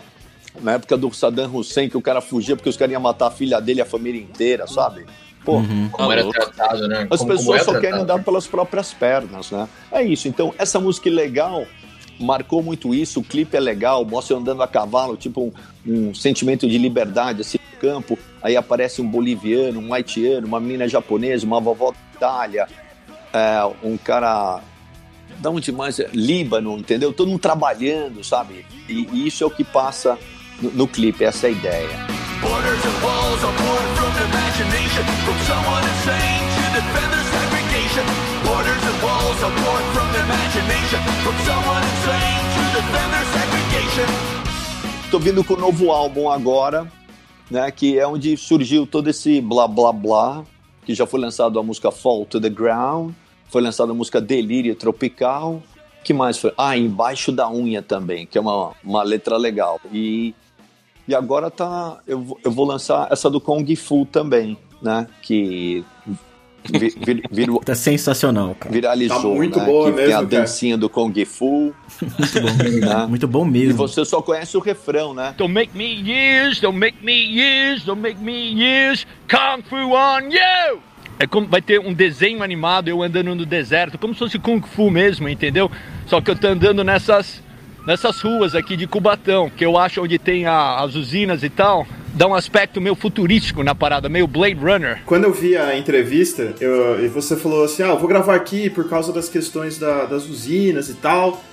na 0.61 0.73
época 0.73 0.95
do 0.95 1.11
Saddam 1.13 1.53
Hussein, 1.53 1.89
que 1.89 1.97
o 1.97 2.01
cara 2.01 2.21
fugia 2.21 2.55
porque 2.55 2.69
os 2.69 2.77
caras 2.77 2.93
iam 2.93 3.01
matar 3.01 3.27
a 3.27 3.31
filha 3.31 3.59
dele 3.59 3.79
e 3.79 3.81
a 3.81 3.85
família 3.85 4.21
inteira, 4.21 4.65
sabe? 4.67 5.05
Pô, 5.43 5.57
Uhum. 5.57 5.89
Como 5.91 6.11
era 6.11 6.23
tratado, 6.29 6.87
né? 6.87 7.01
as 7.11 7.19
Como- 7.19 7.19
como 7.19 7.31
pessoas 7.37 7.61
é 7.61 7.63
só 7.65 7.71
querem 7.73 7.89
tratado. 7.89 8.11
andar 8.13 8.23
pelas 8.23 8.47
próprias 8.47 8.93
pernas, 8.93 9.51
né? 9.51 9.67
É 9.91 10.01
isso. 10.01 10.27
Então, 10.29 10.53
essa 10.57 10.79
música 10.79 11.09
legal 11.09 11.65
marcou 12.19 12.61
muito 12.61 12.93
isso. 12.93 13.19
O 13.19 13.23
clipe 13.23 13.55
é 13.55 13.59
legal, 13.59 14.05
mostra 14.05 14.35
eu 14.35 14.39
andando 14.39 14.61
a 14.63 14.67
cavalo, 14.67 15.17
tipo 15.17 15.53
um, 15.85 16.09
um 16.09 16.13
sentimento 16.13 16.67
de 16.67 16.77
liberdade, 16.77 17.41
assim, 17.41 17.57
no 17.73 17.79
campo. 17.79 18.17
Aí 18.41 18.55
aparece 18.55 19.01
um 19.01 19.07
boliviano, 19.07 19.79
um 19.79 19.93
haitiano, 19.93 20.47
uma 20.47 20.59
menina 20.59 20.87
japonesa, 20.87 21.45
uma 21.45 21.59
vovó 21.59 21.91
da 21.91 21.97
Itália, 22.15 22.67
é, 23.33 23.59
um 23.83 23.97
cara. 23.97 24.61
Da 25.39 25.49
onde 25.49 25.71
mais? 25.71 25.99
é? 25.99 26.09
Líbano, 26.13 26.77
entendeu? 26.77 27.11
Todo 27.11 27.27
mundo 27.27 27.39
trabalhando, 27.39 28.23
sabe? 28.23 28.65
E, 28.87 29.07
e 29.11 29.27
isso 29.27 29.43
é 29.43 29.47
o 29.47 29.49
que 29.49 29.63
passa 29.63 30.17
no, 30.61 30.71
no 30.71 30.87
clipe, 30.87 31.23
essa 31.23 31.47
é 31.47 31.49
a 31.49 31.51
ideia. 31.51 31.89
Borders 32.41 32.85
and 32.85 32.97
walls 33.01 33.43
are 33.43 33.57
born 33.57 33.87
from 33.95 34.11
imagination, 34.29 35.03
from 35.25 35.37
someone 35.49 35.83
insane 35.83 36.45
to 36.55 36.63
defend 36.77 37.09
their 37.11 37.25
segregation. 37.33 38.05
Borders 38.45 38.83
and 38.85 38.97
walls 39.01 39.39
are 39.41 39.55
born 39.55 39.83
from 39.95 40.09
imagination, 40.13 41.01
from 41.23 41.35
someone 41.47 41.74
Tô 45.09 45.19
vindo 45.19 45.43
com 45.43 45.53
o 45.53 45.57
novo 45.57 45.91
álbum 45.91 46.29
agora, 46.29 46.91
né? 47.49 47.71
Que 47.71 47.97
é 47.97 48.05
onde 48.05 48.35
surgiu 48.35 48.85
todo 48.85 49.09
esse 49.09 49.39
blá 49.39 49.67
blá 49.67 49.93
blá, 49.93 50.43
que 50.85 50.93
já 50.93 51.05
foi 51.05 51.19
lançado 51.19 51.57
a 51.59 51.63
música 51.63 51.91
Fall 51.91 52.25
to 52.25 52.41
the 52.41 52.49
Ground, 52.49 53.13
foi 53.47 53.61
lançada 53.61 53.91
a 53.91 53.95
música 53.95 54.19
Delírio 54.19 54.75
Tropical. 54.75 55.61
que 56.03 56.13
mais 56.13 56.37
foi? 56.37 56.53
Ah, 56.57 56.77
Embaixo 56.77 57.31
da 57.31 57.49
Unha 57.49 57.81
também, 57.81 58.25
que 58.25 58.37
é 58.37 58.41
uma, 58.41 58.73
uma 58.83 59.03
letra 59.03 59.37
legal. 59.37 59.79
E, 59.91 60.35
e 61.07 61.15
agora 61.15 61.49
tá. 61.49 61.99
Eu, 62.05 62.37
eu 62.43 62.51
vou 62.51 62.65
lançar 62.65 63.07
essa 63.11 63.29
do 63.29 63.39
Kung 63.39 63.75
Fu 63.75 64.05
também, 64.05 64.57
né? 64.81 65.07
Que 65.21 65.85
vi- 66.71 66.93
vir- 66.97 67.23
vir- 67.31 67.59
Tá 67.63 67.75
sensacional, 67.75 68.55
cara. 68.59 68.73
viralizou. 68.73 69.21
Tá 69.21 69.27
muito 69.27 69.59
né? 69.59 69.65
boa 69.65 69.89
que 69.91 69.97
Tem 69.97 70.05
mesmo, 70.07 70.19
a 70.21 70.25
cara. 70.27 70.41
dancinha 70.41 70.77
do 70.77 70.89
Kung 70.89 71.13
Fu. 71.25 71.73
Muito 72.01 72.41
bom, 72.41 72.85
né? 72.87 73.05
muito 73.09 73.27
bom 73.27 73.45
E 73.47 73.49
mesmo. 73.49 73.77
você 73.77 74.03
só 74.05 74.21
conhece 74.21 74.55
o 74.57 74.59
refrão, 74.59 75.13
né? 75.13 75.33
Don't 75.37 75.53
make 75.53 75.75
me 75.77 76.03
use, 76.49 76.61
don't 76.61 76.77
make 76.77 76.97
me 77.03 77.39
use, 77.73 77.85
don't 77.85 78.01
make 78.01 78.19
me 78.21 78.55
use 78.91 79.05
Kung 79.29 79.61
Fu 79.69 79.75
on 79.93 80.29
you! 80.31 80.79
É 81.17 81.25
como 81.25 81.47
vai 81.47 81.61
ter 81.61 81.79
um 81.79 81.93
desenho 81.93 82.43
animado, 82.43 82.89
eu 82.89 83.01
andando 83.01 83.33
no 83.33 83.45
deserto, 83.45 83.97
como 83.97 84.13
se 84.13 84.19
fosse 84.19 84.37
Kung 84.37 84.61
Fu 84.61 84.91
mesmo, 84.91 85.29
entendeu? 85.29 85.71
Só 86.07 86.19
que 86.19 86.29
eu 86.29 86.35
tô 86.35 86.47
andando 86.47 86.83
nessas, 86.83 87.41
nessas 87.85 88.19
ruas 88.21 88.55
aqui 88.55 88.75
de 88.75 88.87
Cubatão, 88.87 89.49
que 89.49 89.65
eu 89.65 89.77
acho 89.77 90.01
onde 90.03 90.17
tem 90.17 90.45
a- 90.45 90.77
as 90.83 90.95
usinas 90.95 91.43
e 91.43 91.49
tal, 91.49 91.87
dá 92.13 92.27
um 92.27 92.33
aspecto 92.35 92.79
meio 92.81 92.95
futurístico 92.95 93.63
na 93.63 93.75
parada, 93.75 94.09
meio 94.09 94.27
Blade 94.27 94.55
Runner. 94.55 95.01
Quando 95.05 95.25
eu 95.25 95.33
vi 95.33 95.55
a 95.57 95.77
entrevista, 95.77 96.53
eu- 96.59 97.03
e 97.03 97.07
você 97.07 97.35
falou 97.35 97.63
assim: 97.65 97.83
ah, 97.83 97.87
eu 97.89 97.99
vou 97.99 98.07
gravar 98.07 98.35
aqui 98.35 98.69
por 98.69 98.89
causa 98.89 99.11
das 99.13 99.29
questões 99.29 99.77
da- 99.77 100.05
das 100.05 100.27
usinas 100.27 100.89
e 100.89 100.93
tal. 100.95 101.43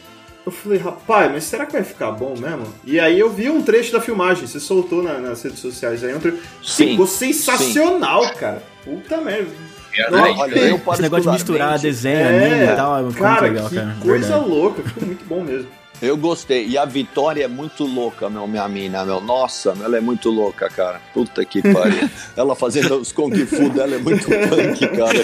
Eu 0.45 0.51
falei, 0.51 0.77
rapaz, 0.77 1.31
mas 1.31 1.45
será 1.45 1.65
que 1.65 1.73
vai 1.73 1.85
ficar 1.85 2.11
bom 2.11 2.35
mesmo? 2.37 2.67
E 2.85 2.99
aí 2.99 3.17
eu 3.17 3.31
vi 3.31 3.49
um 3.49 3.63
trecho 3.63 3.93
da 3.93 4.01
filmagem, 4.01 4.45
você 4.45 4.59
soltou 4.59 5.01
na- 5.01 5.19
nas 5.21 5.41
redes 5.41 5.61
sociais 5.61 6.03
aí. 6.03 6.13
Um 6.13 6.19
tre... 6.19 6.35
Sim, 6.61 6.89
Ficou 6.89 7.07
sensacional, 7.07 8.29
cara. 8.35 8.61
Puta 8.85 9.19
merda. 9.19 9.51
Verdade. 9.95 10.39
Olha, 10.41 10.59
eu 10.59 10.81
Esse 10.93 11.03
negócio 11.03 11.27
de 11.27 11.31
misturar 11.37 11.79
desenho, 11.79 12.27
anime 12.27 12.65
e 12.65 12.75
tal, 12.75 13.11
ficou 13.11 13.23
cara, 13.23 13.41
muito 13.43 13.53
legal, 13.55 13.69
que 13.69 13.75
cara. 13.77 13.97
coisa 14.01 14.29
Verdade. 14.31 14.49
louca, 14.51 14.83
ficou 14.83 15.07
muito 15.07 15.25
bom 15.27 15.45
mesmo. 15.45 15.69
Eu 16.03 16.17
gostei. 16.17 16.67
E 16.67 16.77
a 16.77 16.85
Vitória 16.85 17.45
é 17.45 17.49
muito 17.49 17.85
louca, 17.85 18.29
meu, 18.29 18.49
minha 18.49 18.67
mina, 18.69 19.05
meu. 19.05 19.21
Nossa, 19.21 19.73
ela 19.81 19.97
é 19.97 20.01
muito 20.01 20.31
louca, 20.31 20.69
cara. 20.69 21.01
Puta 21.15 21.45
que 21.45 21.63
pariu. 21.63 22.11
ela 22.37 22.57
fazendo 22.57 22.97
os 22.97 23.13
Kung 23.13 23.33
Fu 23.47 23.71
dela 23.71 23.95
é 23.95 23.99
muito 23.99 24.25
punk, 24.25 24.89
cara. 24.89 25.23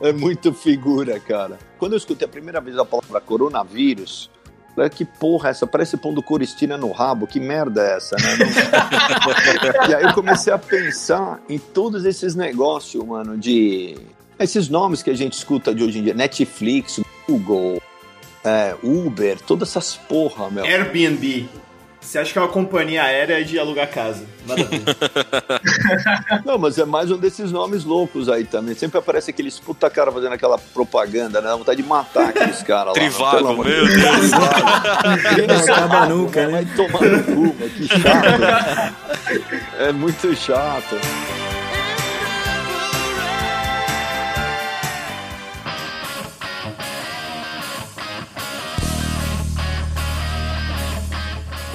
é 0.08 0.12
muito 0.12 0.54
figura, 0.54 1.18
cara. 1.18 1.58
Quando 1.80 1.94
eu 1.94 1.98
escutei 1.98 2.28
a 2.28 2.30
primeira 2.30 2.60
vez 2.60 2.78
a 2.78 2.84
palavra 2.84 3.20
coronavírus, 3.20 4.30
que 4.88 5.04
porra 5.04 5.48
é 5.48 5.50
essa? 5.50 5.66
Parece 5.66 5.96
pondo 5.96 6.22
coristina 6.22 6.78
no 6.78 6.92
rabo. 6.92 7.26
Que 7.26 7.40
merda 7.40 7.82
é 7.82 7.96
essa, 7.96 8.14
né? 8.16 8.38
E 9.90 9.94
aí 9.96 10.04
eu 10.04 10.14
comecei 10.14 10.52
a 10.52 10.58
pensar 10.58 11.42
em 11.48 11.58
todos 11.58 12.04
esses 12.04 12.36
negócios, 12.36 13.04
mano, 13.04 13.36
de... 13.36 13.98
Esses 14.38 14.68
nomes 14.68 15.02
que 15.02 15.10
a 15.10 15.14
gente 15.14 15.34
escuta 15.34 15.74
de 15.74 15.84
hoje 15.84 15.98
em 15.98 16.04
dia. 16.04 16.14
Netflix, 16.14 17.00
Google, 17.30 17.82
é, 18.44 18.74
Uber, 18.82 19.38
todas 19.40 19.68
essas 19.68 19.96
porra, 19.96 20.50
meu. 20.50 20.64
Airbnb. 20.64 21.48
Você 22.00 22.18
acha 22.18 22.32
que 22.32 22.38
é 22.38 22.40
uma 22.40 22.48
companhia 22.48 23.02
aérea 23.02 23.44
de 23.44 23.58
alugar 23.58 23.88
casa? 23.90 24.24
Nada 24.46 24.62
a 24.62 24.64
ver. 24.64 24.82
Não, 26.46 26.56
mas 26.56 26.78
é 26.78 26.86
mais 26.86 27.10
um 27.10 27.18
desses 27.18 27.52
nomes 27.52 27.84
loucos 27.84 28.30
aí 28.30 28.44
também. 28.44 28.74
Sempre 28.74 28.98
aparece 28.98 29.30
aqueles 29.30 29.60
puta 29.60 29.90
cara 29.90 30.10
fazendo 30.10 30.32
aquela 30.32 30.56
propaganda, 30.56 31.42
né? 31.42 31.48
Dá 31.48 31.56
vontade 31.56 31.82
de 31.82 31.86
matar 31.86 32.30
aqueles 32.30 32.62
caras 32.62 32.86
lá. 32.86 32.92
Trivago, 32.94 33.48
amor 33.48 33.66
de 33.66 33.72
meu 33.72 33.86
Deus. 33.86 34.00
Deus. 34.00 34.30
Trivago. 35.34 35.46
Não 35.46 35.74
acaba 35.74 36.06
nunca, 36.06 36.46
né? 36.46 36.52
Vai 36.52 36.64
tomar 36.74 37.02
no 37.02 37.24
cu, 37.24 37.54
que 37.68 37.86
chato. 37.86 38.94
É 39.78 39.92
muito 39.92 40.34
chato. 40.34 40.96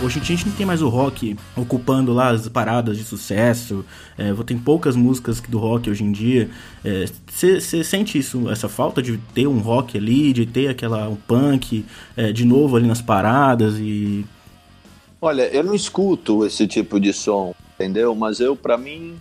Hoje 0.03 0.19
em 0.19 0.21
dia 0.21 0.35
a 0.35 0.37
gente 0.37 0.49
não 0.49 0.55
tem 0.55 0.65
mais 0.65 0.81
o 0.81 0.89
rock 0.89 1.37
ocupando 1.55 2.13
lá 2.13 2.29
as 2.29 2.47
paradas 2.49 2.97
de 2.97 3.03
sucesso. 3.03 3.85
É, 4.17 4.33
tem 4.45 4.57
poucas 4.57 4.95
músicas 4.95 5.39
do 5.39 5.57
rock 5.57 5.89
hoje 5.89 6.03
em 6.03 6.11
dia. 6.11 6.49
Você 7.27 7.83
sente 7.83 8.17
isso, 8.17 8.49
essa 8.49 8.67
falta 8.67 9.01
de 9.01 9.17
ter 9.33 9.47
um 9.47 9.59
rock 9.59 9.97
ali, 9.97 10.33
de 10.33 10.45
ter 10.45 10.67
aquela 10.67 11.07
um 11.07 11.15
punk 11.15 11.85
é, 12.15 12.31
de 12.31 12.45
novo 12.45 12.75
ali 12.75 12.87
nas 12.87 13.01
paradas 13.01 13.75
e 13.79 14.25
Olha, 15.21 15.43
eu 15.43 15.63
não 15.63 15.73
escuto 15.73 16.45
esse 16.45 16.67
tipo 16.67 16.99
de 16.99 17.11
som, 17.11 17.55
entendeu? 17.73 18.13
Mas 18.13 18.39
eu, 18.39 18.55
pra 18.55 18.77
mim, 18.77 19.15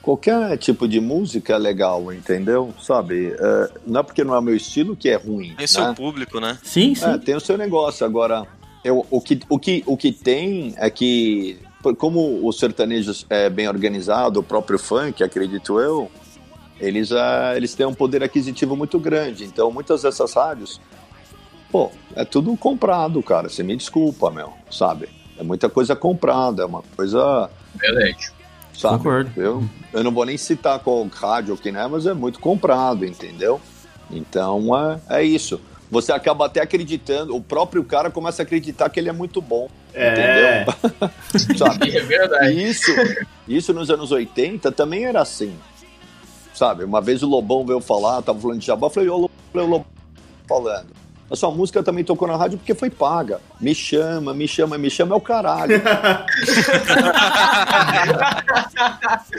qualquer 0.00 0.56
tipo 0.56 0.88
de 0.88 0.98
música 0.98 1.54
é 1.54 1.58
legal, 1.58 2.10
entendeu? 2.10 2.72
Sabe? 2.80 3.34
É, 3.38 3.70
não 3.86 4.00
é 4.00 4.02
porque 4.02 4.24
não 4.24 4.34
é 4.34 4.40
meu 4.40 4.56
estilo 4.56 4.96
que 4.96 5.10
é 5.10 5.16
ruim. 5.16 5.54
Tem 5.58 5.66
seu 5.66 5.88
né? 5.88 5.94
público, 5.94 6.40
né? 6.40 6.56
sim, 6.62 6.94
sim. 6.94 7.04
É, 7.04 7.18
tem 7.18 7.34
o 7.34 7.40
seu 7.40 7.58
negócio. 7.58 8.06
Agora, 8.06 8.46
eu, 8.82 9.06
o, 9.10 9.20
que, 9.20 9.40
o, 9.48 9.58
que, 9.58 9.82
o 9.86 9.96
que 9.96 10.12
tem 10.12 10.74
é 10.76 10.88
que, 10.88 11.58
como 11.98 12.46
o 12.46 12.52
sertanejo 12.52 13.12
é 13.28 13.50
bem 13.50 13.68
organizado, 13.68 14.40
o 14.40 14.42
próprio 14.42 14.78
funk, 14.78 15.22
acredito 15.22 15.78
eu, 15.78 16.10
eles, 16.80 17.12
ah, 17.12 17.52
eles 17.56 17.74
têm 17.74 17.86
um 17.86 17.94
poder 17.94 18.22
aquisitivo 18.22 18.74
muito 18.74 18.98
grande. 18.98 19.44
Então, 19.44 19.70
muitas 19.70 20.02
dessas 20.02 20.32
rádios, 20.32 20.80
pô, 21.70 21.90
é 22.16 22.24
tudo 22.24 22.56
comprado, 22.56 23.22
cara. 23.22 23.48
Você 23.48 23.62
me 23.62 23.76
desculpa, 23.76 24.30
meu, 24.30 24.52
sabe? 24.70 25.08
É 25.38 25.42
muita 25.42 25.68
coisa 25.68 25.94
comprada, 25.94 26.62
é 26.62 26.66
uma 26.66 26.82
coisa 26.96 27.50
Verdade. 27.74 28.32
sabe? 28.72 28.96
Concordo. 28.98 29.30
Eu, 29.36 29.64
eu 29.92 30.02
não 30.02 30.10
vou 30.10 30.24
nem 30.24 30.38
citar 30.38 30.78
qual 30.80 31.06
rádio 31.06 31.56
que 31.56 31.70
não 31.70 31.80
é, 31.80 31.88
mas 31.88 32.06
é 32.06 32.14
muito 32.14 32.40
comprado, 32.40 33.04
entendeu? 33.04 33.60
Então 34.10 34.76
é, 34.76 35.20
é 35.20 35.22
isso. 35.22 35.60
Você 35.90 36.12
acaba 36.12 36.46
até 36.46 36.60
acreditando, 36.60 37.34
o 37.34 37.40
próprio 37.42 37.82
cara 37.84 38.10
começa 38.10 38.42
a 38.42 38.44
acreditar 38.44 38.88
que 38.88 39.00
ele 39.00 39.08
é 39.08 39.12
muito 39.12 39.42
bom, 39.42 39.68
É. 39.92 40.12
entendeu? 40.12 40.74
sabe? 41.58 41.96
É 41.96 42.00
verdade. 42.00 42.62
Isso, 42.62 42.92
isso 43.48 43.74
nos 43.74 43.90
anos 43.90 44.12
80 44.12 44.70
também 44.70 45.04
era 45.06 45.20
assim, 45.20 45.52
sabe? 46.54 46.84
Uma 46.84 47.00
vez 47.00 47.24
o 47.24 47.28
Lobão 47.28 47.66
veio 47.66 47.80
falar, 47.80 48.22
tava 48.22 48.38
falando 48.38 48.60
de 48.60 48.66
Jabá, 48.66 48.86
eu 48.86 48.90
falei, 48.90 49.08
ô 49.08 49.14
Lobão, 49.16 49.30
falei, 49.52 49.66
"Ô, 49.66 49.70
Lobão 49.70 49.86
falando. 50.48 50.86
a 51.30 51.34
sua 51.36 51.50
música 51.50 51.82
também 51.82 52.04
tocou 52.04 52.26
na 52.28 52.36
rádio 52.36 52.58
porque 52.58 52.74
foi 52.74 52.90
paga. 52.90 53.40
Me 53.60 53.74
chama, 53.74 54.32
me 54.34 54.46
chama, 54.48 54.76
me 54.78 54.90
chama 54.90 55.14
é 55.14 55.18
o 55.18 55.20
caralho. 55.20 55.80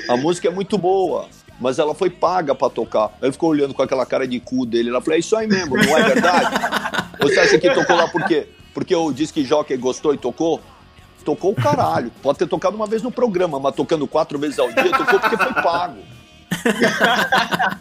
a 0.07 0.17
música 0.17 0.47
é 0.47 0.51
muito 0.51 0.77
boa, 0.77 1.27
mas 1.61 1.79
ela 1.79 1.93
foi 1.95 2.09
paga 2.09 2.53
pra 2.53 2.69
tocar. 2.69 3.05
Aí 3.21 3.27
ele 3.27 3.31
ficou 3.31 3.49
olhando 3.49 3.73
com 3.73 3.81
aquela 3.83 4.05
cara 4.05 4.27
de 4.27 4.39
cu 4.39 4.65
dele. 4.65 4.89
Ela 4.89 4.99
falou: 4.99 5.15
é 5.15 5.19
isso 5.19 5.35
aí 5.37 5.47
mesmo, 5.47 5.77
não 5.77 5.97
é 5.97 6.03
verdade? 6.03 6.49
Você 7.21 7.39
acha 7.39 7.57
que 7.59 7.69
tocou 7.69 7.95
lá 7.95 8.07
por 8.07 8.25
quê? 8.25 8.47
Porque 8.73 8.95
o 8.95 9.11
disque 9.13 9.43
jockey 9.43 9.77
gostou 9.77 10.13
e 10.13 10.17
tocou? 10.17 10.59
Tocou 11.23 11.51
o 11.51 11.55
caralho. 11.55 12.11
Pode 12.21 12.39
ter 12.39 12.47
tocado 12.47 12.75
uma 12.75 12.87
vez 12.87 13.03
no 13.03 13.11
programa, 13.11 13.59
mas 13.59 13.75
tocando 13.75 14.07
quatro 14.07 14.39
vezes 14.39 14.57
ao 14.57 14.71
dia, 14.71 14.89
tocou 14.91 15.19
porque 15.19 15.37
foi 15.37 15.53
pago. 15.61 15.99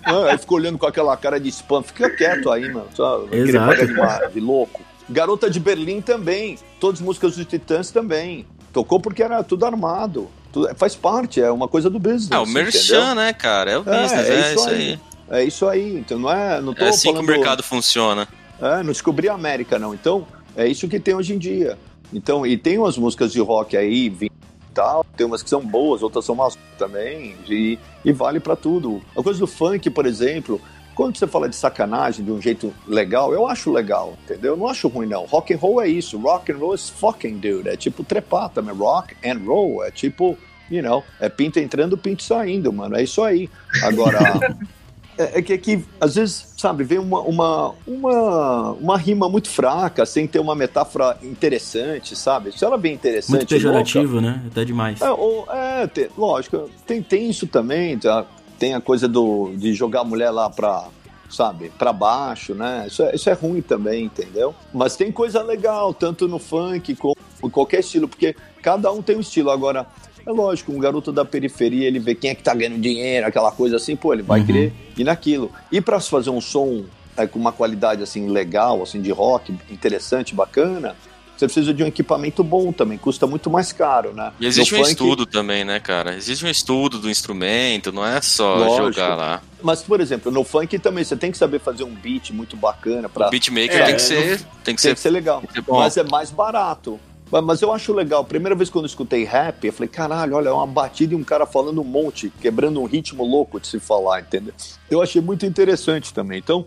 Ah, 0.05 0.27
aí 0.31 0.39
ficou 0.39 0.59
olhando 0.59 0.77
com 0.79 0.87
aquela 0.87 1.17
cara 1.17 1.41
de 1.41 1.49
spam. 1.49 1.83
Fica 1.83 2.11
quieto 2.11 2.51
aí, 2.51 2.69
mano. 2.73 2.87
Só 2.95 3.25
Exato. 3.33 3.87
de, 3.87 3.93
ma- 3.95 4.27
de 4.27 4.41
louco. 4.41 4.83
Garota 5.09 5.49
de 5.51 5.59
Berlim 5.59 6.01
também. 6.03 6.59
Todas 6.79 7.01
as 7.01 7.07
músicas 7.07 7.37
dos 7.37 7.47
Titãs 7.47 7.91
também. 7.91 8.47
Tocou 8.73 9.01
porque 9.01 9.23
era 9.23 9.43
tudo 9.43 9.65
armado. 9.65 10.29
Tudo- 10.53 10.75
faz 10.77 10.95
parte, 10.97 11.41
é 11.41 11.51
uma 11.51 11.69
coisa 11.69 11.89
do 11.89 11.99
business. 11.99 12.31
Ah, 12.33 12.43
o 12.43 12.47
merchan, 12.47 12.97
entendeu? 12.97 13.15
né, 13.15 13.33
cara? 13.33 13.71
É 13.71 13.79
o 13.79 13.83
É, 13.87 14.03
business, 14.03 14.29
é 14.29 14.33
é, 14.35 14.41
isso 14.41 14.55
isso 14.61 14.69
aí. 14.69 14.77
aí. 14.77 15.01
É 15.33 15.45
isso 15.45 15.69
aí. 15.69 15.97
Então 15.99 16.19
não 16.19 16.31
é. 16.33 16.61
Não 16.61 16.75
tô 16.75 16.85
É 16.85 16.89
assim 16.89 17.09
falando. 17.13 17.25
que 17.27 17.33
o 17.33 17.37
mercado 17.37 17.63
funciona. 17.63 18.27
É, 18.61 18.77
não 18.79 18.93
descobri 18.93 19.29
a 19.29 19.35
América, 19.35 19.79
não. 19.79 19.95
Então, 19.95 20.27
é 20.57 20.67
isso 20.67 20.89
que 20.89 20.99
tem 20.99 21.15
hoje 21.15 21.35
em 21.35 21.39
dia. 21.39 21.79
Então, 22.13 22.45
e 22.45 22.57
tem 22.57 22.77
umas 22.79 22.99
músicas 22.99 23.33
de 23.33 23.41
rock 23.41 23.77
aí, 23.77 24.09
vindo 24.09 24.33
e 24.33 24.73
tal, 24.75 25.05
tem 25.17 25.25
umas 25.27 25.43
que 25.43 25.49
são 25.49 25.61
boas, 25.65 26.03
outras 26.03 26.25
são 26.25 26.35
más 26.35 26.59
também, 26.77 27.37
e, 27.49 27.79
e 28.05 28.13
vale 28.13 28.41
pra 28.41 28.57
tudo. 28.57 29.01
A 29.17 29.23
coisa 29.23 29.39
do 29.39 29.47
funk, 29.47 29.89
por 29.91 30.05
exemplo, 30.07 30.61
quando 31.01 31.17
você 31.17 31.27
fala 31.27 31.49
de 31.49 31.57
sacanagem 31.57 32.23
de 32.23 32.31
um 32.31 32.43
jeito 32.43 32.75
legal, 32.87 33.33
eu 33.33 33.47
acho 33.47 33.73
legal, 33.73 34.19
entendeu? 34.23 34.53
Eu 34.53 34.57
não 34.59 34.69
acho 34.69 34.87
ruim, 34.87 35.07
não. 35.07 35.25
Rock 35.25 35.55
and 35.55 35.57
roll 35.57 35.81
é 35.81 35.89
isso. 35.89 36.19
Rock 36.19 36.53
and 36.53 36.59
roll 36.59 36.75
is 36.75 36.91
fucking, 36.91 37.39
dude. 37.39 37.71
É 37.71 37.75
tipo 37.75 38.05
trepar 38.05 38.51
também. 38.51 38.75
Rock 38.75 39.17
and 39.27 39.39
roll 39.47 39.83
é 39.83 39.91
tipo, 39.91 40.37
you 40.71 40.83
know, 40.83 41.03
é 41.19 41.31
pinto 41.31 41.59
entrando, 41.59 41.97
pinto 41.97 42.23
saindo, 42.23 42.71
mano. 42.71 42.97
É 42.97 43.03
isso 43.03 43.23
aí. 43.23 43.49
Agora, 43.83 44.19
é, 45.17 45.39
é 45.39 45.43
que 45.43 45.55
aqui, 45.55 45.83
às 45.99 46.17
vezes, 46.17 46.53
sabe, 46.59 46.85
vem 46.85 46.99
uma, 46.99 47.21
uma, 47.23 47.75
uma, 47.87 48.73
uma 48.73 48.99
rima 48.99 49.27
muito 49.27 49.49
fraca, 49.49 50.05
sem 50.05 50.27
ter 50.27 50.39
uma 50.39 50.55
metáfora 50.55 51.17
interessante, 51.23 52.15
sabe? 52.15 52.53
Se 52.53 52.63
ela 52.63 52.77
vem 52.77 52.93
interessante. 52.93 53.37
Muito 53.39 53.49
pejorativo, 53.49 54.21
né? 54.21 54.43
Até 54.49 54.67
demais. 54.67 55.01
louca, 55.01 55.15
é, 55.15 55.19
ou- 55.19 55.47
é, 55.51 55.87
tem- 55.87 56.09
lógico, 56.19 56.69
tem, 56.87 57.01
tem 57.03 57.31
isso 57.31 57.47
também, 57.47 57.97
tá? 57.99 58.27
Tem 58.61 58.75
a 58.75 58.81
coisa 58.81 59.09
do, 59.09 59.53
de 59.57 59.73
jogar 59.73 60.03
a 60.03 60.05
mulher 60.05 60.31
lá 60.31 60.51
pra, 60.51 60.85
sabe, 61.31 61.73
pra 61.79 61.95
baixo, 61.95 62.55
né? 62.55 62.85
Isso 62.87 63.03
é, 63.03 63.15
isso 63.17 63.31
é 63.31 63.33
ruim 63.33 63.63
também, 63.63 64.05
entendeu? 64.05 64.55
Mas 64.73 64.97
tem 64.97 65.11
coisa 65.11 65.43
legal, 65.43 65.95
tanto 65.95 66.29
no 66.29 66.39
funk 66.39 66.95
como 66.95 67.17
em 67.43 67.49
qualquer 67.49 67.81
estilo, 67.81 68.07
porque 68.07 68.37
cada 68.63 68.93
um 68.93 69.01
tem 69.01 69.17
um 69.17 69.21
estilo. 69.21 69.51
Agora, 69.51 69.87
é 70.27 70.31
lógico, 70.31 70.71
um 70.73 70.79
garoto 70.79 71.11
da 71.11 71.25
periferia, 71.25 71.87
ele 71.89 71.99
vê 71.99 72.15
quem 72.15 72.31
é 72.31 72.35
que 72.35 72.43
tá 72.43 72.55
ganhando 72.55 72.79
dinheiro, 72.79 73.27
aquela 73.27 73.51
coisa 73.51 73.77
assim, 73.77 73.97
pô, 73.97 74.13
ele 74.13 74.23
vai 74.23 74.41
Uhum. 74.41 74.47
querer 74.47 74.73
ir 74.99 75.05
naquilo. 75.05 75.51
E 75.73 75.81
pra 75.81 75.99
se 75.99 76.11
fazer 76.11 76.29
um 76.29 76.41
som 76.41 76.85
é, 77.17 77.27
com 77.27 77.39
uma 77.39 77.53
qualidade 77.53 78.03
assim 78.03 78.29
legal, 78.29 78.83
assim 78.83 79.01
de 79.01 79.11
rock, 79.11 79.55
interessante, 79.71 80.35
bacana, 80.35 80.95
você 81.41 81.47
precisa 81.47 81.73
de 81.75 81.83
um 81.83 81.87
equipamento 81.87 82.45
bom 82.45 82.71
também, 82.71 82.99
custa 82.99 83.27
muito 83.27 83.49
mais 83.51 83.73
caro, 83.73 84.13
né? 84.13 84.33
E 84.39 84.47
existe 84.47 84.73
No 84.73 84.79
um 84.81 84.85
funk- 84.85 84.93
estudo 84.93 85.27
também, 85.27 85.65
né, 85.65 85.81
cara? 85.81 86.15
Existe 86.15 86.45
um 86.45 86.49
estudo 86.49 86.99
do 86.99 87.09
instrumento, 87.11 87.91
não 87.91 88.07
é 88.07 88.21
só 88.21 88.57
Lógico. 88.57 88.93
jogar 88.93 89.15
lá. 89.17 89.43
Mas, 89.63 89.83
por 89.83 90.01
exemplo, 90.01 90.31
no 90.31 90.45
funk 90.45 90.79
também 90.79 91.03
você 91.03 91.17
tem 91.17 91.33
que 91.33 91.39
saber 91.39 91.59
fazer 91.61 91.85
um 91.85 91.95
beat 91.95 92.31
muito 92.31 92.57
bacana 92.57 93.09
pra 93.09 93.29
O 93.29 93.31
beatmaker 93.31 93.75
É, 93.81 93.85
tem 93.87 93.95
que 93.97 94.03
ser. 94.03 94.17
Tem 94.19 94.37
que 94.37 94.63
tem 94.65 94.77
ser. 94.79 94.95
que 94.95 95.01
ser 95.01 95.11
legal. 95.11 95.43
ser 95.53 95.63
bom. 95.63 95.79
Mas 95.79 95.97
é 95.97 96.05
mais 96.05 96.31
barato. 96.31 97.01
Mas, 97.31 97.45
mas 97.45 97.63
eu 97.63 97.73
acho 97.73 97.93
legal. 97.93 98.25
Primeira 98.25 98.55
vez 98.55 98.69
quando 98.69 98.85
eu 98.85 98.89
escutei 98.89 99.25
rap, 99.25 99.65
eu 99.67 99.73
falei, 99.73 99.89
caralho, 99.89 100.35
olha, 100.37 100.49
é 100.49 100.53
uma 100.53 100.67
batida 100.67 101.15
e 101.15 101.17
um 101.17 101.25
cara 101.25 101.47
falando 101.47 101.81
um 101.81 101.85
monte, 101.85 102.31
quebrando 102.41 102.81
um 102.81 102.85
ritmo 102.85 103.25
louco 103.25 103.59
de 103.61 103.67
se 103.67 103.81
falar, 103.81 104.21
entendeu? 104.21 104.53
Eu 104.91 105.01
achei 105.01 105.23
muito 105.23 105.47
interessante 105.47 106.13
também. 106.13 106.39
Então, 106.39 106.67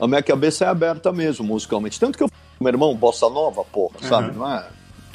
a 0.00 0.06
minha 0.06 0.22
cabeça 0.22 0.64
é 0.64 0.68
aberta 0.68 1.12
mesmo, 1.12 1.44
musicalmente. 1.44 1.98
Tanto 2.00 2.16
que 2.16 2.24
eu 2.24 2.30
meu 2.64 2.70
irmão, 2.72 2.94
bossa 2.96 3.28
nova, 3.28 3.62
porra, 3.64 3.96
sabe? 4.02 4.34
Não 4.36 4.50
é? 4.50 4.66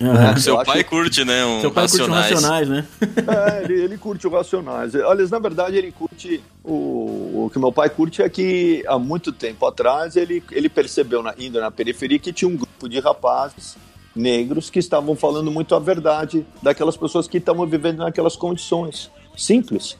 Aham. 0.01 0.37
Seu 0.37 0.57
Eu 0.57 0.63
pai 0.63 0.79
acho- 0.79 0.89
curte, 0.89 1.25
né? 1.25 1.45
Um 1.45 1.59
Seu 1.59 1.71
pai 1.71 1.87
curte 1.89 2.03
um 2.09 2.13
Racionais. 2.13 2.31
Racionais, 2.31 2.69
né? 2.69 2.87
É, 3.27 3.63
ele, 3.65 3.81
ele 3.83 3.97
curte 3.97 4.25
o 4.27 4.29
Racionais. 4.29 4.95
Aliás, 4.95 5.29
na 5.29 5.39
verdade, 5.39 5.75
ele 5.75 5.91
curte. 5.91 6.41
O, 6.63 7.45
o 7.45 7.49
que 7.51 7.59
meu 7.59 7.71
pai 7.71 7.89
curte 7.89 8.21
é 8.21 8.29
que 8.29 8.81
há 8.87 8.97
muito 8.97 9.31
tempo 9.33 9.65
atrás 9.65 10.15
ele, 10.15 10.41
ele 10.51 10.69
percebeu, 10.69 11.21
na, 11.21 11.33
indo 11.37 11.59
na 11.59 11.69
periferia, 11.69 12.17
que 12.17 12.31
tinha 12.31 12.47
um 12.47 12.55
grupo 12.55 12.87
de 12.87 12.97
rapazes 12.99 13.75
negros 14.15 14.69
que 14.69 14.79
estavam 14.79 15.15
falando 15.17 15.51
muito 15.51 15.75
a 15.75 15.79
verdade 15.79 16.45
daquelas 16.63 16.95
pessoas 16.95 17.27
que 17.27 17.37
estavam 17.37 17.65
vivendo 17.67 17.97
naquelas 17.97 18.35
condições. 18.37 19.11
Simples. 19.35 19.97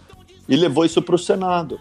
E 0.48 0.56
levou 0.56 0.86
isso 0.86 1.02
para 1.02 1.16
o 1.16 1.20
Senado. 1.20 1.78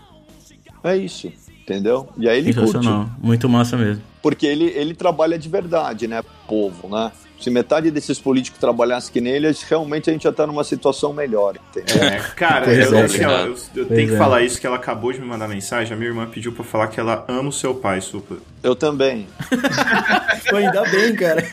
É 0.82 0.96
isso. 0.96 1.30
Entendeu? 1.68 2.08
E 2.16 2.26
aí 2.26 2.38
ele 2.38 2.54
curte. 2.54 2.72
Sensacional. 2.72 3.10
Muito 3.22 3.46
massa 3.46 3.76
mesmo. 3.76 4.02
Porque 4.22 4.46
ele, 4.46 4.64
ele 4.74 4.94
trabalha 4.94 5.38
de 5.38 5.50
verdade, 5.50 6.08
né? 6.08 6.22
Povo, 6.48 6.88
né? 6.88 7.12
Se 7.38 7.50
metade 7.50 7.90
desses 7.90 8.18
políticos 8.18 8.58
trabalhassem 8.58 9.12
que 9.12 9.20
nele, 9.20 9.54
realmente 9.68 10.08
a 10.08 10.12
gente 10.14 10.22
já 10.22 10.32
tá 10.32 10.46
numa 10.46 10.64
situação 10.64 11.12
melhor, 11.12 11.56
entendeu? 11.70 12.02
É, 12.02 12.18
cara, 12.34 12.72
eu, 12.72 12.98
é, 12.98 13.06
que 13.06 13.22
ela- 13.22 13.40
eu, 13.42 13.56
eu 13.76 13.86
tenho 13.86 14.08
que 14.08 14.14
é. 14.14 14.18
falar 14.18 14.40
isso, 14.42 14.58
que 14.58 14.66
ela 14.66 14.76
acabou 14.76 15.12
de 15.12 15.20
me 15.20 15.26
mandar 15.26 15.46
mensagem. 15.46 15.92
A 15.92 15.96
minha 15.96 16.08
irmã 16.08 16.26
pediu 16.26 16.52
pra 16.52 16.64
falar 16.64 16.88
que 16.88 16.98
ela 16.98 17.24
ama 17.28 17.50
o 17.50 17.52
seu 17.52 17.74
pai, 17.74 18.00
Supla. 18.00 18.38
Eu 18.62 18.74
também. 18.74 19.26
Pô, 20.48 20.56
ainda 20.56 20.82
bem, 20.86 21.14
cara. 21.14 21.44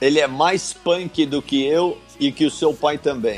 Ele 0.00 0.18
é 0.18 0.26
mais 0.26 0.72
punk 0.72 1.24
do 1.26 1.40
que 1.40 1.64
eu 1.64 1.96
e 2.20 2.32
que 2.32 2.44
o 2.44 2.50
seu 2.50 2.74
pai 2.74 2.98
também. 2.98 3.36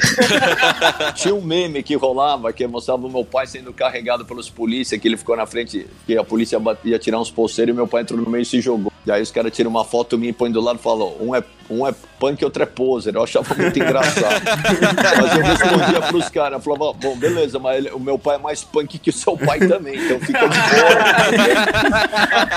Tinha 1.15 1.35
um 1.35 1.43
meme 1.43 1.83
que 1.83 1.95
rolava 1.95 2.53
que 2.53 2.67
mostrava 2.67 3.07
o 3.07 3.11
meu 3.11 3.25
pai 3.25 3.47
sendo 3.47 3.73
carregado 3.73 4.25
pelos 4.25 4.49
polícia, 4.49 4.99
que 4.99 5.07
ele 5.09 5.17
ficou 5.17 5.37
na 5.37 5.47
frente, 5.47 5.87
que 6.07 6.17
a 6.17 6.25
polícia 6.25 6.59
ia 6.85 6.99
tirar 6.99 7.21
uns 7.21 7.31
pulseiros 7.31 7.73
e 7.73 7.77
meu 7.77 7.87
pai 7.87 8.03
entrou 8.03 8.21
no 8.21 8.29
meio 8.31 8.43
e 8.43 8.47
se 8.47 8.61
jogou. 8.61 8.91
E 9.07 9.11
aí 9.11 9.23
os 9.23 9.31
caras 9.31 9.51
tiram 9.53 9.71
uma 9.71 9.85
foto 9.85 10.19
minha 10.19 10.31
e 10.31 10.33
põem 10.33 10.51
do 10.53 10.61
lado 10.61 10.79
e 10.79 10.83
falam: 10.83 11.15
um 11.21 11.35
é, 11.35 11.43
um 11.71 11.87
é 11.87 11.95
punk 12.19 12.43
e 12.43 12.45
outro 12.45 12.63
é 12.63 12.67
poser. 12.67 13.15
Eu 13.15 13.23
achava 13.25 13.55
muito 13.55 13.77
engraçado. 13.81 14.43
mas 14.45 15.37
eu 15.37 15.43
respondia 15.43 16.01
pros 16.03 16.29
caras, 16.29 16.59
eu 16.59 16.61
falava, 16.61 16.93
bom, 16.93 17.17
beleza, 17.17 17.59
mas 17.59 17.79
ele- 17.79 17.91
o 17.91 17.99
meu 17.99 18.19
pai 18.19 18.37
é 18.37 18.39
mais 18.39 18.63
punk 18.63 18.99
que 18.99 19.09
o 19.09 19.13
seu 19.13 19.39
pai 19.39 19.59
também, 19.61 19.97
então 20.05 20.21
fica 20.21 20.47
de 20.47 20.59
boa. 20.59 20.67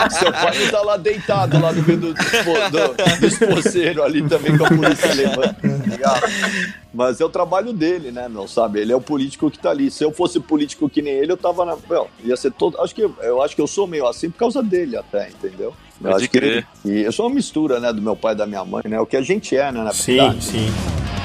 seu 0.11 0.33
pai 0.33 0.59
não 0.59 0.69
tá 0.71 0.81
lá 0.81 0.97
deitado 0.97 1.59
lá 1.61 1.71
no 1.71 1.81
meio 1.81 1.97
do, 1.99 2.13
do, 2.13 2.69
do, 2.71 3.93
do 3.95 4.03
ali 4.03 4.27
também 4.27 4.57
com 4.57 4.65
a 4.65 4.69
polícia 4.69 5.13
levando. 5.13 5.55
tá 6.01 6.12
Mas 6.93 7.19
é 7.19 7.25
o 7.25 7.29
trabalho 7.29 7.73
dele, 7.73 8.11
né, 8.11 8.27
não 8.29 8.47
sabe? 8.47 8.79
Ele 8.79 8.91
é 8.93 8.95
o 8.95 9.01
político 9.01 9.49
que 9.49 9.57
tá 9.57 9.71
ali. 9.71 9.89
Se 9.89 10.03
eu 10.03 10.11
fosse 10.11 10.39
político 10.39 10.87
que 10.89 11.01
nem 11.01 11.13
ele, 11.13 11.31
eu 11.31 11.37
tava 11.37 11.65
na. 11.65 11.75
Não, 11.89 12.07
ia 12.23 12.37
ser 12.37 12.51
todo. 12.51 12.79
Acho 12.81 12.93
que, 12.93 13.01
eu 13.01 13.41
acho 13.41 13.55
que 13.55 13.61
eu 13.61 13.67
sou 13.67 13.87
meio 13.87 14.05
assim 14.07 14.29
por 14.29 14.37
causa 14.37 14.61
dele 14.61 14.95
até, 14.95 15.29
entendeu? 15.29 15.73
Eu 15.99 16.11
Pode 16.11 16.15
acho 16.23 16.29
que 16.31 16.37
crer. 16.39 16.67
ele- 16.85 16.99
e 17.01 17.03
eu 17.03 17.11
sou 17.11 17.25
uma 17.27 17.33
mistura, 17.35 17.79
né, 17.79 17.91
do 17.91 18.01
meu 18.01 18.15
pai 18.15 18.33
e 18.33 18.37
da 18.37 18.45
minha 18.45 18.63
mãe, 18.63 18.83
né? 18.87 18.99
O 18.99 19.05
que 19.05 19.17
a 19.17 19.21
gente 19.21 19.55
é, 19.57 19.71
né, 19.71 19.81
na 19.83 19.91
Sim, 19.91 20.17
verdade. 20.17 20.43
sim. 20.43 20.67
Drogado 20.67 21.22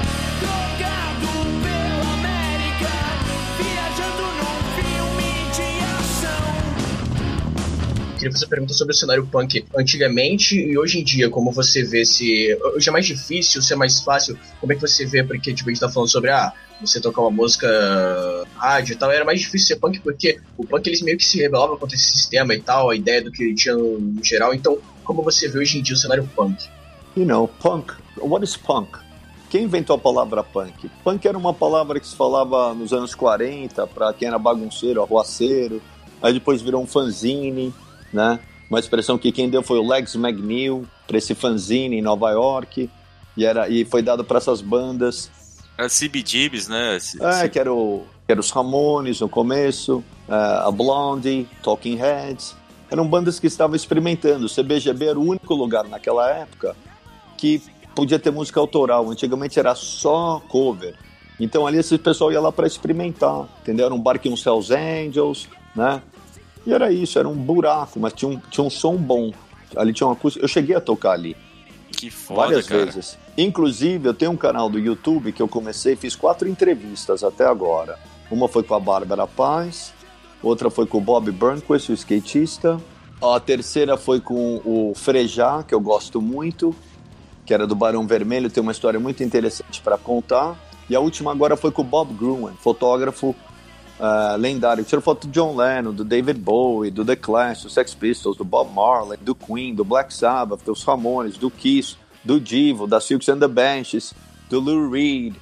Queria 8.19 8.33
fazer 8.33 8.47
pergunta 8.47 8.73
sobre 8.73 8.93
o 8.93 8.97
cenário 8.97 9.25
punk 9.25 9.65
antigamente 9.77 10.59
e 10.59 10.77
hoje 10.77 10.99
em 10.99 11.03
dia, 11.05 11.29
como 11.29 11.53
você 11.53 11.83
vê 11.83 12.03
se. 12.03 12.53
Hoje 12.75 12.89
é 12.89 12.91
mais 12.91 13.05
difícil, 13.05 13.61
se 13.61 13.71
é 13.71 13.77
mais 13.77 14.01
fácil, 14.01 14.37
como 14.59 14.73
é 14.73 14.75
que 14.75 14.81
você 14.81 15.05
vê? 15.05 15.23
Porque 15.23 15.53
tipo, 15.53 15.69
a 15.69 15.71
gente 15.71 15.79
tá 15.79 15.87
falando 15.87 16.09
sobre 16.09 16.29
ah, 16.29 16.51
você 16.81 16.99
tocar 16.99 17.21
uma 17.21 17.31
música 17.31 17.65
rádio 18.57 18.91
e 18.91 18.95
tal, 18.97 19.09
era 19.09 19.23
mais 19.23 19.39
difícil 19.39 19.67
ser 19.67 19.75
punk 19.77 20.01
porque 20.01 20.37
o 20.57 20.65
punk 20.65 20.85
eles 20.87 21.01
meio 21.01 21.17
que 21.17 21.23
se 21.23 21.37
rebelavam 21.37 21.77
contra 21.77 21.95
esse 21.95 22.11
sistema 22.11 22.53
e 22.53 22.61
tal, 22.61 22.89
a 22.89 22.95
ideia 22.95 23.21
do 23.21 23.31
que 23.31 23.53
tinha 23.55 23.73
no 23.75 24.21
geral. 24.21 24.53
Então, 24.53 24.77
como 25.05 25.23
você 25.23 25.47
vê 25.47 25.59
hoje 25.59 25.79
em 25.79 25.81
dia 25.81 25.95
o 25.95 25.97
cenário 25.97 26.29
punk? 26.35 26.67
You 27.15 27.25
know, 27.25 27.47
punk. 27.47 27.93
What 28.17 28.43
is 28.43 28.57
punk? 28.57 28.99
Quem 29.49 29.63
inventou 29.63 29.95
a 29.95 29.99
palavra 29.99 30.43
punk? 30.43 30.91
Punk 31.05 31.25
era 31.25 31.37
uma 31.37 31.53
palavra 31.53 32.01
que 32.01 32.07
se 32.07 32.17
falava 32.17 32.73
nos 32.73 32.91
anos 32.91 33.15
40 33.15 33.87
para 33.87 34.11
quem 34.13 34.27
era 34.27 34.37
bagunceiro, 34.37 35.01
arruaceiro. 35.01 35.81
Aí 36.21 36.33
depois 36.33 36.61
virou 36.61 36.83
um 36.83 36.85
fanzine, 36.85 37.73
né? 38.13 38.39
Uma 38.69 38.79
expressão 38.79 39.17
que 39.17 39.31
quem 39.31 39.49
deu 39.49 39.63
foi 39.63 39.79
o 39.79 39.87
Lex 39.87 40.15
McNeil 40.15 40.85
para 41.07 41.17
esse 41.17 41.33
fanzine 41.33 41.97
em 41.97 42.01
Nova 42.01 42.29
York. 42.31 42.89
E, 43.35 43.45
era, 43.45 43.67
e 43.69 43.83
foi 43.85 44.01
dado 44.01 44.23
para 44.23 44.37
essas 44.37 44.61
bandas. 44.61 45.31
Era 45.77 45.87
CBGBs, 45.89 46.67
né? 46.69 46.93
É, 46.93 46.95
esse- 46.97 47.49
que 47.49 47.57
era, 47.59 47.73
o, 47.73 48.03
que 48.25 48.31
era 48.31 48.39
os 48.39 48.51
Ramones 48.51 49.19
no 49.21 49.29
começo, 49.29 50.03
é, 50.27 50.33
a 50.33 50.69
Blondie, 50.71 51.47
Talking 51.63 51.95
Heads. 51.95 52.55
Eram 52.91 53.07
bandas 53.07 53.39
que 53.39 53.47
estavam 53.47 53.75
experimentando. 53.75 54.45
O 54.45 54.49
CBGB 54.49 55.05
era 55.07 55.19
o 55.19 55.23
único 55.23 55.53
lugar 55.55 55.85
naquela 55.85 56.29
época 56.29 56.75
que 57.37 57.61
podia 57.95 58.19
ter 58.19 58.31
música 58.31 58.59
autoral. 58.59 59.09
Antigamente 59.09 59.57
era 59.59 59.73
só 59.75 60.41
cover. 60.47 60.95
Então 61.39 61.65
ali 61.65 61.77
esse 61.77 61.97
pessoal 61.97 62.31
ia 62.31 62.41
lá 62.41 62.51
para 62.51 62.67
experimentar, 62.67 63.47
entendeu? 63.61 63.85
Era 63.85 63.95
um 63.95 63.99
bar 63.99 64.19
que 64.19 64.27
uns 64.27 64.45
Hells 64.45 64.73
Angels, 64.73 65.47
né? 65.75 66.01
E 66.69 66.73
era 66.73 66.91
isso, 66.91 67.17
era 67.17 67.27
um 67.27 67.33
buraco, 67.33 67.99
mas 67.99 68.13
tinha 68.13 68.29
um, 68.29 68.37
tinha 68.37 68.63
um 68.63 68.69
som 68.69 68.95
bom. 68.95 69.31
Ali 69.75 69.91
tinha 69.91 70.05
uma 70.05 70.13
acústica. 70.13 70.45
Eu 70.45 70.47
cheguei 70.47 70.75
a 70.75 70.79
tocar 70.79 71.13
ali 71.13 71.35
Que 71.91 72.11
foda, 72.11 72.41
várias 72.41 72.67
cara. 72.67 72.85
vezes. 72.85 73.17
Inclusive, 73.35 74.07
eu 74.07 74.13
tenho 74.13 74.29
um 74.29 74.37
canal 74.37 74.69
do 74.69 74.77
YouTube 74.77 75.31
que 75.31 75.41
eu 75.41 75.47
comecei, 75.47 75.95
fiz 75.95 76.15
quatro 76.15 76.47
entrevistas 76.47 77.23
até 77.23 77.43
agora. 77.43 77.97
Uma 78.29 78.47
foi 78.47 78.61
com 78.61 78.75
a 78.75 78.79
Bárbara 78.79 79.25
Paz, 79.25 79.91
outra 80.43 80.69
foi 80.69 80.85
com 80.85 80.99
o 80.99 81.01
Bob 81.01 81.31
Burnquist, 81.31 81.89
o 81.89 81.93
skatista. 81.95 82.79
A 83.19 83.39
terceira 83.39 83.97
foi 83.97 84.21
com 84.21 84.61
o 84.63 84.93
Frejá, 84.95 85.63
que 85.63 85.73
eu 85.73 85.79
gosto 85.79 86.21
muito, 86.21 86.75
que 87.47 87.53
era 87.53 87.65
do 87.65 87.73
Barão 87.73 88.05
Vermelho, 88.05 88.47
tem 88.47 88.61
uma 88.61 88.71
história 88.71 88.99
muito 88.99 89.23
interessante 89.23 89.81
para 89.81 89.97
contar. 89.97 90.55
E 90.87 90.95
a 90.95 90.99
última 90.99 91.31
agora 91.31 91.57
foi 91.57 91.71
com 91.71 91.81
o 91.81 91.85
Bob 91.85 92.13
Gruen, 92.13 92.53
fotógrafo 92.61 93.35
ah, 93.99 94.35
lendário, 94.39 94.83
tirou 94.83 95.01
foto 95.01 95.27
do 95.27 95.33
John 95.33 95.55
Lennon, 95.55 95.93
do 95.93 96.03
David 96.03 96.39
Bowie, 96.39 96.89
do 96.89 97.03
The 97.03 97.15
Clash, 97.15 97.63
do 97.63 97.69
Sex 97.69 97.93
Pistols, 97.93 98.37
do 98.37 98.45
Bob 98.45 98.73
Marley, 98.73 99.17
do 99.21 99.35
Queen, 99.35 99.75
do 99.75 99.83
Black 99.83 100.13
Sabbath, 100.13 100.63
dos 100.63 100.83
Ramones, 100.83 101.37
do 101.37 101.51
Kiss, 101.51 101.97
do 102.23 102.39
Divo, 102.39 102.87
da 102.87 103.01
Silks 103.01 103.27
and 103.29 103.39
the 103.39 103.47
Benches, 103.47 104.13
do 104.49 104.59
Lou 104.59 104.89
Reed, 104.89 105.35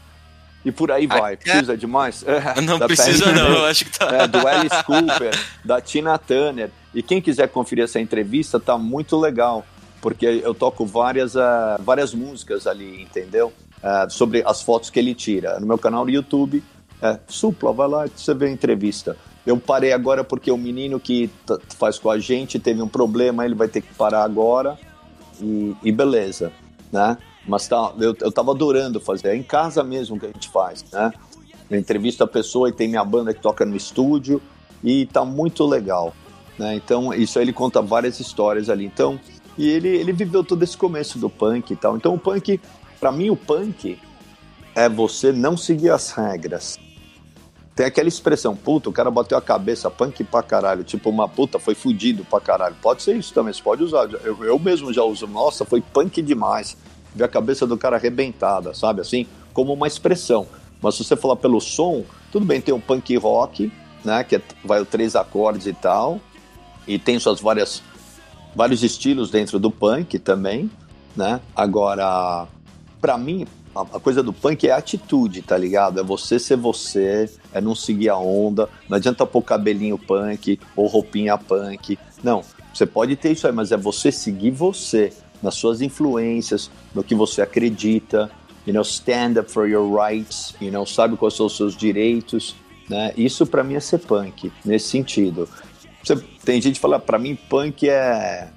e 0.66 0.72
por 0.72 0.91
aí 0.91 1.08
vai. 1.08 1.36
Ah, 1.36 1.38
Precisa 1.38 1.78
de 1.78 1.88
mais? 1.88 2.26
Não 2.66 2.80
precisa 2.80 3.26
Patti 3.26 3.36
não, 3.38 3.47
eu 3.47 3.66
acho 3.66 3.86
que 3.86 3.97
tá. 3.97 4.08
é, 4.08 4.28
do 4.28 4.45
Alice 4.45 4.84
Cooper, 4.84 5.32
da 5.64 5.80
Tina 5.80 6.18
Turner. 6.18 6.70
E 6.93 7.01
quem 7.01 7.22
quiser 7.22 7.47
conferir 7.47 7.86
essa 7.86 7.99
entrevista, 7.99 8.60
tá 8.60 8.78
muito 8.78 9.18
legal, 9.18 9.66
porque 10.01 10.26
eu 10.26 10.53
toco 10.53 10.86
várias, 10.86 11.38
ah, 11.38 11.80
várias 11.80 12.14
músicas 12.14 12.68
ali, 12.68 13.01
entendeu? 13.01 13.53
Ah, 13.82 14.08
sobre 14.10 14.43
as 14.45 14.62
fotos 14.62 14.89
que 14.89 14.99
ele 14.99 15.14
tira. 15.14 15.60
No 15.60 15.68
meu 15.68 15.78
canal 15.78 16.03
no 16.03 16.12
YouTube, 16.12 16.64
é, 17.01 17.19
Supla, 17.27 17.71
vai 17.71 17.87
lá 17.87 18.07
você 18.07 18.33
vê 18.33 18.47
a 18.47 18.51
entrevista. 18.51 19.15
Eu 19.45 19.57
parei 19.57 19.93
agora 19.93 20.23
porque 20.23 20.51
o 20.51 20.57
menino 20.57 20.99
que 20.99 21.29
faz 21.77 21.97
com 21.97 22.09
a 22.09 22.19
gente 22.19 22.59
teve 22.59 22.81
um 22.81 22.87
problema, 22.87 23.45
ele 23.45 23.55
vai 23.55 23.67
ter 23.67 23.81
que 23.81 23.93
parar 23.93 24.23
agora 24.23 24.77
e, 25.39 25.75
e 25.83 25.91
beleza, 25.91 26.51
né? 26.91 27.17
Mas 27.47 27.67
tá, 27.67 27.93
eu, 27.97 28.13
eu 28.19 28.31
tava 28.31 28.51
adorando 28.51 28.99
fazer, 28.99 29.29
é 29.29 29.35
em 29.35 29.43
casa 29.43 29.83
mesmo 29.83 30.19
que 30.19 30.25
a 30.25 30.29
gente 30.29 30.49
faz, 30.49 30.83
né? 30.91 31.13
Eu 31.69 31.79
entrevisto 31.79 32.23
a 32.23 32.27
pessoa 32.27 32.69
e 32.69 32.73
tem 32.73 32.89
minha 32.89 33.03
banda 33.05 33.33
que 33.33 33.41
toca 33.41 33.65
no 33.65 33.75
estúdio 33.75 34.41
e 34.83 35.05
tá 35.05 35.23
muito 35.23 35.65
legal, 35.65 36.13
né? 36.57 36.75
Então, 36.75 37.13
isso 37.13 37.39
aí 37.39 37.45
ele 37.45 37.53
conta 37.53 37.81
várias 37.81 38.19
histórias 38.19 38.69
ali. 38.69 38.85
Então, 38.85 39.19
e 39.57 39.67
ele, 39.67 39.89
ele 39.89 40.11
viveu 40.11 40.43
todo 40.43 40.61
esse 40.63 40.77
começo 40.77 41.17
do 41.17 41.29
punk 41.29 41.71
e 41.71 41.75
tal. 41.75 41.95
Então, 41.95 42.13
o 42.13 42.19
punk, 42.19 42.59
pra 42.99 43.11
mim, 43.11 43.29
o 43.29 43.35
punk 43.35 43.97
é 44.75 44.89
você 44.89 45.31
não 45.31 45.55
seguir 45.55 45.89
as 45.89 46.11
regras. 46.11 46.77
Tem 47.78 47.86
aquela 47.86 48.07
expressão, 48.07 48.55
puta, 48.55 48.89
o 48.89 48.91
cara 48.91 49.11
bateu 49.11 49.38
a 49.38 49.41
cabeça, 49.41 49.88
punk 49.91 50.23
pra 50.23 50.41
caralho. 50.41 50.84
Tipo, 50.84 51.11
uma 51.11 51.30
puta, 51.30 51.59
foi 51.59 51.75
fudido 51.75 52.25
pra 52.25 52.41
caralho. 52.41 52.75
Pode 52.82 53.03
ser 53.03 53.15
isso 53.15 53.32
também, 53.32 53.53
você 53.53 53.61
pode 53.61 53.84
usar. 53.84 54.09
Eu, 54.23 54.43
eu 54.43 54.57
mesmo 54.57 54.91
já 54.91 55.03
uso, 55.03 55.28
nossa, 55.28 55.63
foi 55.63 55.80
punk 55.80 56.19
demais. 56.23 56.75
Ver 57.13 57.25
a 57.25 57.28
cabeça 57.28 57.67
do 57.67 57.78
cara 57.78 57.97
arrebentada, 57.97 58.73
sabe? 58.73 59.01
Assim, 59.01 59.28
como 59.53 59.73
uma 59.73 59.86
expressão. 59.86 60.47
Mas 60.82 60.95
se 60.95 61.03
você 61.03 61.15
falar 61.15 61.36
pelo 61.36 61.61
som, 61.61 62.03
tudo 62.32 62.47
bem, 62.47 62.59
tem 62.59 62.73
o 62.73 62.80
punk 62.80 63.15
rock, 63.15 63.71
né? 64.03 64.23
Que 64.23 64.38
é, 64.38 64.41
vai 64.65 64.84
três 64.84 65.15
acordes 65.15 65.67
e 65.67 65.73
tal. 65.73 66.19
E 66.88 66.97
tem 66.97 67.19
suas 67.19 67.39
várias 67.39 67.84
vários 68.55 68.82
estilos 68.82 69.30
dentro 69.30 69.59
do 69.59 69.69
punk 69.69 70.17
também, 70.17 70.67
né? 71.15 71.39
Agora, 71.55 72.47
pra 72.99 73.19
mim, 73.19 73.45
a, 73.82 73.99
coisa 73.99 74.23
do 74.23 74.34
punk 74.34 74.67
é 74.67 74.71
atitude, 74.71 75.41
tá 75.41 75.57
ligado? 75.57 75.99
É 75.99 76.03
você 76.03 76.39
ser 76.39 76.57
você, 76.57 77.30
é 77.53 77.61
não 77.61 77.75
seguir 77.75 78.09
a 78.09 78.17
onda, 78.17 78.69
não 78.89 78.97
adianta 78.97 79.25
pôr 79.25 79.41
cabelinho 79.41 79.97
punk 79.97 80.59
ou 80.75 80.88
roupinha 80.88 81.38
punk. 81.38 81.97
Não, 82.23 82.43
você 82.73 82.86
pode 82.86 83.15
ter 83.15 83.32
isso 83.32 83.47
aí, 83.47 83.53
mas 83.53 83.71
é 83.71 83.78
você 83.78 84.11
seguir 84.11 84.51
você, 84.51 85.11
nas 85.41 85.55
suas 85.55 85.82
influências, 85.82 86.71
no 86.93 87.03
que 87.03 87.15
você 87.15 87.41
acredita, 87.41 88.32
you 88.65 88.73
know, 88.73 88.82
stand 88.82 89.39
up 89.39 89.51
for 89.51 89.67
your 89.67 89.88
rights, 89.93 90.55
you 90.61 90.71
know, 90.71 90.86
sabe 90.86 91.15
quais 91.15 91.36
são 91.36 91.45
os 91.45 91.55
seus 91.55 91.75
direitos, 91.75 92.55
né? 92.89 93.13
Isso 93.17 93.45
pra 93.45 93.63
mim 93.63 93.75
é 93.75 93.80
ser 93.80 93.99
punk, 93.99 94.51
nesse 94.65 94.89
sentido. 94.89 95.47
Você, 96.03 96.15
tem 96.43 96.61
gente 96.61 96.75
que 96.75 96.80
fala, 96.80 96.99
pra 96.99 97.19
mim 97.19 97.36
punk 97.36 97.88
é 97.88 98.49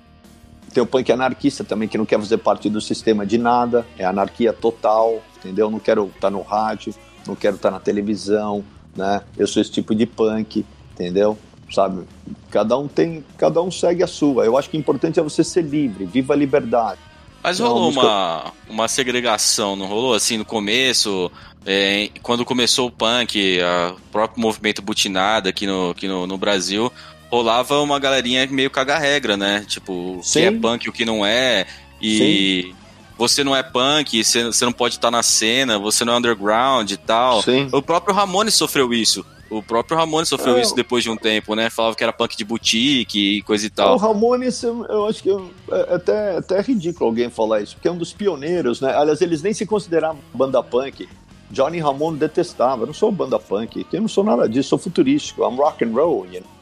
tem 0.73 0.83
o 0.83 0.87
punk 0.87 1.11
anarquista 1.11 1.65
também, 1.65 1.89
que 1.89 1.99
não 1.99 2.07
quer 2.07 2.19
fazer 2.19 2.39
parte 2.39 2.69
do 2.71 2.81
sistema 2.81 3.27
de 3.27 3.39
nada, 3.39 3.87
é 3.99 4.05
anarquia 4.05 4.53
total, 4.53 5.23
entendeu? 5.39 5.71
Não 5.71 5.79
quero 5.79 6.11
estar 6.15 6.31
no 6.31 6.43
rádio, 6.43 6.95
não 7.27 7.35
quero 7.35 7.57
estar 7.57 7.71
na 7.71 7.81
televisão, 7.81 8.65
né? 8.97 9.23
Eu 9.37 9.47
sou 9.47 9.61
esse 9.61 9.71
tipo 9.71 9.95
de 9.95 10.07
punk, 10.07 10.65
entendeu? 10.93 11.37
Sabe? 11.73 12.03
Cada 12.51 12.77
um 12.77 12.89
tem, 12.89 13.25
cada 13.39 13.63
um 13.63 13.71
segue 13.71 14.03
a 14.03 14.07
sua. 14.07 14.45
Eu 14.45 14.57
acho 14.57 14.69
que 14.71 14.77
o 14.77 14.81
importante 14.81 15.21
é 15.21 15.23
você 15.23 15.45
ser 15.45 15.63
livre, 15.63 16.05
viva 16.05 16.35
a 16.35 16.37
liberdade. 16.37 16.99
Mas 17.43 17.59
Não, 17.59 17.69
rolou 17.69 17.85
música- 17.87 18.05
uma, 18.07 18.53
uma 18.69 18.89
segregação, 18.89 19.75
não 19.77 19.87
rolou? 19.87 20.15
Assim, 20.15 20.37
no 20.37 20.45
começo, 20.45 21.31
é, 21.65 22.11
quando 22.23 22.45
começou 22.45 22.89
o 22.89 22.91
punk, 22.91 23.59
o 23.97 24.01
próprio 24.13 24.43
movimento 24.43 24.83
butinada 24.83 25.49
aqui 25.49 25.67
no, 25.67 25.91
aqui 25.91 26.07
no, 26.07 26.27
no 26.27 26.37
Brasil, 26.37 26.93
rolava 27.31 27.81
uma 27.81 27.99
galerinha 27.99 28.47
meio 28.51 28.71
caga-regra, 28.71 29.37
né? 29.37 29.65
Tipo, 29.67 30.17
o 30.17 30.21
que 30.21 30.29
Sim. 30.29 30.41
é 30.43 30.51
punk 30.51 30.85
e 30.85 30.89
o 30.89 30.93
que 30.93 31.05
não 31.05 31.25
é. 31.25 31.67
E 32.03 32.75
você 33.17 33.45
não 33.45 33.55
é 33.55 33.63
punk, 33.63 34.23
você, 34.25 34.65
não 34.65 34.73
pode 34.73 34.95
estar 34.97 35.11
na 35.11 35.23
cena, 35.23 35.79
você 35.79 36.05
não 36.05 36.15
é 36.15 36.17
underground 36.19 36.91
e 36.91 36.97
tal. 36.97 37.43
Sim. 37.43 37.69
O 37.73 37.83
próprio 37.83 38.15
Ramones 38.15 38.55
sofreu 38.55 38.93
isso. 38.93 39.25
O 39.51 39.61
próprio 39.63 39.97
Ramones 39.99 40.29
sofreu 40.29 40.59
É, 40.59 40.63
isso 40.63 40.75
depois 40.77 41.03
de 41.03 41.11
um 41.11 41.17
tempo, 41.17 41.57
né? 41.57 41.69
Falava 41.71 41.97
que 41.97 42.03
era 42.05 42.13
punk 42.13 42.37
de 42.37 42.45
boutique 42.45 43.39
e 43.39 43.43
coisa 43.43 43.67
e 43.67 43.69
O 43.69 43.71
tal. 43.73 43.97
Ramones, 43.97 44.63
eu, 44.63 44.87
eu 44.87 45.07
acho 45.07 45.23
que 45.23 45.29
eu- 45.29 45.51
é 45.73 45.95
até, 45.95 46.37
até 46.37 46.61
ridículo 46.61 47.07
alguém 47.11 47.29
falar 47.31 47.61
isso, 47.61 47.75
porque 47.75 47.89
é 47.89 47.91
um 47.91 47.99
dos 47.99 48.13
pioneiros, 48.13 48.81
né? 48.81 48.95
Aliás, 48.95 49.21
eles 49.21 49.43
nem 49.43 49.53
se 49.53 49.67
consideravam 49.67 50.19
banda 50.33 50.63
punk. 50.63 51.09
Johnny 51.51 51.81
Ramone 51.81 52.17
detestava. 52.17 52.83
Eu 52.85 52.87
não 52.87 52.95
sou 52.95 53.11
banda 53.11 53.41
punk, 53.41 53.85
eu 53.93 54.01
não 54.01 54.09
sou 54.09 54.23
nada 54.23 54.49
disso, 54.49 54.69
sou 54.69 54.79
futurístico. 54.79 55.43
I'm 55.43 55.57
rock 55.57 55.85
and 55.85 55.91
roll. 55.93 56.27
You 56.27 56.41
know? 56.43 56.60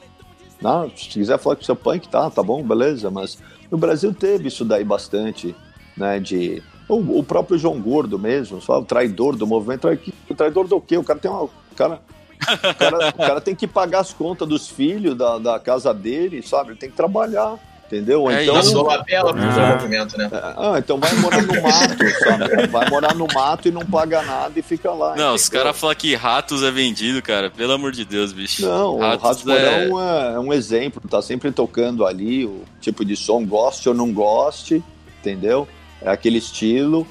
Não, 0.60 0.90
se 0.90 1.08
quiser 1.08 1.38
falar 1.38 1.56
que 1.56 1.64
você 1.64 1.72
é 1.72 1.74
punk, 1.74 2.08
tá, 2.08 2.30
tá 2.30 2.42
bom, 2.42 2.62
beleza. 2.62 3.10
Mas 3.10 3.38
no 3.70 3.78
Brasil 3.78 4.12
teve 4.12 4.48
isso 4.48 4.64
daí 4.64 4.84
bastante, 4.84 5.54
né? 5.96 6.18
De. 6.18 6.62
O, 6.88 7.18
o 7.18 7.22
próprio 7.22 7.58
João 7.58 7.80
Gordo 7.80 8.18
mesmo, 8.18 8.60
só 8.60 8.80
o 8.80 8.84
traidor 8.84 9.36
do 9.36 9.46
movimento. 9.46 9.86
O 10.28 10.34
traidor 10.34 10.66
do 10.66 10.80
quê? 10.80 10.96
O 10.96 11.04
cara 11.04 11.18
tem 11.18 11.30
uma. 11.30 11.42
O 11.44 11.50
cara, 11.76 12.00
o 12.40 12.74
cara, 12.74 13.08
o 13.08 13.18
cara 13.18 13.40
tem 13.40 13.54
que 13.54 13.66
pagar 13.66 14.00
as 14.00 14.12
contas 14.12 14.48
dos 14.48 14.68
filhos 14.68 15.16
da, 15.16 15.38
da 15.38 15.60
casa 15.60 15.92
dele, 15.92 16.42
sabe? 16.42 16.70
Ele 16.70 16.78
tem 16.78 16.90
que 16.90 16.96
trabalhar, 16.96 17.58
entendeu? 17.88 18.30
É 18.30 18.44
então, 18.44 18.58
isso. 18.60 18.70
Passou 18.70 18.84
uma 18.84 19.02
bela 19.02 19.32
pro 19.32 19.42
Ah. 19.42 19.74
movimento, 19.74 20.16
né? 20.16 20.30
ah, 20.32 20.74
então 20.78 20.98
vai 20.98 21.12
morar 21.14 21.42
no 21.42 21.62
mato, 21.62 22.18
sabe? 22.20 22.66
Vai 22.68 22.90
morar 22.90 23.14
no 23.14 23.26
mato 23.34 23.68
e 23.68 23.70
não 23.70 23.84
paga 23.84 24.22
nada 24.22 24.58
e 24.58 24.62
fica 24.62 24.92
lá. 24.92 25.16
Não, 25.16 25.34
os 25.34 25.46
entendeu? 25.46 25.64
caras 25.64 25.80
falam 25.80 25.96
que 25.96 26.14
Ratos 26.14 26.62
é 26.62 26.70
vendido, 26.70 27.20
cara. 27.22 27.50
Pelo 27.50 27.72
amor 27.72 27.92
de 27.92 28.04
Deus, 28.04 28.32
bicho. 28.32 28.62
Não, 28.66 28.96
o 28.96 28.98
Ratos 29.00 29.22
Ratos 29.24 29.42
Porão 29.42 30.00
é... 30.00 30.34
é 30.34 30.38
um 30.38 30.52
exemplo, 30.52 31.02
tá 31.08 31.20
sempre 31.22 31.50
tocando 31.50 32.06
ali 32.06 32.44
o 32.44 32.62
tipo 32.80 33.04
de 33.04 33.16
som, 33.16 33.44
goste 33.44 33.88
ou 33.88 33.94
não 33.94 34.12
goste, 34.12 34.82
entendeu? 35.20 35.66
É 36.02 36.10
aquele 36.10 36.38
estilo, 36.38 37.06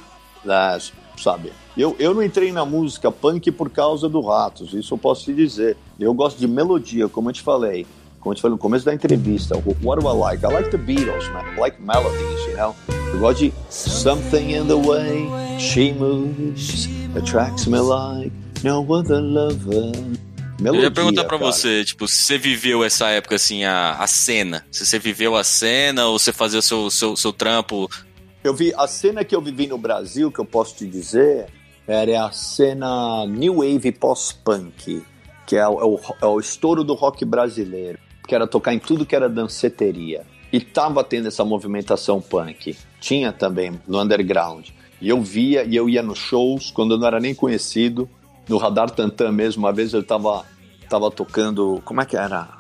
né, 0.46 0.78
sabe? 1.18 1.52
Eu, 1.76 1.96
eu 2.00 2.14
não 2.14 2.24
entrei 2.24 2.52
na 2.52 2.66
música 2.66 3.12
punk 3.12 3.52
por 3.52 3.70
causa 3.70 4.08
do 4.10 4.22
Ratos, 4.22 4.74
isso 4.74 4.94
eu 4.94 4.98
posso 4.98 5.26
te 5.26 5.34
dizer. 5.34 5.78
Eu 6.00 6.14
gosto 6.14 6.38
de 6.40 6.48
melodia, 6.48 7.08
como 7.08 7.30
eu 7.30 7.34
te 7.34 7.42
falei. 7.42 7.86
Como 8.28 8.34
eu 8.34 8.36
te 8.36 8.42
falei 8.42 8.52
no 8.56 8.58
começo 8.58 8.84
da 8.84 8.94
entrevista, 8.94 9.56
what 9.82 10.02
do 10.04 10.10
I 10.10 10.14
like? 10.14 10.44
I 10.44 10.50
like 10.50 10.70
the 10.70 10.78
Beatles, 10.78 11.30
man. 11.30 11.46
I 11.56 11.60
like 11.62 11.82
melodies, 11.82 12.46
you 12.48 12.58
know? 12.58 12.76
Eu 13.14 13.20
gosto 13.20 13.40
de 13.40 13.54
Something 13.70 14.52
in 14.54 14.68
the 14.68 14.76
way 14.76 15.30
she 15.58 15.94
moves 15.94 16.90
attracts 17.16 17.68
me 17.68 17.80
like 17.80 18.34
no 18.66 18.82
other 18.94 19.22
lover. 19.22 19.94
Eu 19.96 20.18
Melodia, 20.60 20.84
ia 20.88 20.92
perguntar 20.92 21.24
pra 21.24 21.40
cara. 21.40 21.50
você, 21.54 21.86
tipo, 21.86 22.06
se 22.06 22.18
você 22.18 22.38
viveu 22.38 22.84
essa 22.84 23.08
época, 23.08 23.36
assim, 23.36 23.64
a, 23.64 23.92
a 23.94 24.08
cena. 24.08 24.66
Se 24.70 24.86
você 24.86 25.00
viveu 25.00 25.34
a 25.38 25.44
cena 25.46 26.08
ou 26.08 26.20
você 26.20 26.34
fazia 26.34 26.60
o 26.60 26.62
seu, 26.62 26.90
seu, 26.92 27.16
seu 27.16 27.32
trampo. 27.32 27.90
Eu 28.44 28.54
vi 28.54 28.74
a 28.76 28.88
cena 28.88 29.24
que 29.24 29.34
eu 29.34 29.42
vivi 29.42 29.68
no 29.68 29.78
Brasil, 29.78 30.30
que 30.34 30.40
eu 30.40 30.46
posso 30.46 30.76
te 30.76 30.86
dizer, 30.86 31.46
era 31.88 32.26
a 32.26 32.32
cena 32.34 33.26
New 33.26 33.60
Wave 33.60 33.94
pós-punk, 33.94 35.02
que 35.46 35.56
é 35.56 35.66
o, 35.66 35.80
é 35.80 35.86
o- 35.86 36.00
é 36.24 36.26
o 36.26 36.40
estouro 36.42 36.84
do 36.84 36.94
rock 36.94 37.24
brasileiro, 37.24 37.98
que 38.28 38.36
era 38.36 38.46
tocar 38.46 38.74
em 38.74 38.80
tudo 38.80 39.06
que 39.06 39.16
era 39.16 39.30
danceteria. 39.30 40.26
E 40.52 40.60
tava 40.60 41.04
tendo 41.04 41.28
essa 41.28 41.44
movimentação 41.44 42.22
punk. 42.22 42.76
Tinha 43.00 43.32
também 43.32 43.80
no 43.88 44.02
underground. 44.02 44.70
E 45.02 45.10
eu 45.10 45.22
via, 45.22 45.64
e 45.64 45.76
eu 45.76 45.88
ia 45.88 46.04
nos 46.04 46.20
shows, 46.20 46.72
quando 46.72 46.94
eu 46.94 46.98
não 46.98 47.08
era 47.08 47.20
nem 47.20 47.34
conhecido, 47.34 48.10
no 48.48 48.58
Radar 48.58 48.90
Tantan 48.90 49.32
mesmo, 49.32 49.64
uma 49.64 49.74
vez 49.74 49.94
eu 49.94 50.04
tava, 50.04 50.44
tava 50.90 51.12
tocando, 51.12 51.82
como 51.86 52.02
é 52.02 52.06
que 52.06 52.18
era? 52.18 52.58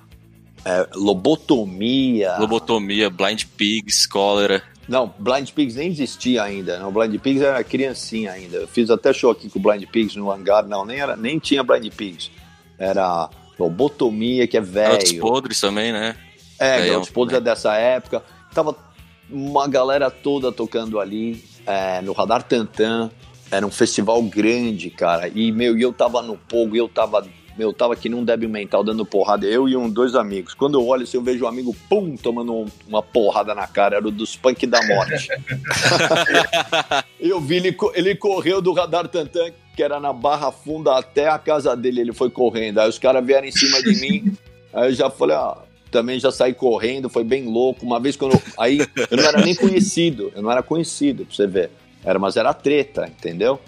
É, 0.63 0.87
lobotomia. 0.95 2.37
Lobotomia, 2.37 3.09
Blind 3.09 3.43
Pigs, 3.55 4.05
cólera. 4.05 4.61
Não, 4.87 5.13
Blind 5.17 5.51
Pigs 5.51 5.75
nem 5.75 5.89
existia 5.89 6.43
ainda. 6.43 6.79
Não, 6.79 6.91
Blind 6.91 7.19
Pigs 7.19 7.41
era 7.41 7.63
criancinha 7.63 8.31
ainda. 8.31 8.57
Eu 8.57 8.67
fiz 8.67 8.89
até 8.89 9.11
show 9.11 9.31
aqui 9.31 9.49
com 9.49 9.59
o 9.59 9.61
Blind 9.61 9.83
Pigs 9.85 10.15
no 10.15 10.31
hangar. 10.31 10.65
Não, 10.65 10.85
nem, 10.85 10.99
era, 10.99 11.15
nem 11.15 11.39
tinha 11.39 11.63
Blind 11.63 11.91
Pigs. 11.93 12.31
Era 12.77 13.29
lobotomia, 13.59 14.47
que 14.47 14.57
é 14.57 14.61
Garotos 14.61 15.09
velho. 15.11 15.21
podres 15.21 15.59
também, 15.59 15.91
né? 15.91 16.15
É, 16.59 16.77
Velhão, 16.77 16.87
Garotos 16.87 17.09
Podres 17.11 17.37
é 17.37 17.41
dessa 17.41 17.75
época. 17.75 18.23
Tava 18.53 18.75
uma 19.29 19.67
galera 19.67 20.09
toda 20.09 20.51
tocando 20.51 20.99
ali 20.99 21.43
é, 21.65 22.01
no 22.01 22.13
Radar 22.13 22.43
Tantan. 22.43 23.11
Era 23.51 23.65
um 23.65 23.71
festival 23.71 24.21
grande, 24.23 24.89
cara. 24.89 25.29
E, 25.33 25.51
meu, 25.51 25.77
eu 25.77 25.93
tava 25.93 26.21
no 26.21 26.35
pogo, 26.37 26.75
eu 26.75 26.87
tava 26.89 27.25
meu, 27.57 27.73
tava 27.73 27.93
aqui 27.93 28.07
num 28.07 28.23
débil 28.23 28.47
mental 28.49 28.83
dando 28.83 29.03
porrada, 29.03 29.47
eu 29.47 29.67
e 29.67 29.75
um, 29.75 29.89
dois 29.89 30.13
amigos. 30.13 30.53
Quando 30.53 30.79
eu 30.79 30.85
olho, 30.85 31.01
assim, 31.03 31.17
eu 31.17 31.23
vejo 31.23 31.43
um 31.43 31.47
amigo, 31.47 31.75
pum, 31.89 32.15
tomando 32.15 32.53
um- 32.53 32.67
uma 32.87 33.01
porrada 33.01 33.55
na 33.55 33.65
cara, 33.65 33.97
era 33.97 34.07
o 34.07 34.11
dos 34.11 34.35
punk 34.35 34.67
da 34.67 34.79
morte. 34.85 35.27
eu 37.19 37.41
vi 37.41 37.55
ele, 37.55 37.77
ele 37.95 38.15
correu 38.15 38.61
do 38.61 38.73
radar 38.73 39.07
Tantan, 39.07 39.51
que 39.77 39.83
era 39.83 39.99
na 39.99 40.11
Barra 40.11 40.51
Funda, 40.51 40.97
até 40.97 41.29
a 41.29 41.37
casa 41.37 41.77
dele, 41.77 42.01
ele 42.01 42.11
foi 42.13 42.31
correndo. 42.31 42.79
Aí 42.79 42.89
os 42.89 42.97
caras 42.97 43.23
vieram 43.23 43.47
em 43.47 43.51
cima 43.51 43.79
de 43.83 43.95
mim, 44.01 44.35
aí 44.73 44.89
eu 44.89 44.93
já 44.95 45.07
falei, 45.09 45.35
ah, 45.35 45.55
também 45.91 46.19
já 46.19 46.31
saí 46.31 46.51
correndo, 46.53 47.07
foi 47.09 47.23
bem 47.23 47.45
louco. 47.45 47.85
Uma 47.85 47.99
vez 47.99 48.17
quando. 48.17 48.33
eu- 48.33 48.41
Aí 48.57 48.79
eu 48.79 49.15
não 49.17 49.23
era 49.23 49.39
nem 49.45 49.53
conhecido, 49.55 50.31
eu 50.35 50.41
não 50.41 50.51
era 50.51 50.63
conhecido, 50.63 51.25
pra 51.25 51.35
você 51.35 51.45
ver. 51.45 51.69
Era, 52.03 52.17
mas 52.17 52.35
era 52.35 52.53
treta, 52.55 53.07
entendeu? 53.07 53.59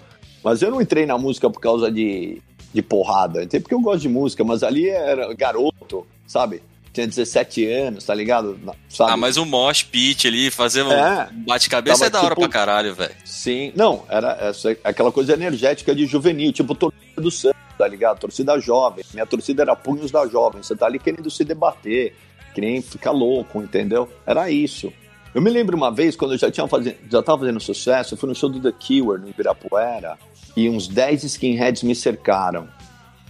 Mas 0.42 0.60
eu 0.62 0.70
não 0.70 0.80
entrei 0.82 1.06
na 1.06 1.16
música 1.16 1.48
por 1.48 1.60
causa 1.60 1.90
de, 1.92 2.42
de 2.74 2.82
porrada. 2.82 3.44
Entrei 3.44 3.60
porque 3.60 3.74
eu 3.74 3.80
gosto 3.80 4.00
de 4.02 4.08
música, 4.08 4.42
mas 4.42 4.62
ali 4.64 4.88
era 4.88 5.32
garoto, 5.34 6.04
sabe? 6.26 6.60
Tinha 6.92 7.06
17 7.06 7.64
anos, 7.66 8.04
tá 8.04 8.12
ligado? 8.14 8.58
Sabe? 8.88 9.12
Ah, 9.12 9.16
mas 9.16 9.36
o 9.36 9.46
mosh 9.46 9.84
pit 9.84 10.26
ali, 10.26 10.50
fazer 10.50 10.82
um 10.82 10.90
É. 10.90 11.28
bate-cabeça 11.46 12.06
é 12.06 12.10
da 12.10 12.18
hora 12.20 12.30
tipo- 12.30 12.40
pra 12.40 12.48
caralho, 12.48 12.94
velho. 12.94 13.14
Sim, 13.24 13.72
não, 13.76 14.04
era 14.08 14.36
essa, 14.40 14.76
aquela 14.82 15.12
coisa 15.12 15.32
energética 15.32 15.94
de 15.94 16.04
juvenil, 16.06 16.52
tipo 16.52 16.74
torcida 16.74 17.20
do 17.22 17.30
Santos, 17.30 17.60
tá 17.78 17.86
ligado? 17.86 18.18
Torcida 18.18 18.58
jovem. 18.58 19.04
Minha 19.14 19.24
torcida 19.24 19.62
era 19.62 19.76
punhos 19.76 20.10
da 20.10 20.26
jovem. 20.26 20.62
Você 20.64 20.74
tá 20.74 20.86
ali 20.86 20.98
querendo 20.98 21.30
se 21.30 21.44
debater, 21.44 22.16
que 22.54 22.60
nem 22.60 22.82
ficar 22.82 23.12
louco, 23.12 23.62
entendeu? 23.62 24.08
Era 24.26 24.50
isso. 24.50 24.92
Eu 25.32 25.40
me 25.40 25.48
lembro 25.48 25.76
uma 25.76 25.92
vez, 25.92 26.16
quando 26.16 26.32
eu 26.34 26.38
já, 26.38 26.50
tinha 26.50 26.66
faze- 26.66 26.96
já 27.08 27.22
tava 27.22 27.38
fazendo 27.38 27.60
sucesso, 27.60 28.14
eu 28.14 28.18
fui 28.18 28.28
no 28.28 28.34
show 28.34 28.48
do 28.48 28.58
The 28.60 28.72
Cure, 28.72 29.20
no 29.20 29.28
Ibirapuera, 29.28 30.18
e 30.56 30.68
uns 30.68 30.88
10 30.88 31.22
skinheads 31.22 31.84
me 31.84 31.94
cercaram. 31.94 32.68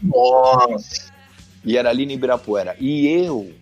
Nossa. 0.03 1.10
E 1.65 1.77
era 1.77 1.91
ali 1.91 2.07
no 2.07 2.13
Ibirapuera. 2.13 2.77
E 2.81 3.07
eu, 3.07 3.53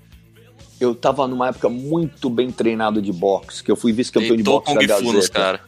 eu 0.81 0.95
tava 0.95 1.27
numa 1.27 1.49
época 1.49 1.69
muito 1.69 2.31
bem 2.31 2.51
treinado 2.51 3.03
de 3.03 3.13
boxe, 3.13 3.63
que 3.63 3.71
eu 3.71 3.77
fui 3.77 3.93
vice-campeão 3.93 4.37
de 4.37 4.43
boxe 4.43 4.73
Kung 4.75 4.87
da 4.87 5.01
nos 5.01 5.13
Gazeta. 5.15 5.33
caras. 5.35 5.61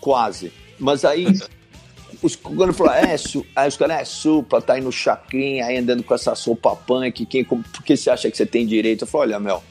Quase. 0.00 0.52
Mas 0.78 1.04
aí, 1.04 1.26
os, 2.22 2.36
quando 2.36 2.72
falou, 2.72 2.92
é, 2.92 3.16
su, 3.16 3.44
aí 3.56 3.68
os 3.68 3.76
caras, 3.76 4.00
é, 4.00 4.04
supla, 4.04 4.60
tá 4.62 4.74
aí 4.74 4.80
no 4.80 4.92
chacrinha, 4.92 5.66
aí 5.66 5.76
andando 5.78 6.02
com 6.02 6.14
essa 6.14 6.34
sopa 6.34 6.74
punk, 6.76 7.26
quem, 7.26 7.44
como- 7.44 7.62
por 7.64 7.82
que 7.82 7.96
você 7.96 8.10
acha 8.10 8.30
que 8.30 8.36
você 8.36 8.46
tem 8.46 8.66
direito? 8.66 9.02
Eu 9.02 9.06
falei, 9.08 9.34
olha, 9.34 9.40
Mel, 9.40 9.64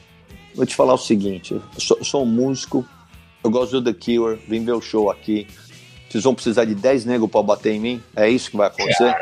vou 0.54 0.66
te 0.66 0.74
falar 0.74 0.94
o 0.94 0.98
seguinte, 0.98 1.54
eu 1.54 1.62
sou, 1.78 1.96
eu 1.98 2.04
sou 2.04 2.22
um 2.22 2.26
músico, 2.26 2.86
eu 3.42 3.50
gosto 3.50 3.80
do 3.80 3.92
The 3.92 3.98
Cure, 3.98 4.38
vim 4.46 4.64
ver 4.64 4.72
o 4.72 4.80
show 4.82 5.10
aqui, 5.10 5.46
vocês 6.08 6.22
vão 6.24 6.34
precisar 6.34 6.66
de 6.66 6.74
10 6.74 7.06
negros 7.06 7.30
pra 7.30 7.42
bater 7.42 7.72
em 7.72 7.80
mim? 7.80 8.02
É 8.14 8.28
isso 8.28 8.50
que 8.50 8.56
vai 8.58 8.66
acontecer? 8.66 9.14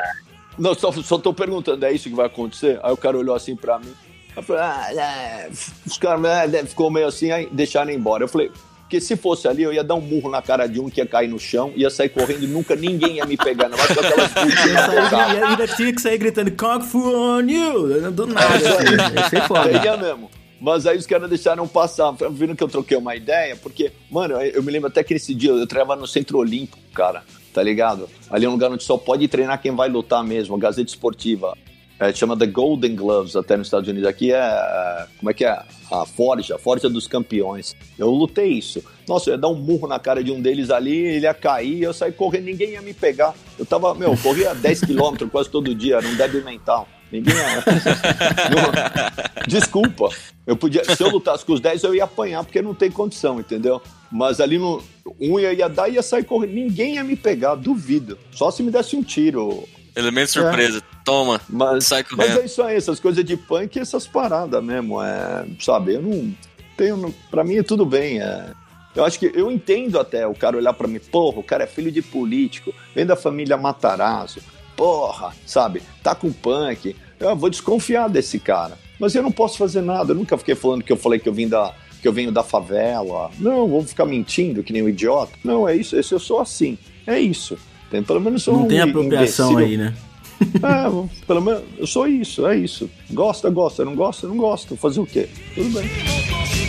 Não, 0.61 0.75
só, 0.75 0.93
só 0.93 1.19
tô 1.19 1.33
perguntando, 1.33 1.85
é 1.87 1.93
isso 1.93 2.09
que 2.09 2.15
vai 2.15 2.27
acontecer? 2.27 2.79
Aí 2.83 2.93
o 2.93 2.97
cara 2.97 3.17
olhou 3.19 3.35
assim 3.35 3.57
pra 3.57 3.79
mim, 3.79 3.93
eu 4.37 4.43
falei, 4.43 4.63
ah, 4.63 4.89
é, 4.95 5.51
os 5.87 5.99
caras 5.99 6.55
é, 6.55 6.65
ficou 6.65 6.91
meio 6.91 7.07
assim, 7.07 7.31
aí 7.31 7.49
deixaram 7.51 7.91
embora. 7.91 8.25
Eu 8.25 8.29
falei, 8.29 8.51
porque 8.81 9.01
se 9.01 9.17
fosse 9.17 9.49
ali, 9.49 9.63
eu 9.63 9.73
ia 9.73 9.83
dar 9.83 9.95
um 9.95 10.01
murro 10.01 10.31
na 10.31 10.43
cara 10.43 10.67
de 10.67 10.81
um 10.81 10.91
que 10.91 11.01
ia 11.01 11.07
cair 11.07 11.29
no 11.29 11.39
chão, 11.39 11.73
ia 11.77 11.89
sair 11.91 12.09
correndo 12.11 12.45
e 12.45 12.47
nunca 12.47 12.77
ninguém 12.77 13.17
ia 13.17 13.25
me 13.25 13.37
pegar, 13.37 13.69
não 13.69 13.79
vai 13.79 13.87
com 13.87 14.01
aquelas 14.01 14.31
ia- 14.37 15.49
ainda 15.49 15.67
tinha 15.69 15.93
que 15.93 16.01
sair 16.01 16.19
gritando 16.19 16.51
Kung 16.53 16.83
Fu 16.83 16.99
on 17.15 17.41
you! 17.49 18.11
Do 18.13 18.27
nada, 18.27 18.47
assim. 18.55 19.85
Ia 19.85 19.97
mesmo. 19.97 20.31
Mas 20.61 20.87
aí 20.87 20.99
os 20.99 21.07
caras 21.07 21.29
deixaram 21.29 21.67
passar, 21.67 22.13
viram 22.33 22.55
que 22.55 22.63
eu 22.63 22.69
troquei 22.69 22.97
uma 22.97 23.17
ideia, 23.17 23.57
porque, 23.57 23.93
mano, 24.11 24.35
eu 24.43 24.63
me 24.63 24.71
lembro 24.71 24.89
até 24.89 25.03
que 25.03 25.15
nesse 25.15 25.35
dia 25.35 25.51
eu 25.53 25.67
treinava 25.67 25.97
no 25.97 26.07
Centro 26.07 26.37
Olímpico, 26.39 26.79
cara, 26.93 27.23
tá 27.53 27.63
ligado? 27.63 28.09
Ali 28.31 28.47
é 28.47 28.49
um 28.49 28.53
lugar 28.53 28.71
onde 28.71 28.83
só 28.85 28.97
pode 28.97 29.27
treinar 29.29 29.61
quem 29.61 29.75
vai 29.75 29.89
lutar 29.89 30.25
mesmo, 30.25 30.55
a 30.55 30.59
Gazeta 30.59 30.89
Esportiva. 30.89 31.57
É, 31.99 32.11
chama 32.15 32.35
The 32.35 32.47
Golden 32.47 32.97
Gloves 32.97 33.37
até 33.37 33.59
nos 33.59 33.67
Estados 33.67 33.87
Unidos. 33.87 34.09
Aqui 34.09 34.33
é, 34.33 35.07
como 35.19 35.31
é 35.31 35.35
que 35.35 35.45
é? 35.45 35.63
A 35.93 36.07
Forja, 36.07 36.57
a 36.57 36.59
Forja 36.59 36.89
dos 36.89 37.07
Campeões. 37.07 37.77
Eu 37.99 38.09
lutei 38.09 38.49
isso. 38.53 38.83
Nossa, 39.07 39.29
eu 39.29 39.35
ia 39.35 39.39
dar 39.39 39.49
um 39.49 39.55
murro 39.55 39.87
na 39.87 39.99
cara 39.99 40.25
de 40.25 40.33
um 40.33 40.41
deles 40.41 40.71
ali, 40.71 40.97
ele 40.97 41.27
ia 41.27 41.35
cair, 41.35 41.83
eu 41.83 41.93
saí 41.93 42.11
correndo, 42.11 42.45
ninguém 42.45 42.71
ia 42.71 42.81
me 42.81 42.95
pegar. 42.95 43.35
Eu 43.59 43.67
tava, 43.67 43.95
meu, 43.95 44.13
eu 44.13 44.17
corria 44.17 44.55
10 44.55 44.81
quilômetros 44.81 45.31
quase 45.31 45.51
todo 45.51 45.75
dia, 45.75 45.97
era 45.97 46.09
um 46.09 46.15
débil 46.15 46.43
mental. 46.43 46.89
Ninguém. 47.13 47.35
Não- 48.55 49.43
Desculpa. 49.47 50.09
Eu 50.47 50.57
podia, 50.57 50.83
se 50.85 51.03
eu 51.03 51.09
lutasse 51.11 51.45
com 51.45 51.53
os 51.53 51.61
10, 51.61 51.83
eu 51.85 51.95
ia 51.95 52.05
apanhar, 52.05 52.43
porque 52.45 52.61
não 52.63 52.75
tem 52.75 52.91
condição, 52.91 53.39
entendeu? 53.41 53.81
Mas 54.11 54.41
ali 54.41 54.59
no. 54.59 54.83
Um 55.21 55.39
ia, 55.39 55.53
ia 55.53 55.69
dar 55.69 55.89
e 55.89 55.95
ia 55.95 56.03
sair 56.03 56.25
correndo. 56.25 56.53
Ninguém 56.55 56.95
ia 56.95 57.05
me 57.05 57.17
pegar, 57.17 57.55
duvido. 57.55 58.19
Só 58.33 58.51
se 58.51 58.63
me 58.63 58.71
desse 58.71 58.97
um 58.97 59.03
tiro. 59.03 59.69
Elemento 59.95 60.31
surpresa. 60.33 60.83
Toma. 61.05 61.41
Mas, 61.49 61.85
Sai 61.87 62.05
mas 62.13 62.27
correndo. 62.27 62.41
é 62.41 62.45
isso 62.47 62.63
aí, 62.63 62.77
essas 62.77 62.99
coisas 63.01 63.25
de 63.25 63.37
punk 63.37 63.77
e 63.77 63.81
essas 63.81 64.07
paradas 64.07 64.63
mesmo. 64.63 65.03
É, 65.03 65.45
sabe, 65.61 65.95
eu 65.95 66.03
não 66.03 66.35
tenho. 66.77 67.15
Pra 67.31 67.45
mim 67.45 67.57
é 67.57 67.63
tudo 67.63 67.85
bem. 67.85 68.21
É, 68.21 68.47
eu 68.95 69.05
acho 69.05 69.19
que 69.19 69.31
eu 69.35 69.51
entendo 69.51 69.99
até 70.01 70.27
o 70.27 70.35
cara 70.35 70.57
olhar 70.57 70.73
pra 70.73 70.89
mim, 70.89 70.99
porra, 70.99 71.39
o 71.41 71.43
cara 71.45 71.65
é 71.65 71.67
filho 71.67 71.91
de 71.93 72.03
político, 72.03 72.73
vem 72.95 73.07
da 73.07 73.15
família 73.17 73.57
Matarazzo, 73.57 74.41
porra, 74.81 75.35
sabe, 75.45 75.83
tá 76.03 76.15
com 76.15 76.33
punk. 76.33 76.97
Eu 77.19 77.37
vou 77.37 77.51
desconfiar 77.51 78.09
desse 78.09 78.39
cara. 78.39 78.79
Mas 78.99 79.15
eu 79.15 79.23
não 79.23 79.31
posso 79.31 79.59
fazer 79.59 79.83
nada. 79.83 80.13
Eu 80.13 80.17
nunca 80.17 80.39
fiquei 80.39 80.55
falando 80.55 80.83
que 80.83 80.91
eu 80.91 80.97
falei 80.97 81.21
que 81.21 81.29
eu 81.29 81.35
vim 81.35 81.47
da. 81.47 81.75
Que 82.01 82.09
eu 82.09 82.13
venho 82.15 82.33
da 82.33 82.43
favela. 82.43 83.31
Não, 83.39 83.69
vou 83.69 83.83
ficar 83.85 84.07
mentindo 84.07 84.63
que 84.63 84.73
nem 84.73 84.83
um 84.83 84.89
idiota. 84.89 85.33
Não, 85.45 85.69
é 85.69 85.77
isso. 85.77 85.95
esse 85.97 86.13
Eu 86.13 86.19
sou 86.19 86.41
assim. 86.41 86.79
É 87.07 87.21
isso. 87.21 87.59
Tem, 87.91 88.03
pelo 88.03 88.23
menos 88.23 88.43
sou 88.43 88.55
Não 88.55 88.65
um 88.65 88.69
tem 88.69 88.81
apropriação 88.81 89.53
imbecil. 89.53 89.69
aí, 89.69 89.77
né? 89.77 89.95
É, 90.41 91.27
pelo 91.27 91.43
menos 91.43 91.63
eu 91.77 91.87
sou 91.87 92.09
isso, 92.09 92.47
é 92.47 92.57
isso. 92.57 92.89
Gosta, 93.11 93.51
gosta, 93.51 93.85
não 93.85 93.95
gosta, 93.95 94.27
não 94.27 94.39
gosta. 94.39 94.75
Fazer 94.75 95.01
o 95.01 95.05
quê? 95.05 95.29
Tudo 95.55 95.69
bem. 95.79 96.60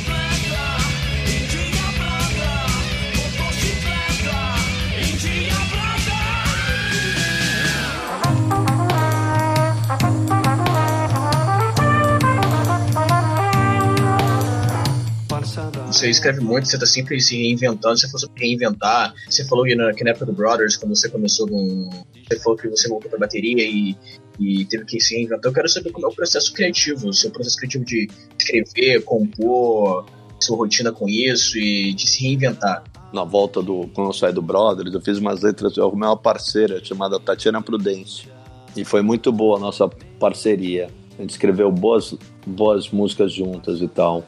Você 16.01 16.09
escreve 16.09 16.39
muito, 16.39 16.67
você 16.67 16.79
tá 16.79 16.85
sempre 16.87 17.21
se 17.21 17.37
reinventando, 17.37 17.95
você 17.95 18.07
falou 18.07 18.21
sobre 18.21 18.43
reinventar. 18.43 19.13
Você 19.29 19.45
falou 19.45 19.65
que 19.65 19.75
na, 19.75 19.93
que 19.93 20.03
na 20.03 20.09
época 20.09 20.25
do 20.25 20.33
Brothers, 20.33 20.75
quando 20.75 20.95
você 20.95 21.07
começou 21.07 21.47
com. 21.47 21.91
Você 22.27 22.39
falou 22.39 22.57
que 22.57 22.67
você 22.69 22.89
voltou 22.89 23.07
pra 23.07 23.19
bateria 23.19 23.63
e, 23.63 23.95
e 24.39 24.65
teve 24.65 24.83
que 24.85 24.99
se 24.99 25.13
reinventar. 25.13 25.51
Eu 25.51 25.53
quero 25.53 25.69
saber 25.69 25.91
como 25.91 26.07
é 26.07 26.09
o 26.09 26.15
processo 26.15 26.51
criativo, 26.53 27.07
o 27.07 27.13
seu 27.13 27.29
processo 27.29 27.55
criativo 27.57 27.85
de 27.85 28.09
escrever, 28.35 29.03
compor, 29.03 30.07
sua 30.39 30.57
rotina 30.57 30.91
com 30.91 31.07
isso 31.07 31.59
e 31.59 31.93
de 31.93 32.07
se 32.07 32.23
reinventar. 32.23 32.83
Na 33.13 33.23
volta 33.23 33.61
do. 33.61 33.87
Quando 33.93 34.07
eu 34.07 34.13
saí 34.13 34.33
do 34.33 34.41
Brothers, 34.41 34.91
eu 34.95 35.01
fiz 35.01 35.19
umas 35.19 35.43
letras, 35.43 35.77
eu 35.77 35.85
arrumei 35.85 36.09
uma 36.09 36.17
parceira 36.17 36.83
chamada 36.83 37.19
Tatiana 37.19 37.61
Prudência. 37.61 38.27
E 38.75 38.83
foi 38.83 39.03
muito 39.03 39.31
boa 39.31 39.57
a 39.57 39.59
nossa 39.59 39.87
parceria. 40.19 40.89
A 41.19 41.21
gente 41.21 41.29
escreveu 41.29 41.71
boas, 41.71 42.15
boas 42.47 42.89
músicas 42.89 43.31
juntas 43.31 43.81
e 43.81 43.87
tal. 43.87 44.25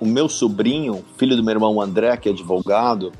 O 0.00 0.06
meu 0.06 0.28
sobrinho, 0.30 1.04
filho 1.18 1.36
do 1.36 1.44
meu 1.44 1.52
irmão 1.52 1.80
André, 1.80 2.16
que 2.16 2.28
é 2.28 2.32
advogado, 2.32 3.12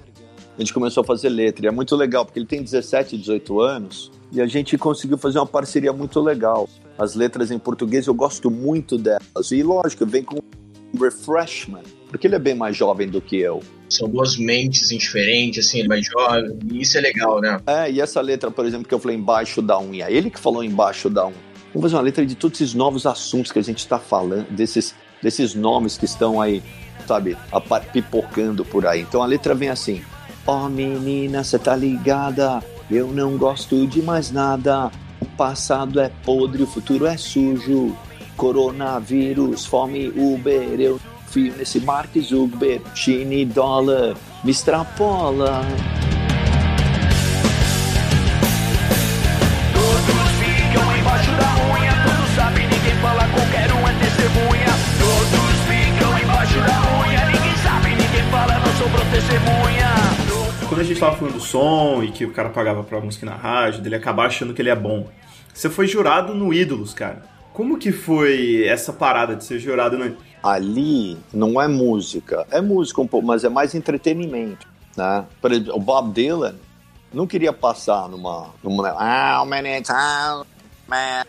a 0.56 0.60
gente 0.60 0.72
começou 0.72 1.02
a 1.02 1.04
fazer 1.04 1.28
letra. 1.28 1.66
E 1.66 1.68
é 1.68 1.70
muito 1.70 1.94
legal, 1.94 2.24
porque 2.24 2.38
ele 2.38 2.46
tem 2.46 2.62
17, 2.62 3.18
18 3.18 3.60
anos, 3.60 4.10
e 4.32 4.40
a 4.40 4.46
gente 4.46 4.78
conseguiu 4.78 5.18
fazer 5.18 5.38
uma 5.38 5.46
parceria 5.46 5.92
muito 5.92 6.20
legal. 6.20 6.68
As 6.98 7.14
letras 7.14 7.50
em 7.50 7.58
português 7.58 8.06
eu 8.06 8.14
gosto 8.14 8.50
muito 8.50 8.96
delas. 8.96 9.50
E 9.50 9.62
lógico, 9.62 10.06
vem 10.06 10.22
com 10.22 10.36
um 10.36 10.98
refreshment, 10.98 11.84
porque 12.08 12.26
ele 12.26 12.36
é 12.36 12.38
bem 12.38 12.54
mais 12.54 12.76
jovem 12.76 13.08
do 13.08 13.20
que 13.20 13.36
eu. 13.36 13.60
São 13.88 14.08
duas 14.08 14.36
mentes 14.36 14.88
diferentes, 14.88 15.66
assim, 15.66 15.80
ele 15.80 15.88
mais 15.88 16.06
jovem, 16.06 16.58
e 16.70 16.80
isso 16.80 16.96
é 16.96 17.00
legal, 17.00 17.40
né? 17.40 17.60
É, 17.66 17.90
e 17.90 18.00
essa 18.00 18.20
letra, 18.20 18.50
por 18.50 18.64
exemplo, 18.64 18.86
que 18.86 18.94
eu 18.94 18.98
falei 18.98 19.16
embaixo 19.16 19.60
da 19.60 19.80
unha, 19.80 20.10
ele 20.10 20.30
que 20.30 20.38
falou 20.38 20.62
embaixo 20.64 21.10
da 21.10 21.26
unha. 21.26 21.50
Vamos 21.72 21.82
fazer 21.82 21.96
uma 21.96 22.02
letra 22.02 22.24
de 22.24 22.34
todos 22.34 22.60
esses 22.60 22.74
novos 22.74 23.06
assuntos 23.06 23.52
que 23.52 23.58
a 23.58 23.62
gente 23.62 23.78
está 23.78 23.98
falando, 23.98 24.50
desses, 24.50 24.94
desses 25.22 25.54
nomes 25.54 25.96
que 25.96 26.04
estão 26.04 26.40
aí, 26.40 26.62
sabe, 27.06 27.36
pipocando 27.92 28.64
por 28.64 28.86
aí. 28.86 29.00
Então 29.00 29.22
a 29.22 29.26
letra 29.26 29.54
vem 29.54 29.68
assim: 29.68 30.02
Ó 30.46 30.68
menina, 30.68 31.44
cê 31.44 31.58
tá 31.58 31.76
ligada? 31.76 32.62
Eu 32.90 33.08
não 33.08 33.36
gosto 33.36 33.86
de 33.86 34.02
mais 34.02 34.30
nada. 34.30 34.90
O 35.20 35.26
passado 35.26 36.00
é 36.00 36.10
podre, 36.24 36.62
o 36.62 36.66
futuro 36.66 37.06
é 37.06 37.16
sujo. 37.16 37.96
Coronavírus, 38.36 39.66
fome, 39.66 40.08
Uber. 40.08 40.80
Eu 40.80 40.98
fio 41.28 41.54
nesse 41.56 41.78
Mark 41.80 42.10
Zuckerberg, 42.18 42.82
China 42.94 43.34
e 43.34 43.44
dólar, 43.44 44.16
me 44.42 44.50
extrapola. 44.50 45.62
Tava 61.00 61.16
falando 61.16 61.34
do 61.34 61.40
som 61.40 62.02
e 62.02 62.12
que 62.12 62.24
o 62.24 62.32
cara 62.32 62.50
pagava 62.50 62.84
pra 62.84 63.00
música 63.00 63.24
na 63.24 63.34
rádio, 63.34 63.80
dele 63.80 63.96
acabar 63.96 64.26
achando 64.26 64.52
que 64.52 64.60
ele 64.60 64.68
é 64.68 64.76
bom. 64.76 65.08
Você 65.52 65.70
foi 65.70 65.86
jurado 65.86 66.34
no 66.34 66.52
Ídolos, 66.52 66.92
cara. 66.94 67.22
Como 67.52 67.78
que 67.78 67.90
foi 67.90 68.64
essa 68.66 68.92
parada 68.92 69.34
de 69.34 69.44
ser 69.44 69.58
jurado 69.58 69.98
no 69.98 70.16
ali 70.42 71.18
não 71.34 71.60
é 71.60 71.68
música, 71.68 72.46
é 72.50 72.60
música 72.62 73.00
um 73.00 73.06
pouco, 73.06 73.26
mas 73.26 73.44
é 73.44 73.48
mais 73.48 73.74
entretenimento, 73.74 74.66
né? 74.96 75.24
Por 75.40 75.52
exemplo, 75.52 75.76
o 75.76 75.80
Bob 75.80 76.12
Dylan 76.14 76.54
não 77.12 77.26
queria 77.26 77.52
passar 77.52 78.08
numa, 78.08 78.48
numa 78.62 78.90
how 78.92 79.44
many 79.44 79.82
times, 79.82 80.46
man, 80.88 81.24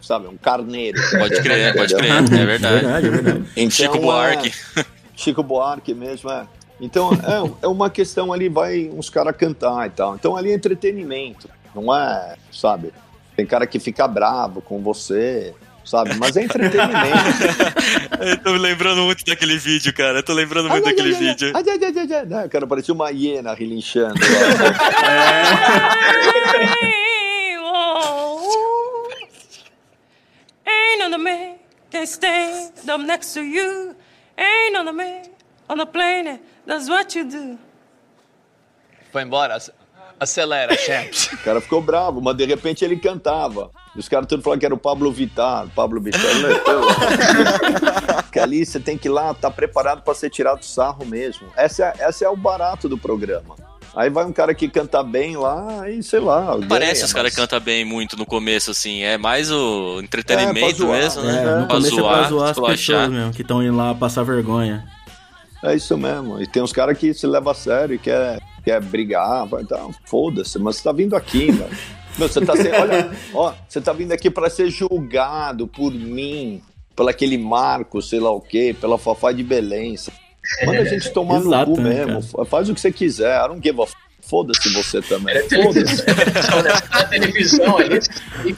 sabe, 0.00 0.28
um 0.28 0.36
carneiro. 0.36 1.00
Pode 1.18 1.42
crer, 1.42 1.74
pode 1.74 1.94
crer, 1.96 2.10
é 2.12 2.18
É 2.18 2.46
verdade. 2.46 2.74
verdade, 2.74 3.06
é 3.06 3.10
verdade. 3.10 3.44
Então, 3.56 3.70
Chico 3.70 3.98
Buarque. 3.98 4.52
é, 4.76 4.84
Chico 5.16 5.42
Buarque 5.42 5.94
mesmo, 5.94 6.30
é. 6.30 6.46
Então 6.80 7.10
é, 7.12 7.64
é 7.64 7.68
uma 7.68 7.88
questão 7.88 8.32
ali, 8.32 8.48
vai 8.48 8.90
uns 8.92 9.08
caras 9.08 9.36
cantar 9.36 9.86
e 9.86 9.90
tal. 9.90 10.14
Então 10.14 10.36
ali 10.36 10.50
é 10.50 10.54
entretenimento, 10.54 11.48
não 11.74 11.94
é, 11.94 12.36
sabe? 12.52 12.92
Tem 13.34 13.46
cara 13.46 13.66
que 13.66 13.78
fica 13.78 14.06
bravo 14.08 14.60
com 14.62 14.82
você, 14.82 15.54
sabe? 15.84 16.14
Mas 16.16 16.36
é 16.36 16.42
entretenimento. 16.44 17.16
Eu 18.20 18.38
tô 18.38 18.52
me 18.52 18.58
lembrando 18.58 19.02
muito 19.02 19.24
daquele 19.24 19.58
vídeo, 19.58 19.92
cara. 19.92 20.18
Eu 20.18 20.22
tô 20.22 20.32
lembrando 20.32 20.68
muito 20.68 20.84
daquele 20.84 21.12
vídeo. 21.12 21.52
Ai, 21.54 21.62
ai, 21.66 21.78
ai, 21.82 21.92
ai, 21.96 22.18
ai. 22.18 22.26
Né, 22.26 22.48
cara, 22.48 22.66
parecia 22.66 22.92
uma 22.94 23.10
hiena 23.10 23.54
relinchando. 23.54 24.14
lá. 24.20 25.96
Ain't 30.66 30.98
none 30.98 31.14
of 31.14 31.20
me 31.22 31.56
can 31.90 32.06
stand 32.06 32.72
up 32.88 33.00
next 33.00 33.34
to 33.34 33.42
you. 33.42 33.94
Ain't 34.38 34.72
none 34.72 34.88
of 34.88 34.96
me 34.96 35.22
on 35.68 35.78
the 35.78 35.86
plane. 35.86 36.40
That's 36.66 36.88
what 36.88 37.16
you 37.18 37.24
do. 37.28 37.58
Foi 39.12 39.22
embora. 39.22 39.56
ac- 39.56 39.70
Acelera, 40.18 40.74
champs. 40.78 41.28
O 41.34 41.38
cara 41.44 41.60
ficou 41.60 41.80
bravo, 41.82 42.20
mas 42.22 42.34
de 42.36 42.46
repente 42.46 42.82
ele 42.84 42.96
cantava. 42.96 43.70
E 43.94 43.98
os 43.98 44.08
caras 44.08 44.26
todos 44.26 44.42
falaram 44.42 44.58
que 44.58 44.64
era 44.66 44.74
o 44.74 44.78
Pablo 44.78 45.12
Vittar. 45.12 45.66
Pablo 45.76 46.00
Vittar 46.00 46.34
meteu. 46.36 46.80
que 48.32 48.38
ali 48.38 48.64
você 48.64 48.80
tem 48.80 48.96
que 48.96 49.08
ir 49.08 49.10
lá, 49.10 49.34
tá 49.34 49.50
preparado 49.50 50.02
para 50.02 50.14
ser 50.14 50.30
tirado 50.30 50.64
sarro 50.64 51.04
mesmo. 51.04 51.48
Essa 51.56 51.84
é, 51.84 51.92
essa 52.04 52.24
é 52.24 52.28
o 52.28 52.36
barato 52.36 52.88
do 52.88 52.96
programa. 52.98 53.54
Aí 53.94 54.10
vai 54.10 54.24
um 54.26 54.32
cara 54.32 54.54
que 54.54 54.68
canta 54.68 55.02
bem 55.02 55.36
lá 55.36 55.88
e 55.88 56.02
sei 56.02 56.20
lá. 56.20 56.56
Parece 56.68 56.92
ganha, 56.94 57.04
os 57.06 57.12
caras 57.14 57.34
cantam 57.34 57.60
bem 57.60 57.84
muito 57.84 58.16
no 58.16 58.26
começo, 58.26 58.70
assim. 58.70 59.02
É 59.02 59.16
mais 59.16 59.50
o 59.50 59.98
É, 60.00 60.02
entretenimento 60.02 60.60
pra 60.60 60.70
zoar, 60.76 60.98
mesmo, 60.98 61.20
É, 61.22 61.32
né? 61.44 61.54
no 61.60 61.68
começo 61.68 61.98
é 61.98 62.02
pra 62.02 62.22
zoar 62.28 62.50
as 62.50 62.58
pessoas 62.58 63.08
mesmo, 63.10 63.32
que 63.32 63.42
estão 63.42 63.62
indo 63.62 63.76
lá 63.76 63.94
passar 63.94 64.22
vergonha. 64.22 64.86
É 65.62 65.74
isso 65.74 65.96
mesmo. 65.96 66.40
E 66.40 66.46
tem 66.46 66.62
uns 66.62 66.72
caras 66.72 66.96
que 66.98 67.12
se 67.14 67.26
levam 67.26 67.52
a 67.52 67.54
sério 67.54 67.94
e 67.94 67.98
quer, 67.98 68.40
quer 68.64 68.80
brigar. 68.80 69.46
vai, 69.46 69.62
Então, 69.62 69.90
foda-se, 70.04 70.58
mas 70.58 70.76
você 70.76 70.82
tá 70.84 70.92
vindo 70.92 71.16
aqui, 71.16 71.50
velho. 71.50 71.76
Meu, 72.18 72.28
você 72.28 72.40
tá 72.40 72.56
sendo, 72.56 72.74
olha, 72.76 73.10
ó, 73.34 73.52
você 73.68 73.80
tá 73.80 73.92
vindo 73.92 74.12
aqui 74.12 74.30
para 74.30 74.48
ser 74.48 74.70
julgado 74.70 75.66
por 75.66 75.92
mim, 75.92 76.62
pelo 76.94 77.10
aquele 77.10 77.36
Marco, 77.36 78.00
sei 78.00 78.20
lá 78.20 78.30
o 78.30 78.40
quê, 78.40 78.74
pela 78.80 78.96
Fafá 78.96 79.32
de 79.32 79.42
Belém. 79.42 79.96
Manda 80.64 80.80
a 80.80 80.84
gente 80.84 81.10
tomar 81.10 81.40
Exato, 81.40 81.70
no 81.70 81.76
cu 81.76 81.82
né, 81.82 82.06
mesmo. 82.06 82.44
Faz 82.46 82.68
o 82.70 82.74
que 82.74 82.80
você 82.80 82.90
quiser. 82.90 83.44
I 83.44 83.48
don't 83.48 83.62
give 83.62 83.80
a 83.80 83.84
f... 83.84 83.94
Foda-se 84.22 84.72
você 84.72 85.00
também. 85.02 85.36
É 85.36 85.42
Foda-se. 85.42 86.02
televisão, 86.04 86.62
né? 86.62 86.72
A 86.90 87.04
televisão 87.04 87.78
ali 87.78 88.00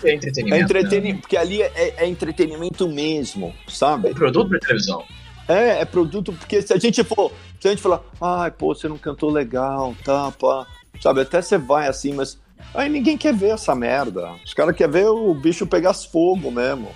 é 0.04 0.14
entretenimento. 0.14 0.54
É 0.54 0.60
entretenimento, 0.60 1.20
porque 1.20 1.36
ali 1.36 1.60
é, 1.60 1.94
é- 1.98 2.06
entretenimento 2.06 2.88
mesmo, 2.88 3.54
sabe? 3.66 4.08
É 4.08 4.14
produto 4.14 4.48
pra 4.48 4.58
televisão. 4.60 5.04
É, 5.48 5.80
é 5.80 5.84
produto, 5.86 6.32
porque 6.32 6.60
se 6.60 6.74
a 6.74 6.78
gente 6.78 7.02
for, 7.02 7.32
se 7.58 7.66
a 7.66 7.70
gente 7.70 7.80
falar, 7.80 8.02
ai, 8.20 8.50
pô, 8.50 8.74
você 8.74 8.86
não 8.86 8.98
cantou 8.98 9.30
legal, 9.30 9.94
tá, 10.04 10.30
pá, 10.30 10.66
sabe, 11.00 11.22
até 11.22 11.40
você 11.40 11.56
vai 11.56 11.88
assim, 11.88 12.12
mas 12.12 12.38
aí 12.74 12.88
ninguém 12.88 13.16
quer 13.16 13.34
ver 13.34 13.50
essa 13.50 13.74
merda. 13.74 14.34
Os 14.44 14.52
caras 14.52 14.76
querem 14.76 14.92
ver 14.92 15.06
o 15.06 15.32
bicho 15.32 15.66
pegar 15.66 15.94
fogo 15.94 16.50
mesmo. 16.50 16.90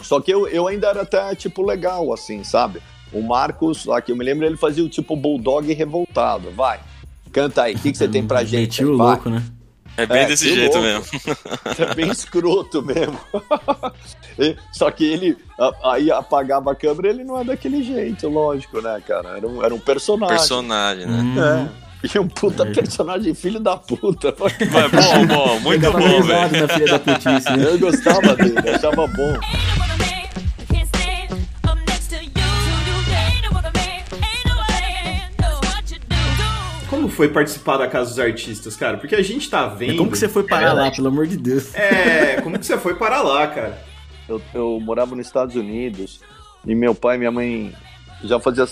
Só 0.00 0.20
que 0.20 0.32
eu, 0.32 0.46
eu 0.46 0.68
ainda 0.68 0.88
era 0.88 1.02
até, 1.02 1.34
tipo, 1.34 1.62
legal, 1.62 2.12
assim, 2.12 2.44
sabe? 2.44 2.80
O 3.12 3.22
Marcos, 3.22 3.86
lá 3.86 4.00
que 4.00 4.12
eu 4.12 4.16
me 4.16 4.24
lembro, 4.24 4.46
ele 4.46 4.56
fazia 4.56 4.84
o 4.84 4.88
tipo 4.88 5.16
bulldog 5.16 5.72
revoltado. 5.72 6.50
Vai, 6.52 6.78
canta 7.32 7.62
aí, 7.62 7.74
o 7.74 7.78
que, 7.78 7.90
que 7.90 7.98
você 7.98 8.06
tem 8.06 8.24
pra 8.24 8.44
gente? 8.44 8.82
Metiu 8.82 8.92
o 8.92 8.96
louco, 8.96 9.28
né? 9.30 9.42
É 9.96 10.06
bem 10.06 10.22
É, 10.22 10.26
desse 10.26 10.52
jeito 10.52 10.78
louco. 10.78 10.82
mesmo. 10.82 11.04
É 11.90 11.94
bem 11.94 12.10
escroto 12.10 12.82
mesmo. 12.82 13.18
Só 14.72 14.90
que 14.90 15.04
ele 15.04 15.36
aí 15.82 16.10
apagava 16.10 16.72
a 16.72 16.74
câmera, 16.74 17.08
ele 17.08 17.24
não 17.24 17.40
é 17.40 17.44
daquele 17.44 17.82
jeito, 17.82 18.28
lógico, 18.28 18.80
né, 18.80 19.00
cara? 19.06 19.36
Era 19.36 19.46
um, 19.46 19.62
era 19.64 19.74
um 19.74 19.78
personagem. 19.78 20.36
Personagem, 20.36 21.06
né? 21.06 21.18
Hum, 21.22 21.42
É. 21.80 21.84
E 22.14 22.18
um 22.18 22.28
puta 22.28 22.66
personagem, 22.66 23.32
filho 23.34 23.58
da 23.58 23.78
puta. 23.78 24.34
Mas 24.38 24.90
bom, 25.06 25.26
bom, 25.26 25.60
muito 25.60 25.90
bom, 25.90 26.22
velho. 26.22 26.60
na 26.60 26.68
filha 26.68 26.86
da 26.86 26.98
putice, 26.98 27.50
né? 27.56 27.64
Eu 27.66 27.78
gostava 27.78 28.36
dele, 28.36 28.58
achava 28.68 29.06
bom. 29.06 29.38
Foi 37.14 37.28
participar 37.28 37.78
da 37.78 37.88
Casa 37.88 38.10
dos 38.10 38.18
Artistas, 38.18 38.76
cara? 38.76 38.98
Porque 38.98 39.14
a 39.14 39.22
gente 39.22 39.48
tá 39.48 39.66
vendo. 39.66 39.94
E 39.94 39.96
como 39.96 40.10
que 40.10 40.18
você 40.18 40.28
foi 40.28 40.42
parar 40.44 40.72
lá, 40.72 40.90
pelo 40.90 41.08
amor 41.08 41.26
de 41.26 41.36
Deus? 41.36 41.74
É, 41.74 42.40
como 42.42 42.58
que 42.58 42.66
você 42.66 42.76
foi 42.76 42.94
parar 42.94 43.22
lá, 43.22 43.46
cara? 43.46 43.78
Eu, 44.28 44.40
eu 44.52 44.80
morava 44.80 45.14
nos 45.14 45.26
Estados 45.26 45.54
Unidos 45.54 46.20
e 46.66 46.74
meu 46.74 46.94
pai 46.94 47.16
e 47.16 47.18
minha 47.18 47.30
mãe 47.30 47.74
já 48.22 48.40
fazia 48.40 48.66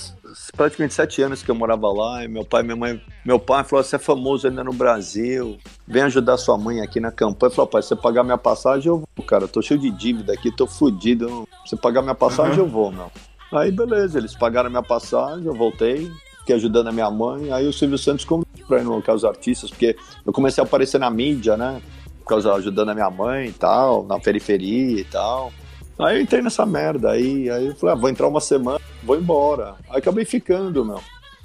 praticamente 0.56 0.94
sete 0.94 1.22
anos 1.22 1.42
que 1.42 1.50
eu 1.50 1.54
morava 1.54 1.92
lá. 1.92 2.24
E 2.24 2.28
meu 2.28 2.44
pai 2.44 2.62
e 2.62 2.64
minha 2.64 2.76
mãe. 2.76 3.00
Meu 3.24 3.38
pai 3.38 3.64
falou: 3.64 3.84
Você 3.84 3.96
é 3.96 3.98
famoso 3.98 4.46
ainda 4.46 4.64
no 4.64 4.72
Brasil, 4.72 5.58
vem 5.86 6.02
ajudar 6.02 6.36
sua 6.36 6.56
mãe 6.56 6.80
aqui 6.80 7.00
na 7.00 7.12
campanha. 7.12 7.50
Eu 7.50 7.54
falei: 7.54 7.70
Pai, 7.70 7.82
se 7.82 7.88
você 7.88 7.96
pagar 7.96 8.24
minha 8.24 8.38
passagem, 8.38 8.88
eu 8.88 8.98
vou, 9.16 9.26
cara. 9.26 9.44
Eu 9.44 9.48
tô 9.48 9.62
cheio 9.62 9.78
de 9.78 9.90
dívida 9.90 10.32
aqui, 10.32 10.50
tô 10.54 10.66
fudido. 10.66 11.46
Se 11.64 11.70
você 11.70 11.76
pagar 11.76 12.02
minha 12.02 12.14
passagem, 12.14 12.58
eu 12.58 12.66
vou, 12.66 12.90
meu. 12.90 13.10
Aí, 13.52 13.70
beleza, 13.70 14.18
eles 14.18 14.34
pagaram 14.34 14.70
minha 14.70 14.82
passagem, 14.82 15.44
eu 15.44 15.54
voltei, 15.54 16.10
fiquei 16.42 16.56
ajudando 16.56 16.88
a 16.88 16.92
minha 16.92 17.10
mãe. 17.10 17.50
Aí 17.52 17.66
o 17.66 17.72
Silvio 17.72 17.96
Santos 17.96 18.24
convidou 18.24 18.66
pra 18.66 18.80
ir 18.80 18.84
no 18.84 19.00
Casa 19.00 19.16
dos 19.16 19.24
Artistas, 19.24 19.70
porque 19.70 19.96
eu 20.24 20.32
comecei 20.32 20.62
a 20.62 20.66
aparecer 20.66 20.98
na 20.98 21.10
mídia, 21.10 21.56
né? 21.56 21.80
Por 22.20 22.26
causa 22.26 22.52
ajudando 22.52 22.90
a 22.90 22.94
minha 22.94 23.10
mãe 23.10 23.48
e 23.48 23.52
tal, 23.52 24.04
na 24.04 24.18
periferia 24.18 25.00
e 25.00 25.04
tal. 25.04 25.52
Aí 25.98 26.16
eu 26.16 26.22
entrei 26.22 26.42
nessa 26.42 26.66
merda. 26.66 27.10
Aí, 27.10 27.50
aí 27.50 27.66
eu 27.66 27.74
falei, 27.74 27.94
ah, 27.94 27.98
vou 27.98 28.10
entrar 28.10 28.28
uma 28.28 28.40
semana, 28.40 28.80
vou 29.02 29.16
embora. 29.16 29.76
Aí 29.88 29.98
acabei 29.98 30.24
ficando, 30.24 30.84
meu. 30.84 31.00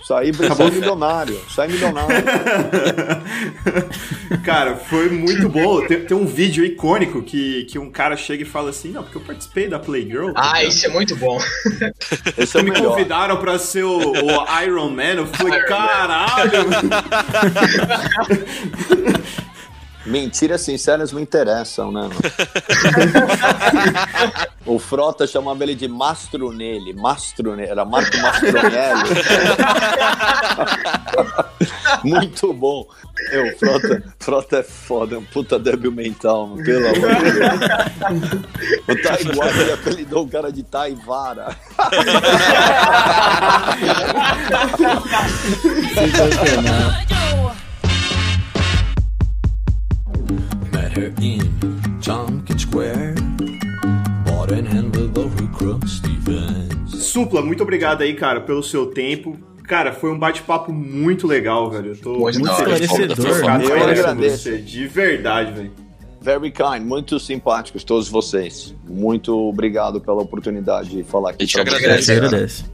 Saí, 0.07 0.31
saí 0.55 0.71
milionário, 0.71 1.37
saí 1.53 1.69
milionário. 1.69 2.15
Cara, 4.41 4.77
foi 4.77 5.09
muito 5.09 5.49
bom. 5.49 5.85
Tem, 5.85 5.99
tem 6.05 6.15
um 6.15 6.25
vídeo 6.25 6.63
icônico 6.63 7.21
que, 7.21 7.65
que 7.65 7.77
um 7.77 7.91
cara 7.91 8.15
chega 8.15 8.43
e 8.43 8.45
fala 8.45 8.69
assim: 8.69 8.91
Não, 8.93 9.03
porque 9.03 9.17
eu 9.17 9.21
participei 9.21 9.67
da 9.67 9.77
Playgirl. 9.77 10.31
tá 10.31 10.53
Ah, 10.53 10.63
isso 10.63 10.85
é 10.85 10.89
muito 10.89 11.13
bom. 11.17 11.37
Esse 12.37 12.55
é 12.55 12.61
o 12.61 12.63
Me 12.63 12.71
melhor. 12.71 12.91
convidaram 12.91 13.35
pra 13.35 13.59
ser 13.59 13.83
o, 13.83 13.97
o 13.99 14.61
Iron 14.63 14.91
Man. 14.91 15.15
Eu 15.15 15.27
falei: 15.27 15.59
Caralho! 15.63 16.67
Mentiras 20.07 20.61
sinceras 20.61 21.11
me 21.11 21.21
interessam, 21.21 21.91
né? 21.91 22.09
o 24.65 24.79
Frota 24.79 25.27
chamava 25.27 25.61
ele 25.63 25.75
de 25.75 25.87
Mastro 25.87 26.53
nele. 26.53 26.93
Mastro 26.93 27.57
nele. 27.57 27.69
Era 27.69 27.83
Marco 27.83 28.15
Mastronelli. 28.17 29.09
Muito 32.03 32.53
bom. 32.53 32.85
Eu, 33.31 33.57
Frota, 33.57 34.03
Frota 34.19 34.57
é 34.59 34.63
foda, 34.63 35.15
é 35.15 35.17
um 35.17 35.25
puta 35.25 35.57
débil 35.59 35.91
mental, 35.91 36.47
meu, 36.47 36.63
pelo 36.63 36.87
amor 36.87 37.15
de 37.15 37.31
Deus. 37.31 37.59
O 38.87 38.95
Taiguara 39.03 39.57
ele 39.57 39.73
apelidou 39.73 40.23
o 40.23 40.29
cara 40.29 40.49
de 40.51 40.63
Taivara. 40.63 41.57
Sensacional. 45.93 47.57
Her 50.97 51.13
in 51.21 51.39
Tompkins 52.01 52.63
Square. 52.63 53.13
Bought 54.25 54.51
and 54.51 54.67
handled 54.67 55.17
over 55.17 55.47
crust 55.53 55.97
Stevens. 55.97 56.91
Supla, 56.91 57.41
muito 57.41 57.61
obrigado 57.63 58.01
aí, 58.01 58.13
cara, 58.15 58.41
pelo 58.41 58.63
seu 58.63 58.87
tempo. 58.87 59.37
Cara, 59.67 59.91
foi 59.93 60.11
um 60.11 60.17
bate-papo 60.17 60.71
muito 60.71 61.27
legal, 61.27 61.69
velho. 61.69 61.91
Eu 61.91 61.97
tô 61.97 62.13
Muito 62.19 62.39
muito 62.39 62.55
de 62.55 62.83
Esclarecedor, 62.83 63.15
ficar 63.17 63.61
eu 63.61 63.69
conversando 63.69 63.83
com 63.83 63.89
agradeço. 63.91 64.43
você. 64.43 64.57
De 64.59 64.87
verdade, 64.87 65.51
velho. 65.51 65.71
Very 66.21 66.51
kind, 66.51 66.81
muito 66.85 67.19
simpáticos 67.19 67.83
todos 67.83 68.09
vocês. 68.09 68.73
Muito 68.87 69.37
obrigado 69.37 70.01
pela 70.01 70.21
oportunidade 70.21 70.89
de 70.89 71.03
falar 71.03 71.31
aqui. 71.31 71.43
A 71.43 71.45
gente 71.45 71.59
agradece. 71.59 72.65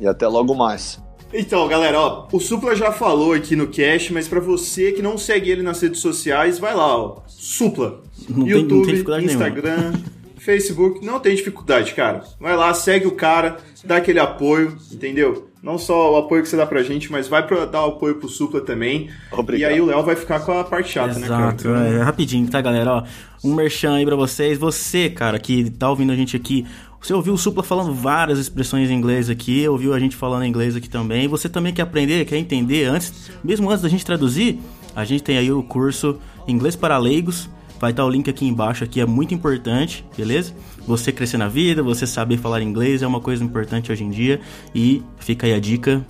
E 0.00 0.06
até 0.06 0.26
logo 0.26 0.54
mais. 0.54 1.00
Então, 1.34 1.66
galera, 1.68 1.98
ó, 2.00 2.28
o 2.32 2.40
Supla 2.40 2.74
já 2.74 2.92
falou 2.92 3.32
aqui 3.32 3.56
no 3.56 3.66
cast, 3.66 4.12
mas 4.12 4.28
pra 4.28 4.40
você 4.40 4.92
que 4.92 5.02
não 5.02 5.18
segue 5.18 5.50
ele 5.50 5.62
nas 5.62 5.80
redes 5.80 6.00
sociais, 6.00 6.58
vai 6.58 6.74
lá, 6.74 6.96
ó. 6.96 7.16
Supla. 7.26 8.00
Não 8.28 8.44
tem- 8.44 8.44
não 8.44 8.48
YouTube, 8.48 8.84
tem 8.84 8.92
dificuldade 8.94 9.26
nenhuma. 9.26 9.46
Instagram, 9.48 9.92
Facebook, 10.38 11.04
não 11.04 11.18
tem 11.20 11.34
dificuldade, 11.34 11.92
cara. 11.94 12.22
Vai 12.40 12.56
lá, 12.56 12.72
segue 12.72 13.06
o 13.06 13.12
cara, 13.12 13.56
dá 13.84 13.96
aquele 13.96 14.20
apoio, 14.20 14.76
entendeu? 14.92 15.48
Não 15.62 15.76
só 15.78 16.12
o 16.14 16.16
apoio 16.16 16.42
que 16.44 16.48
você 16.48 16.56
dá 16.56 16.64
pra 16.64 16.82
gente, 16.84 17.10
mas 17.10 17.26
vai 17.26 17.44
pra 17.44 17.64
dar 17.64 17.84
o 17.84 17.88
apoio 17.90 18.14
pro 18.14 18.28
Supla 18.28 18.60
também. 18.60 19.10
Obrigado. 19.32 19.70
E 19.70 19.74
aí 19.74 19.80
o 19.80 19.86
Léo 19.86 20.04
vai 20.04 20.14
ficar 20.14 20.38
com 20.40 20.52
a 20.52 20.62
parte 20.62 20.92
chata, 20.92 21.18
né, 21.18 21.26
cara? 21.26 21.46
Exato, 21.54 21.68
é, 21.74 22.02
rapidinho, 22.02 22.48
tá, 22.48 22.60
galera? 22.62 22.92
Ó, 22.92 23.02
um 23.42 23.52
merchan 23.52 23.96
aí 23.96 24.06
pra 24.06 24.14
vocês. 24.14 24.56
Você, 24.58 25.10
cara, 25.10 25.40
que 25.40 25.68
tá 25.70 25.90
ouvindo 25.90 26.12
a 26.12 26.16
gente 26.16 26.36
aqui, 26.36 26.64
você 27.06 27.14
ouviu 27.14 27.34
o 27.34 27.38
Supla 27.38 27.62
falando 27.62 27.94
várias 27.94 28.36
expressões 28.36 28.90
em 28.90 28.94
inglês 28.94 29.30
aqui, 29.30 29.68
ouviu 29.68 29.94
a 29.94 30.00
gente 30.00 30.16
falando 30.16 30.44
inglês 30.44 30.74
aqui 30.74 30.90
também. 30.90 31.28
Você 31.28 31.48
também 31.48 31.72
quer 31.72 31.82
aprender, 31.82 32.24
quer 32.24 32.36
entender 32.36 32.86
antes, 32.86 33.30
mesmo 33.44 33.70
antes 33.70 33.82
da 33.82 33.88
gente 33.88 34.04
traduzir, 34.04 34.58
a 34.94 35.04
gente 35.04 35.22
tem 35.22 35.38
aí 35.38 35.52
o 35.52 35.62
curso 35.62 36.18
Inglês 36.48 36.74
para 36.74 36.98
Leigos. 36.98 37.48
Vai 37.78 37.92
estar 37.92 38.04
o 38.04 38.10
link 38.10 38.28
aqui 38.28 38.44
embaixo, 38.44 38.82
aqui 38.82 39.00
é 39.00 39.06
muito 39.06 39.32
importante, 39.32 40.04
beleza? 40.16 40.52
Você 40.84 41.12
crescer 41.12 41.36
na 41.36 41.46
vida, 41.46 41.80
você 41.80 42.08
saber 42.08 42.38
falar 42.38 42.60
inglês 42.60 43.02
é 43.02 43.06
uma 43.06 43.20
coisa 43.20 43.44
importante 43.44 43.92
hoje 43.92 44.02
em 44.02 44.10
dia. 44.10 44.40
E 44.74 45.00
fica 45.18 45.46
aí 45.46 45.54
a 45.54 45.60
dica, 45.60 46.04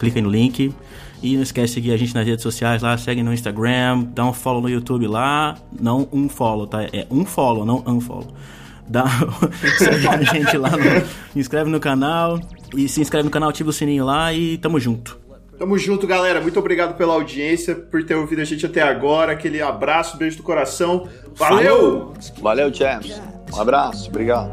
clica 0.00 0.18
aí 0.18 0.22
no 0.22 0.30
link. 0.30 0.74
E 1.22 1.36
não 1.36 1.42
esquece 1.42 1.68
de 1.68 1.74
seguir 1.74 1.92
a 1.92 1.96
gente 1.96 2.12
nas 2.12 2.26
redes 2.26 2.42
sociais 2.42 2.82
lá, 2.82 2.98
segue 2.98 3.22
no 3.22 3.32
Instagram, 3.32 4.06
dá 4.12 4.26
um 4.26 4.32
follow 4.32 4.62
no 4.62 4.68
YouTube 4.68 5.06
lá. 5.06 5.56
Não 5.78 6.08
um 6.12 6.28
follow, 6.28 6.66
tá? 6.66 6.82
É 6.82 7.06
um 7.08 7.24
follow, 7.24 7.64
não 7.64 7.84
unfollow. 7.86 8.34
Dá, 8.88 9.04
segue 9.78 10.08
a 10.08 10.22
gente 10.22 10.56
lá, 10.56 10.70
no, 10.70 11.38
inscreve 11.40 11.70
no 11.70 11.80
canal. 11.80 12.40
E 12.76 12.88
se 12.88 13.00
inscreve 13.00 13.24
no 13.24 13.30
canal, 13.30 13.50
ativa 13.50 13.70
o 13.70 13.72
sininho 13.72 14.04
lá 14.04 14.32
e 14.32 14.58
tamo 14.58 14.78
junto. 14.80 15.18
Tamo 15.58 15.78
junto, 15.78 16.06
galera. 16.06 16.40
Muito 16.40 16.58
obrigado 16.58 16.96
pela 16.96 17.14
audiência, 17.14 17.74
por 17.74 18.04
ter 18.04 18.14
ouvido 18.14 18.42
a 18.42 18.44
gente 18.44 18.66
até 18.66 18.82
agora. 18.82 19.32
Aquele 19.32 19.62
abraço, 19.62 20.16
beijo 20.16 20.36
do 20.38 20.42
coração. 20.42 21.08
Valeu! 21.36 22.12
Valeu, 22.40 22.74
Champs. 22.74 23.20
Um 23.54 23.60
abraço, 23.60 24.08
obrigado. 24.08 24.52